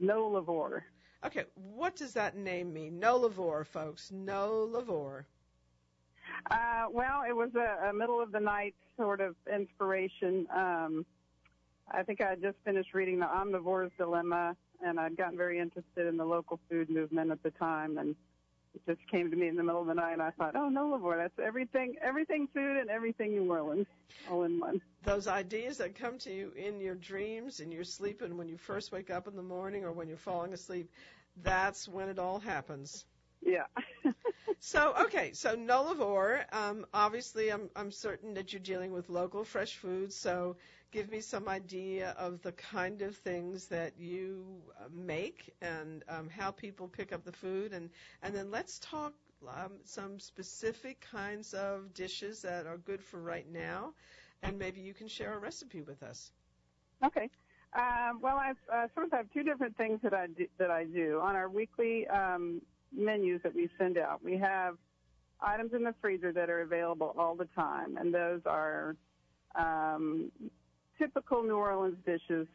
Nolavore. 0.02 0.82
Okay, 1.24 1.44
what 1.54 1.96
does 1.96 2.12
that 2.14 2.36
name 2.36 2.72
mean? 2.72 3.00
Nolavore, 3.00 3.66
folks. 3.66 4.10
Nolavore. 4.14 5.24
Uh, 6.50 6.84
well, 6.90 7.22
it 7.28 7.34
was 7.34 7.50
a, 7.56 7.88
a 7.88 7.92
middle 7.92 8.20
of 8.22 8.32
the 8.32 8.40
night 8.40 8.74
sort 8.96 9.20
of 9.20 9.34
inspiration. 9.52 10.46
Um, 10.54 11.06
I 11.90 12.02
think 12.02 12.20
I 12.20 12.30
had 12.30 12.42
just 12.42 12.56
finished 12.64 12.94
reading 12.94 13.18
The 13.18 13.26
Omnivore's 13.26 13.92
Dilemma, 13.98 14.56
and 14.84 14.98
I'd 14.98 15.16
gotten 15.16 15.36
very 15.36 15.58
interested 15.58 16.06
in 16.06 16.16
the 16.16 16.24
local 16.24 16.58
food 16.68 16.90
movement 16.90 17.30
at 17.30 17.42
the 17.42 17.50
time, 17.52 17.98
and 17.98 18.16
it 18.74 18.82
just 18.86 19.08
came 19.10 19.30
to 19.30 19.36
me 19.36 19.48
in 19.48 19.56
the 19.56 19.62
middle 19.62 19.80
of 19.80 19.86
the 19.86 19.94
night, 19.94 20.14
and 20.14 20.22
I 20.22 20.30
thought, 20.30 20.56
oh, 20.56 20.68
no, 20.68 20.88
Lavore, 20.98 21.16
that's 21.16 21.38
everything, 21.38 21.94
everything 22.02 22.48
food 22.52 22.76
and 22.76 22.90
everything 22.90 23.32
New 23.32 23.50
Orleans, 23.50 23.86
all 24.30 24.44
in 24.44 24.58
one. 24.58 24.80
Those 25.04 25.28
ideas 25.28 25.78
that 25.78 25.94
come 25.94 26.18
to 26.18 26.32
you 26.32 26.52
in 26.56 26.80
your 26.80 26.96
dreams, 26.96 27.60
in 27.60 27.70
your 27.70 27.84
sleep, 27.84 28.20
and 28.22 28.36
when 28.36 28.48
you 28.48 28.56
first 28.56 28.92
wake 28.92 29.10
up 29.10 29.28
in 29.28 29.36
the 29.36 29.42
morning 29.42 29.84
or 29.84 29.92
when 29.92 30.08
you're 30.08 30.16
falling 30.16 30.52
asleep, 30.52 30.90
that's 31.42 31.88
when 31.88 32.08
it 32.08 32.18
all 32.18 32.38
happens. 32.38 33.04
Yeah. 33.42 33.66
So, 34.58 34.94
okay, 35.02 35.32
so 35.32 35.54
Nolavore. 35.54 36.44
Um, 36.52 36.86
obviously, 36.92 37.50
I'm, 37.52 37.68
I'm 37.76 37.92
certain 37.92 38.34
that 38.34 38.52
you're 38.52 38.60
dealing 38.60 38.90
with 38.90 39.08
local 39.08 39.44
fresh 39.44 39.76
foods, 39.76 40.16
so 40.16 40.56
give 40.92 41.10
me 41.10 41.20
some 41.20 41.48
idea 41.48 42.14
of 42.18 42.40
the 42.42 42.52
kind 42.52 43.02
of 43.02 43.16
things 43.16 43.66
that 43.66 43.92
you 43.98 44.44
uh, 44.80 44.84
make 44.92 45.54
and 45.60 46.04
um, 46.08 46.28
how 46.28 46.50
people 46.50 46.88
pick 46.88 47.12
up 47.12 47.24
the 47.24 47.32
food, 47.32 47.72
and, 47.72 47.90
and 48.22 48.34
then 48.34 48.50
let's 48.50 48.78
talk 48.78 49.12
um, 49.48 49.72
some 49.84 50.18
specific 50.18 51.00
kinds 51.00 51.54
of 51.54 51.92
dishes 51.94 52.42
that 52.42 52.66
are 52.66 52.78
good 52.78 53.02
for 53.02 53.20
right 53.20 53.46
now, 53.52 53.92
and 54.42 54.58
maybe 54.58 54.80
you 54.80 54.94
can 54.94 55.08
share 55.08 55.34
a 55.34 55.38
recipe 55.38 55.82
with 55.82 56.02
us. 56.02 56.32
Okay. 57.04 57.28
Um, 57.74 58.20
well, 58.22 58.36
I 58.36 58.52
uh, 58.72 58.86
sort 58.94 59.06
of 59.06 59.12
have 59.12 59.26
two 59.34 59.42
different 59.42 59.76
things 59.76 60.00
that 60.02 60.14
I 60.14 60.28
do, 60.28 60.46
that 60.58 60.70
I 60.70 60.84
do 60.84 61.20
on 61.22 61.36
our 61.36 61.48
weekly 61.48 62.06
um, 62.08 62.62
menus 62.96 63.42
that 63.42 63.54
we 63.54 63.68
send 63.76 63.98
out. 63.98 64.24
We 64.24 64.38
have 64.38 64.76
items 65.40 65.74
in 65.74 65.84
the 65.84 65.94
freezer 66.00 66.32
that 66.32 66.48
are 66.48 66.62
available 66.62 67.14
all 67.18 67.34
the 67.34 67.48
time, 67.54 67.98
and 67.98 68.14
those 68.14 68.40
are 68.46 68.96
um, 69.54 70.30
typical 70.98 71.42
New 71.42 71.56
Orleans 71.56 71.96
dishes 72.04 72.46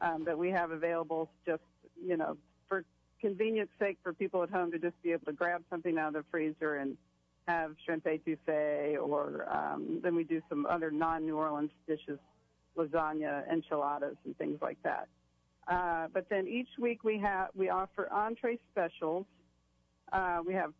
um, 0.00 0.24
that 0.24 0.36
we 0.36 0.50
have 0.50 0.70
available 0.70 1.30
just 1.46 1.62
you 2.04 2.16
know 2.16 2.36
for 2.68 2.84
convenience 3.20 3.70
sake 3.78 3.98
for 4.02 4.12
people 4.12 4.42
at 4.42 4.50
home 4.50 4.70
to 4.72 4.78
just 4.78 5.00
be 5.02 5.12
able 5.12 5.26
to 5.26 5.32
grab 5.32 5.62
something 5.70 5.98
out 5.98 6.08
of 6.08 6.14
the 6.14 6.24
freezer 6.30 6.76
and 6.76 6.96
have 7.46 7.74
shrimp 7.84 8.04
etouffee, 8.04 8.96
or 8.96 9.48
um, 9.52 10.00
then 10.02 10.14
we 10.14 10.24
do 10.24 10.40
some 10.48 10.66
other 10.66 10.90
non-New 10.90 11.36
Orleans 11.36 11.70
dishes, 11.88 12.18
lasagna, 12.76 13.50
enchiladas, 13.50 14.16
and 14.24 14.36
things 14.38 14.58
like 14.62 14.78
that. 14.84 15.08
Uh, 15.66 16.08
but 16.12 16.28
then 16.28 16.46
each 16.48 16.68
week 16.80 17.04
we 17.04 17.18
have 17.18 17.48
we 17.54 17.68
offer 17.68 18.08
entree 18.12 18.58
specials. 18.70 19.26
Uh, 20.12 20.40
we 20.46 20.52
have 20.54 20.72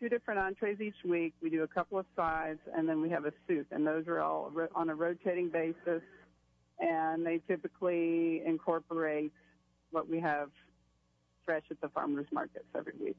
two 0.00 0.08
different 0.08 0.38
entrees 0.38 0.80
each 0.80 1.04
week. 1.04 1.34
We 1.42 1.50
do 1.50 1.62
a 1.62 1.68
couple 1.68 1.98
of 1.98 2.06
sides, 2.14 2.60
and 2.74 2.88
then 2.88 3.00
we 3.00 3.10
have 3.10 3.24
a 3.24 3.32
soup, 3.46 3.66
and 3.70 3.86
those 3.86 4.06
are 4.06 4.20
all 4.20 4.50
ro- 4.52 4.68
on 4.74 4.90
a 4.90 4.94
rotating 4.94 5.48
basis. 5.48 6.02
And 6.80 7.26
they 7.26 7.40
typically 7.48 8.42
incorporate 8.46 9.32
what 9.90 10.08
we 10.08 10.20
have 10.20 10.50
fresh 11.44 11.64
at 11.70 11.80
the 11.80 11.88
farmers 11.88 12.26
markets 12.32 12.66
every 12.76 12.92
week. 13.00 13.16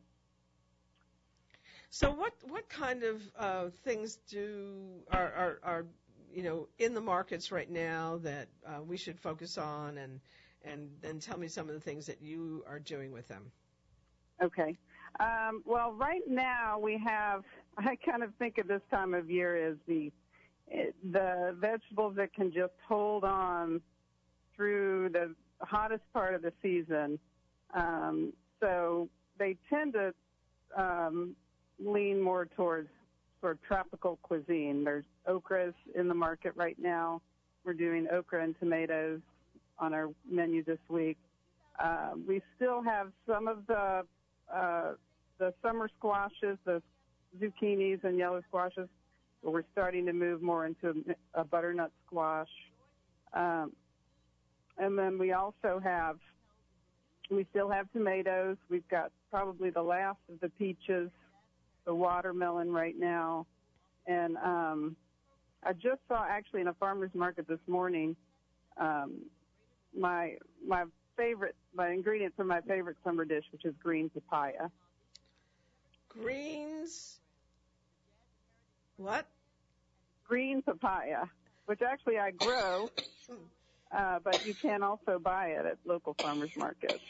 So 1.89 2.11
what 2.11 2.33
what 2.47 2.69
kind 2.69 3.03
of 3.03 3.21
uh, 3.37 3.69
things 3.83 4.19
do 4.29 5.01
are, 5.11 5.33
are 5.33 5.59
are 5.63 5.85
you 6.31 6.43
know 6.43 6.67
in 6.77 6.93
the 6.93 7.01
markets 7.01 7.51
right 7.51 7.69
now 7.69 8.19
that 8.23 8.47
uh, 8.65 8.83
we 8.83 8.95
should 8.95 9.19
focus 9.19 9.57
on 9.57 9.97
and 9.97 10.19
and 10.63 10.89
then 11.01 11.19
tell 11.19 11.37
me 11.37 11.47
some 11.47 11.67
of 11.67 11.73
the 11.73 11.79
things 11.79 12.05
that 12.05 12.21
you 12.21 12.63
are 12.67 12.79
doing 12.79 13.11
with 13.11 13.27
them. 13.27 13.51
Okay. 14.41 14.77
Um, 15.19 15.63
well, 15.65 15.91
right 15.93 16.21
now 16.27 16.79
we 16.79 17.01
have. 17.05 17.43
I 17.77 17.95
kind 17.95 18.23
of 18.23 18.33
think 18.35 18.57
of 18.57 18.67
this 18.67 18.81
time 18.91 19.13
of 19.13 19.29
year 19.29 19.69
as 19.69 19.77
the 19.87 20.11
the 21.11 21.55
vegetables 21.59 22.15
that 22.17 22.33
can 22.33 22.51
just 22.51 22.73
hold 22.87 23.23
on 23.23 23.81
through 24.55 25.09
the 25.09 25.33
hottest 25.61 26.03
part 26.13 26.35
of 26.35 26.41
the 26.41 26.53
season. 26.61 27.19
Um, 27.73 28.33
so 28.59 29.09
they 29.37 29.55
tend 29.69 29.93
to 29.93 30.13
um, 30.77 31.35
lean 31.79 32.21
more 32.21 32.45
towards 32.45 32.89
sort 33.41 33.53
of 33.53 33.61
tropical 33.63 34.19
cuisine. 34.21 34.83
There's 34.83 35.05
okras 35.27 35.73
in 35.95 36.07
the 36.07 36.13
market 36.13 36.53
right 36.55 36.77
now. 36.79 37.21
We're 37.63 37.73
doing 37.73 38.07
okra 38.11 38.43
and 38.43 38.55
tomatoes 38.59 39.21
on 39.77 39.93
our 39.93 40.09
menu 40.29 40.63
this 40.63 40.79
week. 40.89 41.17
Uh, 41.81 42.11
we 42.27 42.41
still 42.55 42.81
have 42.83 43.11
some 43.25 43.47
of 43.47 43.65
the 43.67 44.03
uh, 44.53 44.93
the 45.37 45.53
summer 45.61 45.89
squashes, 45.97 46.57
the 46.65 46.81
zucchinis 47.39 48.03
and 48.03 48.17
yellow 48.17 48.41
squashes, 48.47 48.89
we're 49.43 49.63
starting 49.71 50.05
to 50.05 50.13
move 50.13 50.41
more 50.41 50.65
into 50.65 51.03
a 51.33 51.43
butternut 51.43 51.91
squash. 52.05 52.49
Um, 53.33 53.71
and 54.77 54.97
then 54.97 55.17
we 55.17 55.33
also 55.33 55.79
have, 55.83 56.17
we 57.29 57.45
still 57.51 57.69
have 57.69 57.91
tomatoes. 57.91 58.57
We've 58.69 58.87
got 58.89 59.11
probably 59.29 59.69
the 59.69 59.81
last 59.83 60.19
of 60.31 60.39
the 60.39 60.49
peaches 60.49 61.09
the 61.85 61.95
watermelon 61.95 62.71
right 62.71 62.95
now. 62.97 63.47
And 64.05 64.37
um, 64.37 64.95
I 65.63 65.73
just 65.73 66.01
saw 66.07 66.23
actually 66.23 66.61
in 66.61 66.67
a 66.67 66.73
farmer's 66.73 67.09
market 67.15 67.47
this 67.47 67.59
morning 67.67 68.15
um, 68.77 69.23
my 69.97 70.35
my 70.65 70.85
favorite 71.17 71.55
my 71.75 71.89
ingredient 71.89 72.35
for 72.35 72.43
my 72.43 72.61
favorite 72.61 72.97
summer 73.03 73.25
dish, 73.25 73.43
which 73.51 73.65
is 73.65 73.73
green 73.81 74.09
papaya. 74.09 74.69
Greens. 76.07 77.18
What? 78.99 79.25
Green 80.27 80.61
papaya, 80.61 81.23
which 81.65 81.81
actually 81.81 82.19
I 82.19 82.31
grow, 82.31 82.89
uh, 83.95 84.19
but 84.21 84.45
you 84.45 84.53
can 84.53 84.83
also 84.83 85.17
buy 85.17 85.47
it 85.47 85.65
at 85.65 85.77
local 85.85 86.15
farmers 86.19 86.51
markets. 86.57 87.01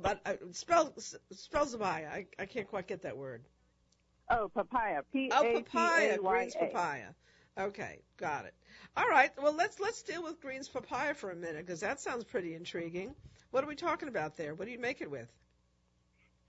But 0.00 0.20
uh, 0.26 0.34
spell 0.52 0.92
spell 1.32 1.66
papaya. 1.66 2.06
I, 2.06 2.26
I 2.38 2.44
can't 2.44 2.68
quite 2.68 2.86
get 2.86 3.02
that 3.02 3.16
word. 3.16 3.42
Oh, 4.30 4.50
papaya. 4.54 5.00
P 5.10 5.30
Oh, 5.32 5.62
papaya. 5.64 6.18
Greens 6.18 6.54
papaya. 6.54 7.08
Okay, 7.58 8.00
got 8.18 8.44
it. 8.44 8.54
All 8.96 9.08
right. 9.08 9.30
Well, 9.40 9.54
let's 9.54 9.80
let's 9.80 10.02
deal 10.02 10.22
with 10.22 10.38
greens 10.40 10.68
papaya 10.68 11.14
for 11.14 11.30
a 11.30 11.36
minute 11.36 11.64
because 11.64 11.80
that 11.80 11.98
sounds 11.98 12.24
pretty 12.24 12.54
intriguing. 12.54 13.14
What 13.52 13.64
are 13.64 13.68
we 13.68 13.76
talking 13.76 14.08
about 14.08 14.36
there? 14.36 14.54
What 14.54 14.66
do 14.66 14.72
you 14.72 14.78
make 14.78 15.00
it 15.00 15.10
with? 15.10 15.32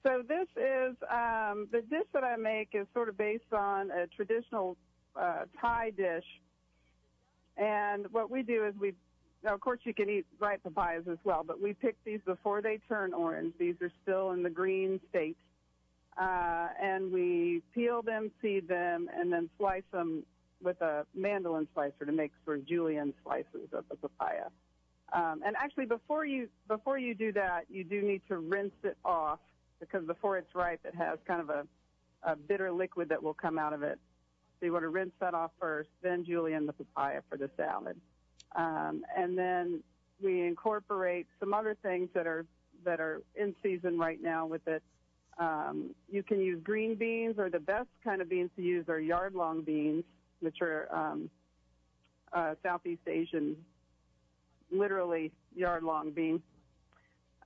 So 0.06 0.22
this 0.28 0.48
is 0.56 0.96
um, 1.12 1.68
the 1.72 1.82
dish 1.82 2.06
that 2.14 2.24
I 2.24 2.36
make 2.36 2.70
is 2.74 2.86
sort 2.94 3.10
of 3.10 3.18
based 3.18 3.52
on 3.52 3.90
a 3.90 4.06
traditional 4.06 4.78
uh, 5.20 5.46
Thai 5.60 5.94
dish, 5.98 6.26
and 7.58 8.06
what 8.12 8.30
we 8.30 8.44
do 8.44 8.68
is 8.68 8.76
we, 8.80 8.94
now 9.44 9.56
of 9.56 9.62
course 9.62 9.80
you 9.84 9.96
can 9.96 10.08
eat 10.08 10.28
ripe 10.40 10.62
papayas 10.62 11.08
as 11.12 11.18
well, 11.24 11.44
but 11.44 11.60
we 11.60 11.74
pick 11.74 11.96
these 12.06 12.20
before 12.24 12.62
they 12.62 12.80
turn 12.88 13.16
orange. 13.16 13.56
These 13.58 13.76
are 13.82 13.90
still 14.04 14.32
in 14.32 14.44
the 14.44 14.50
green 14.50 15.00
state, 15.10 15.38
uh, 16.22 16.68
and 16.80 17.12
we 17.12 17.64
peel 17.74 18.04
them, 18.04 18.30
seed 18.44 18.68
them, 18.68 19.10
and 19.12 19.34
then 19.34 19.50
slice 19.58 19.82
them 19.92 20.24
with 20.62 20.80
a 20.82 21.08
mandolin 21.16 21.68
slicer 21.74 22.06
to 22.06 22.12
make 22.12 22.32
sort 22.46 22.60
of 22.60 22.68
julienne 22.68 23.14
slices 23.24 23.70
of 23.74 23.86
the 23.90 23.96
papaya. 23.96 24.50
Um, 25.14 25.42
and 25.44 25.56
actually, 25.56 25.88
before 25.88 26.26
you 26.26 26.48
before 26.68 27.00
you 27.00 27.16
do 27.16 27.32
that, 27.34 27.62
you 27.70 27.84
do 27.84 28.04
need 28.04 28.22
to 28.28 28.38
rinse 28.38 28.74
it 28.84 28.98
off 29.04 29.40
because 29.90 30.06
before 30.08 30.38
it's 30.38 30.54
ripe, 30.56 30.82
it 30.86 30.96
has 30.96 31.20
kind 31.28 31.42
of 31.42 31.50
a, 31.50 31.68
a 32.24 32.36
bitter 32.36 32.72
liquid 32.72 33.10
that 33.10 33.22
will 33.22 33.34
come 33.34 33.58
out 33.58 33.74
of 33.74 33.84
it. 33.84 34.00
So 34.60 34.66
you 34.66 34.72
want 34.74 34.84
to 34.84 34.90
rinse 34.90 35.12
that 35.20 35.34
off 35.34 35.52
first, 35.60 35.90
then 36.02 36.26
julienne 36.26 36.66
the 36.66 36.74
papaya 36.74 37.22
for 37.30 37.38
the 37.38 37.50
salad, 37.58 38.00
um, 38.56 39.04
and 39.16 39.38
then 39.38 39.84
we 40.24 40.42
incorporate 40.46 41.28
some 41.40 41.54
other 41.54 41.76
things 41.84 42.10
that 42.14 42.26
are 42.26 42.46
that 42.86 43.00
are 43.00 43.22
in 43.36 43.56
season 43.62 43.98
right 43.98 44.22
now 44.22 44.46
with 44.46 44.66
it. 44.68 44.82
Um, 45.38 45.94
you 46.10 46.24
can 46.24 46.40
use 46.40 46.62
green 46.64 46.96
beans, 46.96 47.36
or 47.38 47.50
the 47.50 47.60
best 47.60 47.90
kind 48.04 48.22
of 48.22 48.30
beans 48.30 48.50
to 48.56 48.62
use 48.62 48.88
are 48.88 49.00
yard 49.00 49.34
long 49.34 49.62
beans, 49.62 50.06
which 50.40 50.62
are 50.62 50.88
um, 50.96 51.30
uh, 52.32 52.56
Southeast 52.64 53.02
Asian, 53.08 53.58
literally 54.72 55.32
yard 55.56 55.84
long 55.84 56.12
beans. 56.12 56.42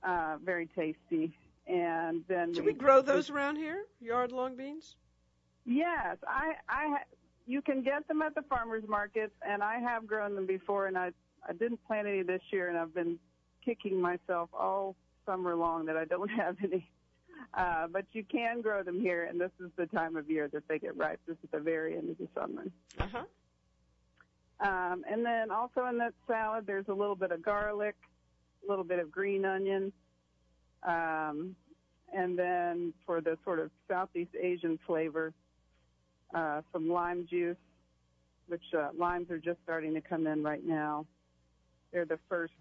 Uh, 0.06 0.36
very 0.44 0.68
tasty. 0.76 1.36
And 1.70 2.24
then 2.26 2.50
Do 2.50 2.64
we 2.64 2.72
grow 2.72 3.00
those 3.00 3.30
around 3.30 3.56
here? 3.56 3.84
Yard 4.00 4.32
long 4.32 4.56
beans? 4.56 4.96
Yes, 5.64 6.16
I, 6.26 6.54
I, 6.68 7.02
you 7.46 7.62
can 7.62 7.82
get 7.82 8.08
them 8.08 8.22
at 8.22 8.34
the 8.34 8.42
farmers 8.42 8.82
markets, 8.88 9.34
and 9.46 9.62
I 9.62 9.78
have 9.78 10.04
grown 10.04 10.34
them 10.34 10.46
before, 10.46 10.86
and 10.86 10.98
I, 10.98 11.12
I 11.48 11.52
didn't 11.52 11.78
plant 11.86 12.08
any 12.08 12.22
this 12.22 12.42
year, 12.50 12.68
and 12.68 12.76
I've 12.76 12.92
been 12.92 13.20
kicking 13.64 14.00
myself 14.00 14.50
all 14.52 14.96
summer 15.24 15.54
long 15.54 15.86
that 15.86 15.96
I 15.96 16.06
don't 16.06 16.28
have 16.42 16.56
any. 16.64 16.90
Uh, 17.54 17.86
but 17.86 18.04
you 18.12 18.24
can 18.24 18.62
grow 18.62 18.82
them 18.82 19.00
here, 19.00 19.24
and 19.24 19.40
this 19.40 19.52
is 19.60 19.70
the 19.76 19.86
time 19.86 20.16
of 20.16 20.28
year 20.28 20.48
that 20.48 20.66
they 20.66 20.78
get 20.78 20.96
ripe. 20.96 21.20
This 21.26 21.36
is 21.44 21.50
the 21.52 21.60
very 21.60 21.96
end 21.96 22.10
of 22.10 22.18
the 22.18 22.28
summer. 22.34 22.64
Uh 22.98 23.06
huh. 23.12 23.24
Um, 24.68 25.04
and 25.10 25.24
then 25.24 25.50
also 25.50 25.86
in 25.86 25.98
that 25.98 26.14
salad, 26.26 26.66
there's 26.66 26.88
a 26.88 26.92
little 26.92 27.14
bit 27.14 27.30
of 27.30 27.42
garlic, 27.42 27.94
a 28.66 28.68
little 28.68 28.84
bit 28.84 28.98
of 28.98 29.10
green 29.10 29.44
onion, 29.44 29.92
um, 30.82 31.54
and 32.12 32.38
then 32.38 32.92
for 33.06 33.20
the 33.20 33.36
sort 33.44 33.58
of 33.60 33.70
Southeast 33.88 34.34
Asian 34.40 34.78
flavor, 34.86 35.32
uh, 36.34 36.62
some 36.72 36.88
lime 36.88 37.26
juice, 37.28 37.56
which 38.48 38.62
uh, 38.76 38.88
limes 38.96 39.30
are 39.30 39.38
just 39.38 39.58
starting 39.62 39.94
to 39.94 40.00
come 40.00 40.26
in 40.26 40.42
right 40.42 40.64
now. 40.64 41.06
They're 41.92 42.04
the 42.04 42.18
first 42.28 42.52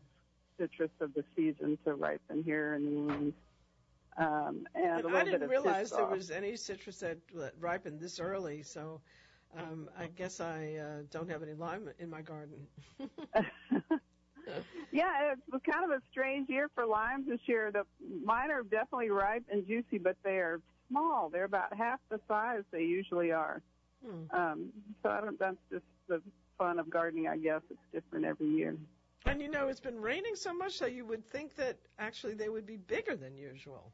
citrus 0.59 0.91
of 0.99 1.13
the 1.13 1.23
season 1.35 1.77
to 1.85 1.93
ripen 1.93 2.43
here 2.43 2.75
in 2.75 2.83
New 2.83 3.09
Orleans. 3.09 3.33
Um, 4.17 4.67
and, 4.75 5.05
And 5.05 5.15
I 5.15 5.23
didn't 5.23 5.47
realize 5.47 5.91
there 5.91 6.05
was 6.05 6.29
any 6.29 6.55
citrus 6.57 6.99
that, 6.99 7.17
that 7.35 7.53
ripened 7.59 8.01
this 8.01 8.19
early, 8.19 8.63
so 8.63 8.99
um, 9.57 9.89
I 9.97 10.07
guess 10.07 10.41
I 10.41 10.75
uh, 10.75 11.03
don't 11.09 11.29
have 11.29 11.41
any 11.41 11.53
lime 11.53 11.89
in 11.99 12.09
my 12.09 12.21
garden. 12.21 12.67
yeah, 14.91 15.31
it 15.31 15.39
was 15.51 15.61
kind 15.69 15.83
of 15.83 15.91
a 15.91 16.01
strange 16.11 16.49
year 16.49 16.69
for 16.73 16.85
limes 16.85 17.27
this 17.27 17.39
year. 17.45 17.71
The 17.71 17.83
mine 18.23 18.51
are 18.51 18.63
definitely 18.63 19.09
ripe 19.09 19.43
and 19.51 19.65
juicy, 19.67 19.97
but 19.97 20.15
they 20.23 20.37
are 20.37 20.61
small. 20.89 21.29
They're 21.29 21.45
about 21.45 21.75
half 21.75 21.99
the 22.09 22.19
size 22.27 22.63
they 22.71 22.83
usually 22.83 23.31
are. 23.31 23.61
Hmm. 24.05 24.35
Um, 24.35 24.69
so 25.03 25.09
I 25.09 25.21
don't. 25.21 25.37
That's 25.39 25.57
just 25.71 25.85
the 26.07 26.21
fun 26.57 26.79
of 26.79 26.89
gardening, 26.89 27.27
I 27.27 27.37
guess. 27.37 27.61
It's 27.69 27.79
different 27.93 28.25
every 28.25 28.47
year. 28.47 28.75
And 29.25 29.41
you 29.41 29.49
know, 29.49 29.67
it's 29.67 29.81
been 29.81 29.99
raining 29.99 30.35
so 30.35 30.53
much 30.53 30.79
that 30.79 30.93
you 30.93 31.05
would 31.05 31.25
think 31.29 31.55
that 31.57 31.77
actually 31.99 32.33
they 32.33 32.49
would 32.49 32.65
be 32.65 32.77
bigger 32.77 33.15
than 33.15 33.35
usual. 33.35 33.91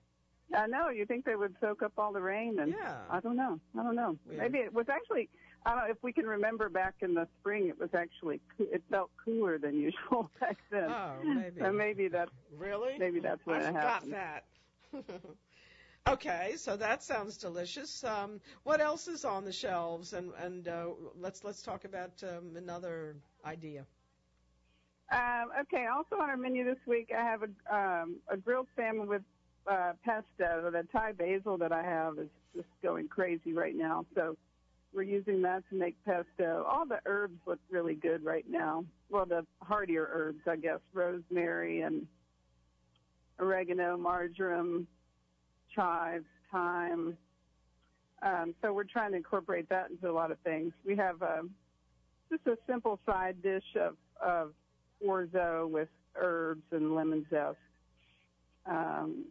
I 0.56 0.68
know. 0.68 0.90
You 0.90 1.06
think 1.08 1.26
they 1.26 1.36
would 1.36 1.56
soak 1.60 1.82
up 1.82 1.94
all 1.98 2.14
the 2.14 2.22
rain, 2.22 2.60
and 2.60 2.72
Yeah. 2.72 2.98
I 3.10 3.20
don't 3.20 3.36
know. 3.36 3.60
I 3.78 3.84
don't 3.84 3.96
know. 3.96 4.18
Yeah. 4.30 4.38
Maybe 4.38 4.60
it 4.60 4.74
was 4.74 4.88
actually. 4.90 5.30
I 5.66 5.72
don't 5.72 5.80
know 5.80 5.92
if 5.92 5.98
we 6.04 6.14
can 6.14 6.26
remember 6.28 6.70
back 6.70 6.96
in 7.02 7.14
the 7.16 7.28
spring. 7.40 7.68
It 7.70 7.80
was 7.80 7.90
actually. 7.94 8.40
coo- 8.58 8.68
It 8.72 8.84
felt 8.90 9.10
cooler 9.24 9.58
than 9.58 9.76
usual 9.80 10.30
back 10.40 10.58
then. 10.70 10.92
Oh, 10.92 11.16
maybe. 11.24 11.60
So 11.60 11.72
maybe 11.72 12.08
that. 12.10 12.30
Really? 12.56 12.98
Maybe 13.00 13.20
that's 13.20 13.44
when 13.46 13.58
I 13.58 13.64
it 13.64 13.68
forgot 13.68 13.84
happened. 14.04 14.14
that. 14.14 14.44
okay, 16.08 16.54
so 16.58 16.78
that 16.78 17.04
sounds 17.04 17.38
delicious. 17.38 18.04
Um, 18.04 18.40
what 18.64 18.80
else 18.80 19.08
is 19.08 19.26
on 19.26 19.44
the 19.46 19.52
shelves? 19.52 20.14
And 20.14 20.32
and 20.40 20.68
uh, 20.68 20.88
let's 21.20 21.44
let's 21.44 21.62
talk 21.64 21.86
about 21.86 22.12
um, 22.24 22.56
another 22.56 23.16
idea. 23.44 23.86
Um, 25.12 25.50
okay. 25.62 25.86
Also 25.88 26.16
on 26.22 26.30
our 26.30 26.38
menu 26.38 26.64
this 26.66 26.80
week, 26.88 27.12
I 27.16 27.24
have 27.24 27.42
a 27.44 27.76
um, 27.76 28.16
a 28.28 28.38
grilled 28.38 28.68
salmon 28.76 29.08
with 29.08 29.22
uh, 29.68 29.94
pesto. 30.04 30.70
The 30.72 30.86
Thai 30.92 31.14
basil 31.14 31.58
that 31.58 31.72
I 31.72 31.84
have 31.84 32.20
is 32.20 32.30
just 32.56 32.68
going 32.84 33.08
crazy 33.08 33.54
right 33.54 33.76
now. 33.76 34.06
So 34.16 34.38
we're 34.96 35.04
using 35.04 35.42
that 35.42 35.64
to 35.70 35.76
make 35.76 35.96
pesto. 36.06 36.66
All 36.68 36.86
the 36.86 37.00
herbs 37.06 37.38
look 37.46 37.60
really 37.70 37.96
good 37.96 38.24
right 38.24 38.46
now. 38.50 38.86
Well, 39.10 39.26
the 39.26 39.46
hardier 39.62 40.08
herbs, 40.12 40.40
I 40.48 40.56
guess, 40.56 40.80
rosemary 40.94 41.82
and 41.82 42.08
oregano, 43.40 43.98
marjoram, 43.98 44.88
chives, 45.76 46.26
thyme. 46.52 47.18
Um, 48.22 48.56
so 48.62 48.72
we're 48.72 48.86
trying 48.86 49.12
to 49.12 49.18
incorporate 49.18 49.68
that 49.70 49.90
into 49.90 50.10
a 50.10 50.14
lot 50.14 50.32
of 50.32 50.40
things. 50.40 50.72
We 50.86 50.96
have 50.96 51.22
um, 51.22 51.52
just 52.32 52.48
a 52.48 52.58
simple 52.66 53.00
side 53.06 53.42
dish 53.44 53.76
of, 53.80 53.98
of 54.26 54.54
orzo 55.06 55.70
with 55.70 55.90
herbs 56.16 56.64
and 56.72 56.96
lemon 56.96 57.26
zest. 57.30 57.58
Um, 58.66 59.26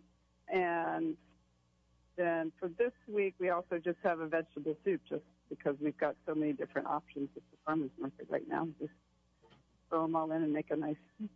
and 0.52 1.16
then 2.16 2.52
for 2.58 2.68
this 2.68 2.92
week, 3.08 3.34
we 3.38 3.50
also 3.50 3.78
just 3.78 3.98
have 4.02 4.20
a 4.20 4.26
vegetable 4.26 4.76
soup 4.84 5.00
just 5.08 5.22
because 5.48 5.76
we've 5.80 5.96
got 5.98 6.16
so 6.26 6.34
many 6.34 6.52
different 6.52 6.86
options 6.86 7.28
at 7.36 7.42
the 7.50 7.58
farmer's 7.64 7.90
market 7.98 8.26
right 8.30 8.46
now. 8.48 8.66
Just 8.80 8.92
throw 9.88 10.02
them 10.02 10.16
all 10.16 10.30
in 10.32 10.42
and 10.42 10.52
make 10.52 10.70
a 10.70 10.76
nice 10.76 10.96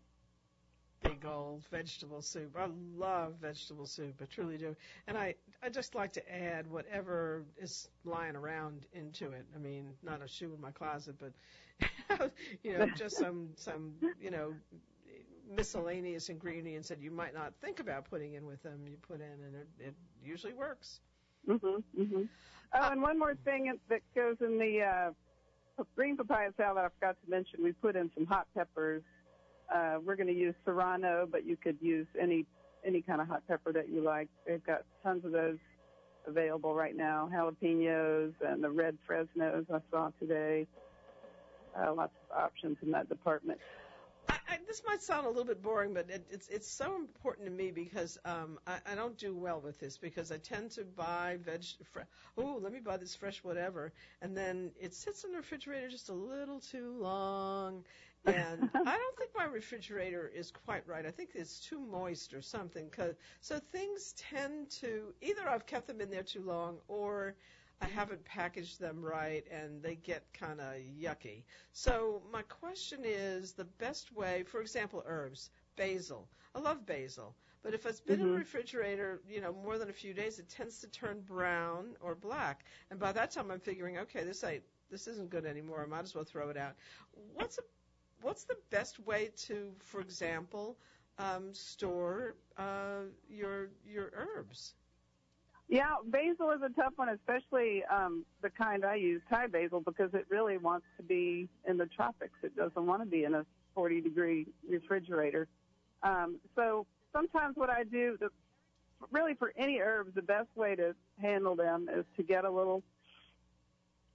big 1.02 1.24
old 1.24 1.64
vegetable 1.70 2.22
soup. 2.22 2.56
I 2.56 2.68
love 2.96 3.34
vegetable 3.40 3.86
soup. 3.86 4.14
I 4.20 4.24
truly 4.26 4.58
do. 4.58 4.74
And 5.06 5.16
I 5.16 5.34
I 5.62 5.68
just 5.68 5.94
like 5.94 6.12
to 6.12 6.32
add 6.32 6.70
whatever 6.70 7.44
is 7.60 7.88
lying 8.04 8.36
around 8.36 8.86
into 8.92 9.30
it. 9.30 9.46
I 9.54 9.58
mean, 9.58 9.90
not 10.02 10.22
a 10.22 10.28
shoe 10.28 10.52
in 10.54 10.60
my 10.60 10.70
closet, 10.70 11.16
but 11.18 12.30
you 12.62 12.76
know, 12.76 12.86
just 12.96 13.16
some 13.16 13.50
some 13.56 13.94
you 14.20 14.30
know 14.30 14.54
miscellaneous 15.48 16.28
ingredients 16.28 16.88
that 16.88 17.00
you 17.00 17.10
might 17.10 17.34
not 17.34 17.52
think 17.60 17.80
about 17.80 18.08
putting 18.10 18.34
in 18.34 18.46
with 18.46 18.62
them. 18.62 18.80
You 18.86 18.96
put 19.06 19.20
in, 19.20 19.44
and 19.46 19.54
it, 19.54 19.68
it 19.80 19.94
usually 20.24 20.54
works. 20.54 21.00
Mhm. 21.48 21.82
Mhm. 21.98 22.28
Oh, 22.74 22.90
and 22.90 23.00
one 23.02 23.18
more 23.18 23.34
thing 23.34 23.78
that 23.88 24.02
goes 24.14 24.36
in 24.40 24.58
the 24.58 24.82
uh, 24.82 25.82
green 25.96 26.16
papaya 26.16 26.52
salad 26.56 26.84
I 26.84 26.88
forgot 27.00 27.16
to 27.24 27.30
mention. 27.30 27.62
We 27.62 27.72
put 27.72 27.96
in 27.96 28.10
some 28.14 28.26
hot 28.26 28.46
peppers 28.54 29.02
uh, 29.72 29.98
we're 30.04 30.16
going 30.16 30.28
to 30.28 30.32
use 30.34 30.54
serrano, 30.64 31.28
but 31.30 31.44
you 31.44 31.56
could 31.56 31.76
use 31.80 32.06
any 32.20 32.46
any 32.86 33.02
kind 33.02 33.20
of 33.20 33.28
hot 33.28 33.42
pepper 33.48 33.72
that 33.72 33.88
you 33.88 34.00
like. 34.00 34.28
They've 34.46 34.64
got 34.64 34.82
tons 35.02 35.24
of 35.24 35.32
those 35.32 35.58
available 36.26 36.74
right 36.74 36.96
now. 36.96 37.28
Jalapenos 37.32 38.32
and 38.46 38.62
the 38.62 38.70
red 38.70 38.96
Fresnos 39.08 39.66
I 39.72 39.80
saw 39.90 40.10
today. 40.20 40.66
Uh, 41.78 41.92
lots 41.92 42.12
of 42.30 42.38
options 42.38 42.78
in 42.82 42.92
that 42.92 43.08
department. 43.08 43.58
This 44.68 44.82
might 44.86 45.02
sound 45.02 45.24
a 45.24 45.30
little 45.30 45.46
bit 45.46 45.62
boring, 45.62 45.94
but 45.94 46.10
it, 46.10 46.26
it's 46.30 46.46
it's 46.48 46.70
so 46.70 46.94
important 46.96 47.46
to 47.46 47.52
me 47.52 47.70
because 47.70 48.18
um, 48.26 48.58
I, 48.66 48.78
I 48.92 48.94
don't 48.94 49.16
do 49.16 49.34
well 49.34 49.60
with 49.60 49.80
this 49.80 49.96
because 49.96 50.30
I 50.30 50.36
tend 50.36 50.72
to 50.72 50.84
buy 50.84 51.38
veg. 51.42 51.64
Fre- 51.90 52.00
oh, 52.36 52.60
let 52.62 52.70
me 52.70 52.80
buy 52.80 52.98
this 52.98 53.14
fresh 53.14 53.42
whatever, 53.42 53.94
and 54.20 54.36
then 54.36 54.70
it 54.78 54.92
sits 54.92 55.24
in 55.24 55.30
the 55.32 55.38
refrigerator 55.38 55.88
just 55.88 56.10
a 56.10 56.14
little 56.14 56.60
too 56.60 56.94
long, 57.00 57.82
and 58.26 58.68
I 58.74 58.96
don't 58.98 59.16
think 59.16 59.30
my 59.34 59.44
refrigerator 59.46 60.30
is 60.34 60.50
quite 60.50 60.86
right. 60.86 61.06
I 61.06 61.10
think 61.12 61.30
it's 61.34 61.60
too 61.60 61.80
moist 61.80 62.34
or 62.34 62.42
something. 62.42 62.90
Cause, 62.90 63.14
so 63.40 63.58
things 63.72 64.14
tend 64.18 64.68
to 64.82 65.14
either 65.22 65.48
I've 65.48 65.64
kept 65.66 65.86
them 65.86 66.02
in 66.02 66.10
there 66.10 66.22
too 66.22 66.42
long 66.42 66.76
or 66.88 67.34
I 67.80 67.86
haven't 67.86 68.24
packaged 68.24 68.80
them 68.80 69.04
right 69.04 69.44
and 69.50 69.82
they 69.82 69.96
get 69.96 70.24
kind 70.32 70.60
of 70.60 70.74
yucky. 71.00 71.44
So 71.72 72.22
my 72.32 72.42
question 72.42 73.00
is 73.04 73.52
the 73.52 73.64
best 73.64 74.14
way, 74.14 74.42
for 74.44 74.60
example, 74.60 75.02
herbs, 75.06 75.50
basil. 75.76 76.28
I 76.54 76.60
love 76.60 76.84
basil, 76.86 77.34
but 77.62 77.74
if 77.74 77.86
it's 77.86 78.00
been 78.00 78.16
mm-hmm. 78.16 78.22
in 78.22 78.28
the 78.28 78.32
mm-hmm. 78.32 78.40
refrigerator, 78.40 79.20
you 79.28 79.40
know, 79.40 79.52
more 79.52 79.78
than 79.78 79.90
a 79.90 79.92
few 79.92 80.12
days, 80.12 80.38
it 80.38 80.48
tends 80.48 80.80
to 80.80 80.88
turn 80.88 81.20
brown 81.20 81.96
or 82.00 82.14
black. 82.14 82.64
And 82.90 82.98
by 82.98 83.12
that 83.12 83.30
time, 83.30 83.50
I'm 83.50 83.60
figuring, 83.60 83.98
okay, 83.98 84.24
this 84.24 84.42
ain't 84.42 84.62
this 84.90 85.06
isn't 85.06 85.30
good 85.30 85.44
anymore. 85.44 85.82
I 85.82 85.86
might 85.86 86.02
as 86.02 86.14
well 86.14 86.24
throw 86.24 86.48
it 86.48 86.56
out. 86.56 86.74
What's 87.34 87.58
a 87.58 87.62
what's 88.22 88.44
the 88.44 88.56
best 88.70 88.98
way 89.00 89.30
to, 89.46 89.70
for 89.78 90.00
example, 90.00 90.76
um, 91.18 91.52
store 91.52 92.34
uh, 92.56 93.02
your 93.28 93.68
your 93.86 94.10
herbs? 94.14 94.74
Yeah, 95.68 95.96
basil 96.06 96.50
is 96.52 96.60
a 96.64 96.70
tough 96.80 96.94
one, 96.96 97.10
especially 97.10 97.84
um, 97.84 98.24
the 98.40 98.48
kind 98.48 98.86
I 98.86 98.94
use, 98.94 99.20
Thai 99.28 99.48
basil, 99.48 99.80
because 99.80 100.10
it 100.14 100.24
really 100.30 100.56
wants 100.56 100.86
to 100.96 101.02
be 101.02 101.46
in 101.68 101.76
the 101.76 101.84
tropics. 101.86 102.38
It 102.42 102.56
doesn't 102.56 102.86
want 102.86 103.02
to 103.02 103.06
be 103.06 103.24
in 103.24 103.34
a 103.34 103.44
40 103.74 104.00
degree 104.00 104.46
refrigerator. 104.68 105.46
Um, 106.02 106.36
so 106.56 106.86
sometimes 107.12 107.56
what 107.56 107.68
I 107.68 107.84
do, 107.84 108.16
the, 108.18 108.30
really 109.10 109.34
for 109.34 109.52
any 109.58 109.78
herbs, 109.78 110.14
the 110.14 110.22
best 110.22 110.48
way 110.56 110.74
to 110.74 110.94
handle 111.20 111.54
them 111.54 111.88
is 111.94 112.06
to 112.16 112.22
get 112.22 112.44
a 112.44 112.50
little 112.50 112.82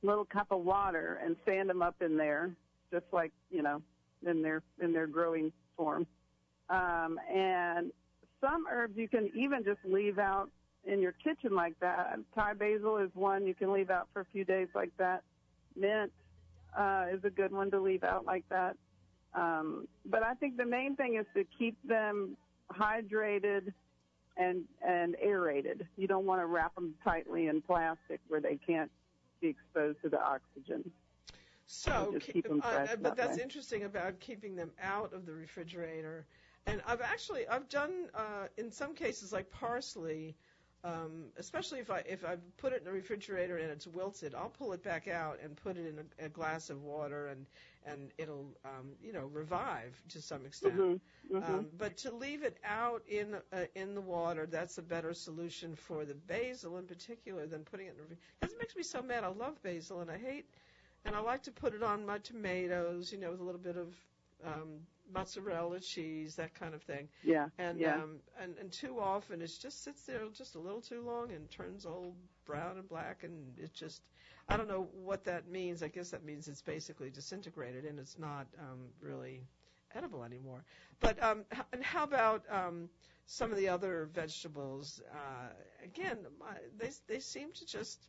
little 0.01 0.25
cup 0.25 0.47
of 0.51 0.61
water 0.65 1.21
and 1.23 1.37
stand 1.43 1.69
them 1.69 1.81
up 1.81 2.01
in 2.01 2.17
there, 2.17 2.51
just 2.91 3.05
like 3.13 3.31
you 3.51 3.61
know 3.61 3.81
in 4.25 4.41
their 4.41 4.63
in 4.81 4.91
their 4.91 5.07
growing 5.07 5.51
form. 5.77 6.07
Um, 6.69 7.19
and 7.31 7.91
some 8.41 8.65
herbs 8.69 8.97
you 8.97 9.07
can 9.07 9.29
even 9.35 9.63
just 9.63 9.79
leave 9.85 10.17
out 10.17 10.49
in 10.85 11.01
your 11.01 11.13
kitchen 11.13 11.55
like 11.55 11.79
that. 11.79 12.17
Thai 12.35 12.53
basil 12.53 12.97
is 12.97 13.09
one 13.13 13.45
you 13.45 13.53
can 13.53 13.71
leave 13.71 13.89
out 13.89 14.07
for 14.13 14.21
a 14.21 14.25
few 14.31 14.43
days 14.43 14.67
like 14.75 14.91
that. 14.97 15.23
Mint 15.75 16.11
uh, 16.77 17.05
is 17.11 17.23
a 17.23 17.29
good 17.29 17.51
one 17.51 17.71
to 17.71 17.79
leave 17.79 18.03
out 18.03 18.25
like 18.25 18.43
that. 18.49 18.75
Um, 19.33 19.87
but 20.05 20.23
I 20.23 20.33
think 20.35 20.57
the 20.57 20.65
main 20.65 20.95
thing 20.95 21.15
is 21.15 21.25
to 21.35 21.43
keep 21.57 21.75
them 21.87 22.37
hydrated 22.71 23.73
and 24.37 24.63
and 24.85 25.15
aerated. 25.21 25.87
You 25.97 26.07
don't 26.07 26.25
want 26.25 26.41
to 26.41 26.45
wrap 26.45 26.75
them 26.75 26.93
tightly 27.03 27.47
in 27.47 27.61
plastic 27.61 28.19
where 28.27 28.41
they 28.41 28.59
can't 28.65 28.91
be 29.41 29.47
exposed 29.47 30.01
to 30.03 30.09
the 30.09 30.21
oxygen. 30.21 30.89
So, 31.65 32.15
uh, 32.61 32.87
but 33.01 33.15
that's 33.15 33.37
way. 33.37 33.43
interesting 33.43 33.83
about 33.83 34.19
keeping 34.19 34.55
them 34.55 34.71
out 34.81 35.13
of 35.13 35.25
the 35.25 35.31
refrigerator. 35.31 36.25
And 36.65 36.81
I've 36.87 37.01
actually 37.01 37.47
I've 37.47 37.69
done 37.69 38.09
uh, 38.13 38.47
in 38.57 38.71
some 38.71 38.93
cases 38.93 39.33
like 39.33 39.49
parsley, 39.51 40.35
um, 40.83 41.25
especially 41.37 41.79
if 41.79 41.89
I 41.89 42.03
if 42.07 42.25
I 42.25 42.35
put 42.57 42.73
it 42.73 42.79
in 42.79 42.85
the 42.85 42.91
refrigerator 42.91 43.57
and 43.57 43.71
it's 43.71 43.87
wilted, 43.87 44.35
I'll 44.35 44.49
pull 44.49 44.73
it 44.73 44.83
back 44.83 45.07
out 45.07 45.39
and 45.41 45.55
put 45.55 45.77
it 45.77 45.85
in 45.87 45.99
a, 45.99 46.25
a 46.25 46.29
glass 46.29 46.69
of 46.69 46.83
water 46.83 47.27
and 47.27 47.45
and 47.85 48.11
it'll 48.17 48.47
um, 48.65 48.91
you 49.01 49.13
know 49.13 49.29
revive 49.33 49.95
to 50.09 50.21
some 50.21 50.45
extent. 50.45 50.75
Mm-hmm. 50.75 51.37
Mm-hmm. 51.37 51.53
Um, 51.53 51.67
but 51.77 51.97
to 51.97 52.13
leave 52.13 52.43
it 52.43 52.57
out 52.65 53.01
in 53.07 53.35
uh, 53.53 53.65
in 53.75 53.95
the 53.95 54.01
water, 54.01 54.45
that's 54.45 54.77
a 54.77 54.81
better 54.81 55.13
solution 55.13 55.75
for 55.75 56.05
the 56.05 56.15
basil 56.15 56.77
in 56.77 56.85
particular 56.85 57.47
than 57.47 57.63
putting 57.63 57.87
it 57.87 57.95
in 57.97 58.09
the. 58.09 58.15
Because 58.39 58.53
it 58.53 58.59
makes 58.59 58.75
me 58.75 58.83
so 58.83 59.01
mad. 59.01 59.23
I 59.23 59.27
love 59.27 59.61
basil 59.63 60.01
and 60.01 60.11
I 60.11 60.17
hate 60.17 60.45
and 61.05 61.15
I 61.15 61.19
like 61.19 61.43
to 61.43 61.51
put 61.51 61.73
it 61.73 61.83
on 61.83 62.05
my 62.05 62.17
tomatoes, 62.19 63.11
you 63.11 63.19
know, 63.19 63.31
with 63.31 63.39
a 63.39 63.43
little 63.43 63.59
bit 63.59 63.77
of 63.77 63.93
um, 64.45 64.79
mozzarella 65.11 65.79
cheese, 65.79 66.35
that 66.35 66.53
kind 66.53 66.73
of 66.73 66.81
thing. 66.83 67.07
Yeah. 67.23 67.47
And 67.57 67.79
yeah. 67.79 67.95
um 67.95 68.19
and 68.41 68.57
and 68.57 68.71
too 68.71 68.99
often 68.99 69.41
it 69.41 69.51
just 69.61 69.83
sits 69.83 70.03
there 70.03 70.21
just 70.33 70.55
a 70.55 70.59
little 70.59 70.81
too 70.81 71.01
long 71.01 71.31
and 71.31 71.49
turns 71.49 71.85
all 71.85 72.15
brown 72.45 72.77
and 72.77 72.87
black 72.87 73.23
and 73.23 73.57
it 73.57 73.73
just 73.73 74.01
I 74.47 74.57
don't 74.57 74.67
know 74.67 74.87
what 74.93 75.23
that 75.25 75.47
means. 75.47 75.83
I 75.83 75.87
guess 75.87 76.09
that 76.11 76.23
means 76.25 76.47
it's 76.47 76.61
basically 76.61 77.09
disintegrated 77.09 77.85
and 77.85 77.99
it's 77.99 78.17
not 78.19 78.47
um 78.59 78.89
really 79.01 79.41
edible 79.95 80.23
anymore. 80.23 80.63
But 80.99 81.21
um 81.23 81.45
and 81.71 81.83
how 81.83 82.03
about 82.03 82.43
um 82.49 82.89
some 83.25 83.51
of 83.51 83.57
the 83.57 83.69
other 83.69 84.09
vegetables? 84.13 85.01
Uh 85.13 85.49
again, 85.83 86.17
my, 86.39 86.55
they 86.77 86.89
they 87.07 87.19
seem 87.19 87.51
to 87.53 87.65
just 87.65 87.99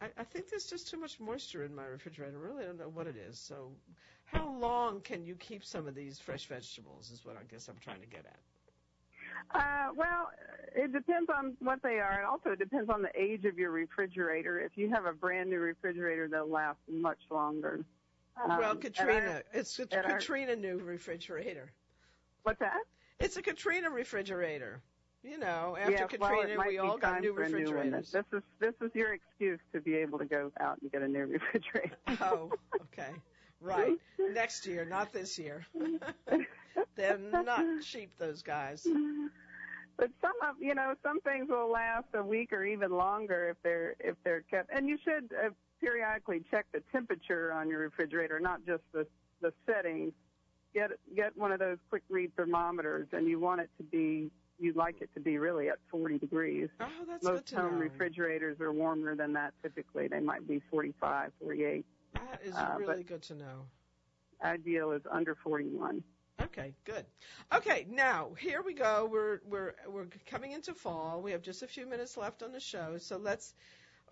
I, 0.00 0.06
I 0.18 0.24
think 0.24 0.50
there's 0.50 0.66
just 0.66 0.88
too 0.90 0.96
much 0.98 1.20
moisture 1.20 1.64
in 1.64 1.74
my 1.74 1.84
refrigerator. 1.84 2.36
I 2.36 2.40
really 2.40 2.64
don't 2.64 2.78
know 2.78 2.88
what 2.88 3.06
it 3.06 3.16
is. 3.16 3.38
So, 3.38 3.72
how 4.32 4.50
long 4.58 5.00
can 5.00 5.24
you 5.24 5.34
keep 5.34 5.64
some 5.64 5.86
of 5.86 5.94
these 5.94 6.18
fresh 6.18 6.46
vegetables? 6.46 7.10
Is 7.10 7.24
what 7.24 7.36
I 7.36 7.44
guess 7.50 7.68
I'm 7.68 7.78
trying 7.80 8.00
to 8.00 8.06
get 8.06 8.24
at. 8.26 8.38
Uh, 9.54 9.92
well, 9.94 10.30
it 10.74 10.92
depends 10.92 11.30
on 11.30 11.54
what 11.60 11.82
they 11.82 11.98
are, 11.98 12.18
and 12.18 12.26
also 12.26 12.50
it 12.50 12.58
depends 12.58 12.88
on 12.88 13.02
the 13.02 13.10
age 13.18 13.44
of 13.44 13.58
your 13.58 13.70
refrigerator. 13.70 14.60
If 14.60 14.72
you 14.76 14.90
have 14.90 15.04
a 15.04 15.12
brand 15.12 15.50
new 15.50 15.58
refrigerator, 15.58 16.28
they'll 16.28 16.48
last 16.48 16.78
much 16.88 17.18
longer. 17.30 17.84
Um, 18.42 18.58
well, 18.58 18.76
Katrina, 18.76 19.42
it's 19.52 19.78
a 19.78 19.86
Katrina 19.86 20.52
our, 20.52 20.56
new 20.56 20.78
refrigerator. 20.78 21.72
What's 22.44 22.60
that? 22.60 22.82
It's 23.20 23.36
a 23.36 23.42
Katrina 23.42 23.90
refrigerator. 23.90 24.80
You 25.22 25.38
know, 25.38 25.76
after 25.78 25.92
yeah, 25.92 26.06
Katrina, 26.06 26.56
well, 26.58 26.66
we 26.66 26.78
all 26.78 26.98
got 26.98 27.20
new 27.20 27.32
refrigerators. 27.32 28.12
New 28.12 28.22
this 28.22 28.24
is 28.32 28.42
this 28.58 28.74
is 28.80 28.90
your 28.94 29.14
excuse 29.14 29.60
to 29.72 29.80
be 29.80 29.94
able 29.94 30.18
to 30.18 30.24
go 30.24 30.50
out 30.58 30.78
and 30.82 30.90
get 30.90 31.02
a 31.02 31.08
new 31.08 31.26
refrigerator. 31.26 31.96
oh, 32.22 32.50
okay, 32.80 33.10
right. 33.62 33.98
Next 34.18 34.66
year, 34.66 34.84
not 34.84 35.12
this 35.12 35.38
year. 35.38 35.66
They're 36.96 37.18
not 37.18 37.64
cheap, 37.82 38.10
those 38.18 38.42
guys. 38.42 38.86
But 39.96 40.10
some 40.20 40.32
of 40.48 40.56
you 40.60 40.74
know 40.74 40.94
some 41.02 41.20
things 41.20 41.48
will 41.48 41.70
last 41.70 42.06
a 42.14 42.22
week 42.22 42.52
or 42.52 42.64
even 42.64 42.90
longer 42.90 43.50
if 43.50 43.56
they're 43.62 43.94
if 44.00 44.16
they're 44.24 44.42
kept. 44.50 44.70
And 44.74 44.88
you 44.88 44.98
should 45.04 45.32
uh, 45.34 45.50
periodically 45.80 46.42
check 46.50 46.66
the 46.72 46.82
temperature 46.92 47.52
on 47.52 47.68
your 47.68 47.80
refrigerator, 47.80 48.40
not 48.40 48.64
just 48.66 48.82
the 48.92 49.06
the 49.40 49.52
settings 49.66 50.12
get 50.74 50.90
get 51.14 51.36
one 51.36 51.52
of 51.52 51.58
those 51.58 51.78
quick 51.90 52.02
read 52.08 52.34
thermometers, 52.36 53.06
and 53.12 53.28
you 53.28 53.38
want 53.38 53.60
it 53.60 53.70
to 53.78 53.82
be 53.84 54.30
you'd 54.58 54.76
like 54.76 55.00
it 55.00 55.10
to 55.14 55.20
be 55.20 55.38
really 55.38 55.68
at 55.68 55.78
40 55.90 56.18
degrees. 56.18 56.68
Oh, 56.80 56.86
that's 57.08 57.24
Most 57.24 57.46
good 57.46 57.56
to 57.56 57.62
home 57.62 57.74
know. 57.74 57.80
refrigerators 57.80 58.60
are 58.60 58.72
warmer 58.72 59.14
than 59.16 59.32
that. 59.32 59.52
Typically, 59.62 60.08
they 60.08 60.20
might 60.20 60.46
be 60.46 60.62
45, 60.70 61.32
48. 61.40 61.84
That 62.14 62.40
is 62.44 62.54
uh, 62.54 62.76
really 62.78 63.04
good 63.04 63.22
to 63.22 63.34
know. 63.34 63.66
Ideal 64.42 64.92
is 64.92 65.02
under 65.10 65.34
41. 65.34 66.02
Okay, 66.40 66.74
good. 66.84 67.04
Okay, 67.54 67.86
now 67.88 68.30
here 68.38 68.62
we 68.62 68.74
go. 68.74 69.08
We're 69.10 69.40
we're 69.48 69.74
we're 69.88 70.06
coming 70.26 70.52
into 70.52 70.74
fall. 70.74 71.20
We 71.22 71.30
have 71.32 71.42
just 71.42 71.62
a 71.62 71.66
few 71.68 71.86
minutes 71.86 72.16
left 72.16 72.42
on 72.42 72.52
the 72.52 72.60
show, 72.60 72.96
so 72.98 73.16
let's. 73.16 73.54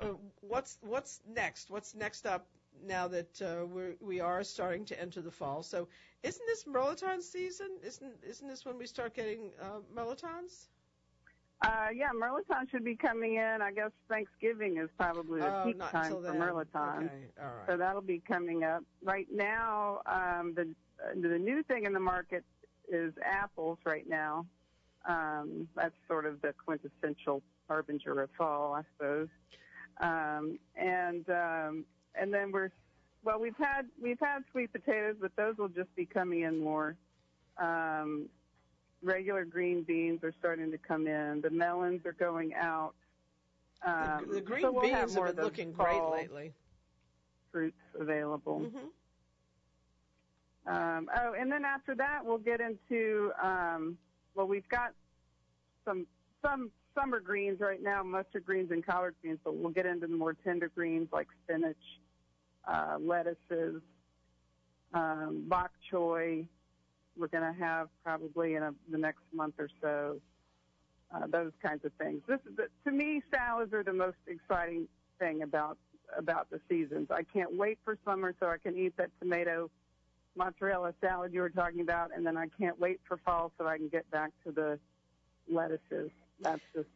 Uh, 0.01 0.15
what's 0.41 0.79
what's 0.81 1.21
next? 1.29 1.71
What's 1.71 1.95
next 1.95 2.27
up 2.27 2.47
now 2.87 3.09
that 3.09 3.43
uh, 3.43 3.67
we're 3.67 3.97
we 4.01 4.21
are 4.21 4.45
starting 4.45 4.85
to 4.87 5.01
enter 5.01 5.21
the 5.21 5.31
fall? 5.31 5.63
So, 5.63 5.89
isn't 6.23 6.47
this 6.47 6.65
Mirliton 6.65 7.23
season? 7.23 7.69
Isn't 7.85 8.13
isn't 8.23 8.47
this 8.49 8.65
when 8.65 8.79
we 8.79 8.87
start 8.87 9.15
getting 9.15 9.51
uh, 9.61 9.81
Mirlitons? 9.95 10.69
Uh, 11.63 11.89
yeah, 11.95 12.09
Mirliton 12.15 12.71
should 12.71 12.85
be 12.85 12.97
coming 12.97 13.35
in. 13.35 13.59
I 13.61 13.71
guess 13.71 13.91
Thanksgiving 14.09 14.79
is 14.79 14.89
probably 14.97 15.41
the 15.41 15.47
Oh, 15.47 15.63
peak 15.67 15.79
time 15.79 16.13
for. 16.13 16.33
Mirliton. 16.33 17.07
Okay, 17.07 17.27
all 17.41 17.53
So 17.67 17.77
that'll 17.77 18.01
be 18.01 18.23
coming 18.27 18.65
up. 18.65 18.83
Right 19.03 19.27
now, 19.31 20.01
um, 20.07 20.55
the 20.55 20.75
the 21.15 21.39
new 21.39 21.63
thing 21.65 21.85
in 21.85 21.93
the 21.93 22.01
market 22.01 22.45
is 22.89 23.13
apples. 23.25 23.79
Right 23.85 24.09
now, 24.09 24.47
um, 25.07 25.69
that's 25.77 25.95
sort 26.09 26.25
of 26.25 26.41
the 26.41 26.55
quintessential 26.65 27.43
harbinger 27.69 28.23
of 28.23 28.31
fall, 28.39 28.75
I 28.75 28.83
suppose. 28.97 29.29
Um, 29.99 30.59
and 30.77 31.29
um, 31.29 31.85
and 32.15 32.33
then 32.33 32.53
we're 32.53 32.71
well, 33.23 33.39
we've 33.39 33.57
had 33.59 33.83
we've 34.01 34.19
had 34.21 34.45
sweet 34.51 34.73
potatoes, 34.73 35.17
but 35.21 35.37
those 35.37 35.59
will 35.59 35.69
just 35.69 35.95
be 35.95 36.07
coming 36.07 36.41
in 36.41 36.59
more. 36.59 36.97
Um, 37.59 38.31
regular 39.03 39.45
green 39.45 39.83
beans 39.83 40.23
are 40.23 40.33
starting 40.39 40.71
to 40.71 40.79
come 40.79 41.07
in. 41.07 41.41
The 41.41 41.51
melons 41.51 42.05
are 42.07 42.13
going 42.13 42.55
out. 42.55 42.95
Um, 43.85 44.27
the, 44.29 44.35
the 44.35 44.41
green 44.41 44.63
so 44.63 44.73
we'll 44.73 44.89
have 44.91 45.07
beans 45.09 45.17
more 45.17 45.27
have 45.27 45.37
been 45.37 45.45
looking 45.45 45.73
great 45.73 46.03
lately. 46.03 46.53
Fruits 47.53 47.81
available. 47.99 48.61
hmm 48.61 48.87
Um, 50.71 51.09
oh, 51.17 51.35
and 51.39 51.51
then 51.51 51.65
after 51.65 51.95
that, 51.95 52.25
we'll 52.25 52.39
get 52.39 52.61
into 52.61 53.33
um, 53.43 53.97
well, 54.35 54.47
we've 54.47 54.69
got 54.69 54.93
some 55.85 56.07
some 56.45 56.71
summer 56.95 57.21
greens 57.21 57.61
right 57.61 57.83
now, 57.83 58.03
mustard 58.03 58.45
greens 58.45 58.71
and 58.71 58.85
collard 58.85 59.15
greens, 59.23 59.39
but 59.45 59.57
we'll 59.57 59.73
get 59.73 59.87
into 59.87 60.07
the 60.07 60.15
more 60.15 60.35
tender 60.35 60.69
greens 60.69 61.09
like 61.13 61.29
spinach, 61.45 61.77
uh, 62.67 62.97
lettuces, 63.01 63.83
um, 64.93 65.45
bok 65.49 65.71
choy. 65.91 66.47
We're 67.17 67.29
going 67.29 67.55
to 67.55 67.59
have 67.61 67.89
probably 68.05 68.55
in 68.55 68.63
a, 68.63 68.73
the 68.91 68.99
next 68.99 69.23
month 69.33 69.55
or 69.59 69.69
so. 69.81 70.21
Uh, 71.13 71.27
those 71.27 71.51
kinds 71.61 71.85
of 71.85 71.93
things. 71.95 72.23
This 72.29 72.39
is 72.49 72.57
the, 72.57 72.69
to 72.89 72.97
me, 72.97 73.21
salads 73.35 73.73
are 73.73 73.83
the 73.83 73.93
most 73.93 74.19
exciting 74.29 74.87
thing 75.19 75.43
about 75.43 75.77
about 76.17 76.49
the 76.51 76.61
seasons. 76.69 77.09
I 77.11 77.23
can't 77.23 77.55
wait 77.57 77.79
for 77.85 77.99
summer 78.05 78.35
so 78.41 78.47
I 78.47 78.59
can 78.59 78.77
eat 78.77 78.97
that 78.97 79.11
tomato 79.21 79.71
mozzarella 80.37 80.95
salad 81.01 81.33
you 81.33 81.41
were 81.41 81.51
talking 81.51 81.81
about, 81.81 82.11
and 82.15 82.25
then 82.27 82.37
I 82.37 82.47
can't 82.59 82.79
wait 82.79 83.01
for 83.07 83.17
fall 83.19 83.53
so 83.59 83.67
I 83.67 83.77
can 83.77 83.89
get 83.89 84.09
back 84.11 84.31
to 84.45 84.53
the 84.53 84.79
lettuces. 85.49 86.11
That's 86.41 86.63
just 86.75 86.89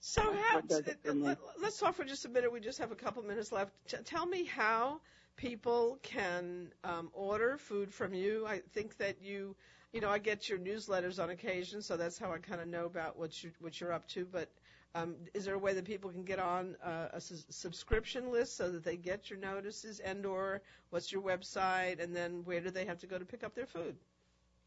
So 0.00 0.22
how, 0.22 0.56
what 0.56 0.68
does 0.68 0.80
it 0.80 0.98
for 1.02 1.14
me. 1.14 1.22
let, 1.22 1.38
us 1.64 1.78
talk 1.78 1.94
for 1.94 2.04
just 2.04 2.24
a 2.26 2.28
minute. 2.28 2.52
We 2.52 2.60
just 2.60 2.78
have 2.78 2.92
a 2.92 2.96
couple 2.96 3.22
minutes 3.22 3.52
left. 3.52 3.72
T- 3.88 3.96
tell 4.04 4.26
me 4.26 4.44
how 4.44 5.00
people 5.36 5.98
can 6.02 6.72
um, 6.84 7.10
order 7.12 7.56
food 7.58 7.92
from 7.92 8.14
you. 8.14 8.46
I 8.46 8.60
think 8.72 8.96
that 8.98 9.20
you, 9.22 9.56
you 9.92 10.00
know, 10.00 10.10
I 10.10 10.18
get 10.18 10.48
your 10.48 10.58
newsletters 10.58 11.22
on 11.22 11.30
occasion, 11.30 11.82
so 11.82 11.96
that's 11.96 12.18
how 12.18 12.32
I 12.32 12.38
kind 12.38 12.60
of 12.60 12.68
know 12.68 12.86
about 12.86 13.18
what 13.18 13.42
you 13.42 13.50
what 13.60 13.80
you're 13.80 13.92
up 13.92 14.06
to. 14.08 14.24
But 14.24 14.50
um, 14.94 15.16
is 15.34 15.44
there 15.44 15.54
a 15.54 15.58
way 15.58 15.74
that 15.74 15.84
people 15.84 16.10
can 16.10 16.24
get 16.24 16.38
on 16.38 16.76
uh, 16.84 17.08
a 17.12 17.20
sus- 17.20 17.46
subscription 17.50 18.30
list 18.30 18.56
so 18.56 18.70
that 18.70 18.84
they 18.84 18.96
get 18.96 19.30
your 19.30 19.38
notices, 19.38 20.00
and/or 20.00 20.62
what's 20.90 21.12
your 21.12 21.22
website, 21.22 22.02
and 22.02 22.14
then 22.14 22.42
where 22.44 22.60
do 22.60 22.70
they 22.70 22.84
have 22.84 22.98
to 23.00 23.06
go 23.06 23.18
to 23.18 23.24
pick 23.24 23.44
up 23.44 23.54
their 23.54 23.66
food? 23.66 23.96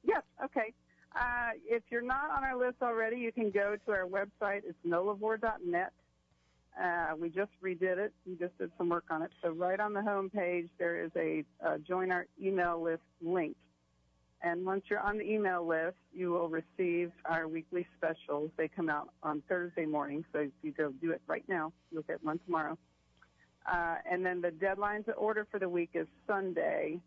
Yes, 0.03 0.23
okay. 0.43 0.73
Uh, 1.15 1.51
if 1.65 1.83
you're 1.89 2.01
not 2.01 2.29
on 2.29 2.43
our 2.43 2.57
list 2.57 2.77
already, 2.81 3.17
you 3.17 3.31
can 3.31 3.49
go 3.49 3.75
to 3.85 3.91
our 3.91 4.05
website. 4.05 4.61
It's 4.65 4.77
nolavore.net. 4.85 5.91
Uh, 6.81 7.15
we 7.17 7.29
just 7.29 7.51
redid 7.63 7.97
it. 7.97 8.13
We 8.25 8.35
just 8.35 8.57
did 8.57 8.71
some 8.77 8.89
work 8.89 9.05
on 9.09 9.23
it. 9.23 9.31
So 9.41 9.49
right 9.49 9.79
on 9.79 9.93
the 9.93 10.01
home 10.01 10.29
page, 10.29 10.69
there 10.77 11.03
is 11.03 11.11
a 11.15 11.43
uh, 11.65 11.77
join 11.79 12.11
our 12.11 12.27
email 12.41 12.81
list 12.81 13.01
link. 13.21 13.55
And 14.41 14.65
once 14.65 14.83
you're 14.87 14.99
on 14.99 15.17
the 15.17 15.23
email 15.23 15.65
list, 15.65 15.97
you 16.13 16.29
will 16.29 16.49
receive 16.49 17.11
our 17.25 17.47
weekly 17.47 17.87
specials. 17.97 18.51
They 18.55 18.67
come 18.67 18.89
out 18.89 19.09
on 19.23 19.41
Thursday 19.49 19.85
morning, 19.85 20.23
so 20.31 20.39
if 20.39 20.51
you 20.61 20.71
go 20.71 20.91
do 20.91 21.11
it 21.11 21.21
right 21.25 21.43
now, 21.47 21.73
you'll 21.91 22.03
get 22.03 22.23
one 22.23 22.39
tomorrow. 22.45 22.77
Uh, 23.65 23.95
and 24.09 24.23
then 24.23 24.39
the 24.39 24.51
deadline 24.51 25.03
to 25.05 25.11
order 25.13 25.47
for 25.49 25.59
the 25.59 25.67
week 25.67 25.89
is 25.95 26.07
Sunday, 26.27 27.01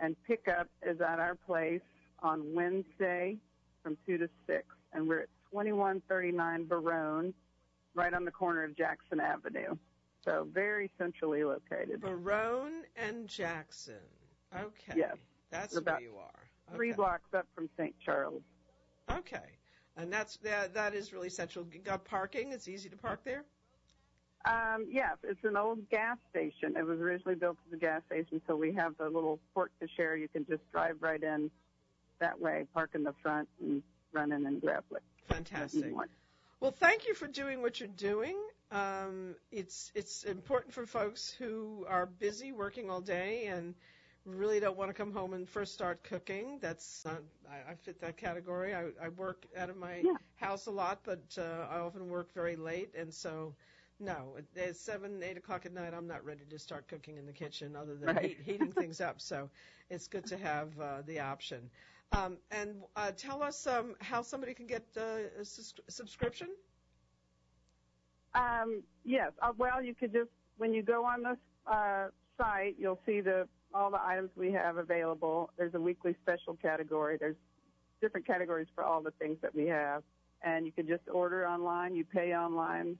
and 0.00 0.16
pickup 0.26 0.68
is 0.84 1.00
at 1.00 1.20
our 1.20 1.36
place 1.36 1.80
on 2.20 2.52
Wednesday 2.52 3.38
from 3.84 3.96
2 4.04 4.18
to 4.18 4.28
6. 4.48 4.64
And 4.92 5.08
we're 5.08 5.20
at 5.20 5.28
2139 5.52 6.66
Baronne, 6.66 7.32
right 7.94 8.12
on 8.12 8.24
the 8.24 8.30
corner 8.30 8.64
of 8.64 8.76
Jackson 8.76 9.20
Avenue. 9.20 9.76
So 10.24 10.46
very 10.52 10.90
centrally 10.98 11.44
located. 11.44 12.00
Baronne 12.00 12.84
and 12.96 13.26
Jackson. 13.26 13.94
Okay. 14.54 14.94
Yes. 14.96 15.16
That's 15.50 15.74
We're 15.74 15.82
where 15.82 16.00
you 16.00 16.16
are. 16.16 16.74
Three 16.74 16.92
blocks 16.92 17.34
up 17.34 17.46
from 17.54 17.68
St. 17.76 17.94
Charles. 18.04 18.42
Okay. 19.10 19.58
And 19.96 20.12
that's 20.12 20.38
that 20.38 20.74
that 20.74 20.94
is 20.94 21.12
really 21.12 21.28
central. 21.28 21.66
You 21.70 21.80
got 21.80 22.04
parking, 22.04 22.52
it's 22.52 22.68
easy 22.68 22.88
to 22.88 22.96
park 22.96 23.20
there. 23.24 23.44
Um, 24.44 24.86
yes, 24.90 25.18
it's 25.22 25.44
an 25.44 25.56
old 25.56 25.88
gas 25.90 26.16
station. 26.30 26.76
It 26.76 26.84
was 26.84 26.98
originally 26.98 27.36
built 27.36 27.58
as 27.66 27.74
a 27.74 27.76
gas 27.76 28.02
station, 28.06 28.40
so 28.46 28.56
we 28.56 28.72
have 28.74 28.96
the 28.98 29.04
little 29.04 29.38
port 29.54 29.70
to 29.80 29.86
share. 29.96 30.16
You 30.16 30.28
can 30.28 30.44
just 30.46 30.62
drive 30.72 30.96
right 31.00 31.22
in 31.22 31.50
that 32.18 32.40
way, 32.40 32.66
park 32.74 32.90
in 32.94 33.04
the 33.04 33.14
front, 33.22 33.48
and 33.60 33.82
run 34.12 34.32
in 34.32 34.46
and 34.46 34.60
grab 34.60 34.84
it. 34.90 35.02
Fantastic. 35.28 35.92
Well, 36.62 36.70
thank 36.72 37.08
you 37.08 37.14
for 37.14 37.26
doing 37.28 37.60
what 37.60 37.80
you're 37.80 37.88
doing. 37.88 38.36
Um, 38.70 39.34
it's 39.50 39.90
it's 39.96 40.22
important 40.24 40.74
for 40.74 40.86
folks 40.86 41.30
who 41.32 41.84
are 41.88 42.06
busy 42.06 42.52
working 42.52 42.88
all 42.88 43.00
day 43.02 43.46
and 43.46 43.74
really 44.24 44.60
don't 44.60 44.78
want 44.78 44.90
to 44.90 44.94
come 44.94 45.12
home 45.12 45.34
and 45.34 45.48
first 45.48 45.74
start 45.74 46.04
cooking. 46.04 46.60
That's 46.62 47.04
not, 47.04 47.22
I, 47.50 47.72
I 47.72 47.74
fit 47.74 48.00
that 48.02 48.16
category. 48.16 48.74
I, 48.76 48.90
I 49.02 49.08
work 49.08 49.44
out 49.58 49.70
of 49.70 49.76
my 49.76 50.06
Yeah. 50.06 50.16
house 50.36 50.66
a 50.66 50.70
lot, 50.70 51.00
but 51.04 51.24
uh, 51.36 51.66
I 51.68 51.78
often 51.80 52.08
work 52.08 52.32
very 52.32 52.56
late, 52.56 52.94
and 52.96 53.12
so 53.12 53.56
no, 54.00 54.36
at- 54.38 54.62
at 54.62 54.76
seven, 54.76 55.22
eight 55.24 55.36
o'clock 55.38 55.66
at 55.66 55.72
night, 55.72 55.94
I'm 55.94 56.06
not 56.06 56.24
ready 56.24 56.44
to 56.50 56.58
start 56.60 56.88
cooking 56.88 57.18
in 57.18 57.26
the 57.26 57.32
kitchen, 57.32 57.76
other 57.76 57.96
than 57.96 58.14
Right. 58.14 58.22
heat, 58.22 58.38
heating 58.44 58.72
things 58.72 59.00
up. 59.00 59.20
So 59.20 59.50
it's 59.90 60.08
good 60.08 60.26
to 60.28 60.36
have 60.38 60.78
uh, 60.80 61.02
the 61.06 61.20
option. 61.20 61.70
Um, 62.12 62.36
and 62.50 62.82
uh, 62.94 63.12
tell 63.16 63.42
us 63.42 63.66
um, 63.66 63.94
how 64.00 64.22
somebody 64.22 64.54
can 64.54 64.66
get 64.66 64.84
uh, 64.96 65.40
a 65.40 65.44
sus- 65.44 65.74
subscription. 65.88 66.48
Um, 68.34 68.82
yes. 69.04 69.32
Uh, 69.40 69.52
well, 69.56 69.82
you 69.82 69.94
could 69.94 70.12
just 70.12 70.30
when 70.58 70.72
you 70.72 70.82
go 70.82 71.04
on 71.04 71.22
the 71.22 71.36
uh, 71.70 72.08
site, 72.38 72.76
you'll 72.78 73.00
see 73.06 73.20
the 73.20 73.48
all 73.74 73.90
the 73.90 74.02
items 74.02 74.30
we 74.36 74.52
have 74.52 74.76
available. 74.76 75.50
There's 75.56 75.74
a 75.74 75.80
weekly 75.80 76.14
special 76.22 76.54
category. 76.60 77.16
There's 77.18 77.36
different 78.00 78.26
categories 78.26 78.68
for 78.74 78.84
all 78.84 79.02
the 79.02 79.12
things 79.12 79.38
that 79.40 79.54
we 79.54 79.66
have, 79.68 80.02
and 80.42 80.66
you 80.66 80.72
can 80.72 80.86
just 80.86 81.08
order 81.10 81.46
online. 81.48 81.94
You 81.94 82.04
pay 82.04 82.34
online 82.34 82.98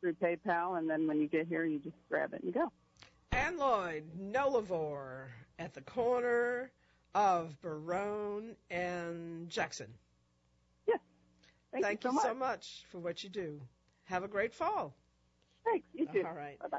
through 0.00 0.14
PayPal, 0.14 0.78
and 0.78 0.90
then 0.90 1.06
when 1.06 1.20
you 1.20 1.28
get 1.28 1.46
here, 1.46 1.64
you 1.64 1.78
just 1.78 1.96
grab 2.08 2.32
it 2.34 2.42
and 2.42 2.52
go. 2.52 2.72
Ann 3.30 3.58
Lloyd, 3.58 4.04
Nolavore, 4.18 5.26
at 5.58 5.74
the 5.74 5.82
corner 5.82 6.70
of 7.14 7.60
Baronne 7.60 8.56
and 8.70 9.48
Jackson. 9.48 9.88
Thank, 11.72 11.84
you 11.84 11.90
you 11.90 11.98
so 12.02 12.12
much. 12.12 12.24
so 12.24 12.34
much 12.34 12.84
for 12.90 12.98
what 12.98 13.22
you 13.22 13.30
do. 13.30 13.60
Have 14.04 14.24
a 14.24 14.28
great 14.28 14.54
fall. 14.54 14.96
Thanks. 15.64 15.86
You 15.92 16.06
too. 16.06 16.24
All 16.26 16.34
right. 16.34 16.58
Bye 16.58 16.68
bye. 16.68 16.78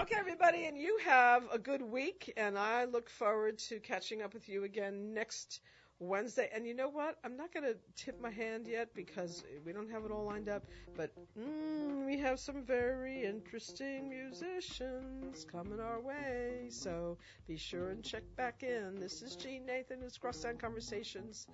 Okay, 0.00 0.16
everybody, 0.18 0.64
and 0.64 0.78
you 0.78 0.98
have 1.04 1.42
a 1.52 1.58
good 1.58 1.82
week, 1.82 2.32
and 2.38 2.58
I 2.58 2.86
look 2.86 3.10
forward 3.10 3.58
to 3.58 3.78
catching 3.80 4.22
up 4.22 4.32
with 4.32 4.48
you 4.48 4.64
again 4.64 5.12
next 5.12 5.60
Wednesday. 6.00 6.48
And 6.52 6.66
you 6.66 6.74
know 6.74 6.88
what? 6.88 7.18
I'm 7.24 7.36
not 7.36 7.52
going 7.54 7.64
to 7.64 7.76
tip 7.94 8.20
my 8.20 8.30
hand 8.30 8.66
yet 8.66 8.92
because 8.94 9.44
we 9.64 9.72
don't 9.72 9.90
have 9.90 10.04
it 10.04 10.10
all 10.10 10.24
lined 10.24 10.48
up, 10.48 10.64
but 10.96 11.12
mm, 11.38 12.06
we 12.06 12.18
have 12.18 12.40
some 12.40 12.62
very 12.62 13.24
interesting 13.24 14.08
musicians 14.08 15.46
coming 15.50 15.78
our 15.78 16.00
way. 16.00 16.66
So 16.70 17.18
be 17.46 17.56
sure 17.56 17.90
and 17.90 18.02
check 18.02 18.22
back 18.36 18.62
in. 18.62 18.98
This 18.98 19.22
is 19.22 19.36
Jeanne 19.36 19.66
Nathan. 19.66 19.98
It's 20.02 20.18
Crosstown 20.18 20.56
Conversations. 20.56 21.46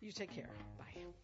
You 0.00 0.12
take 0.12 0.30
care. 0.30 0.50
Bye. 0.78 1.23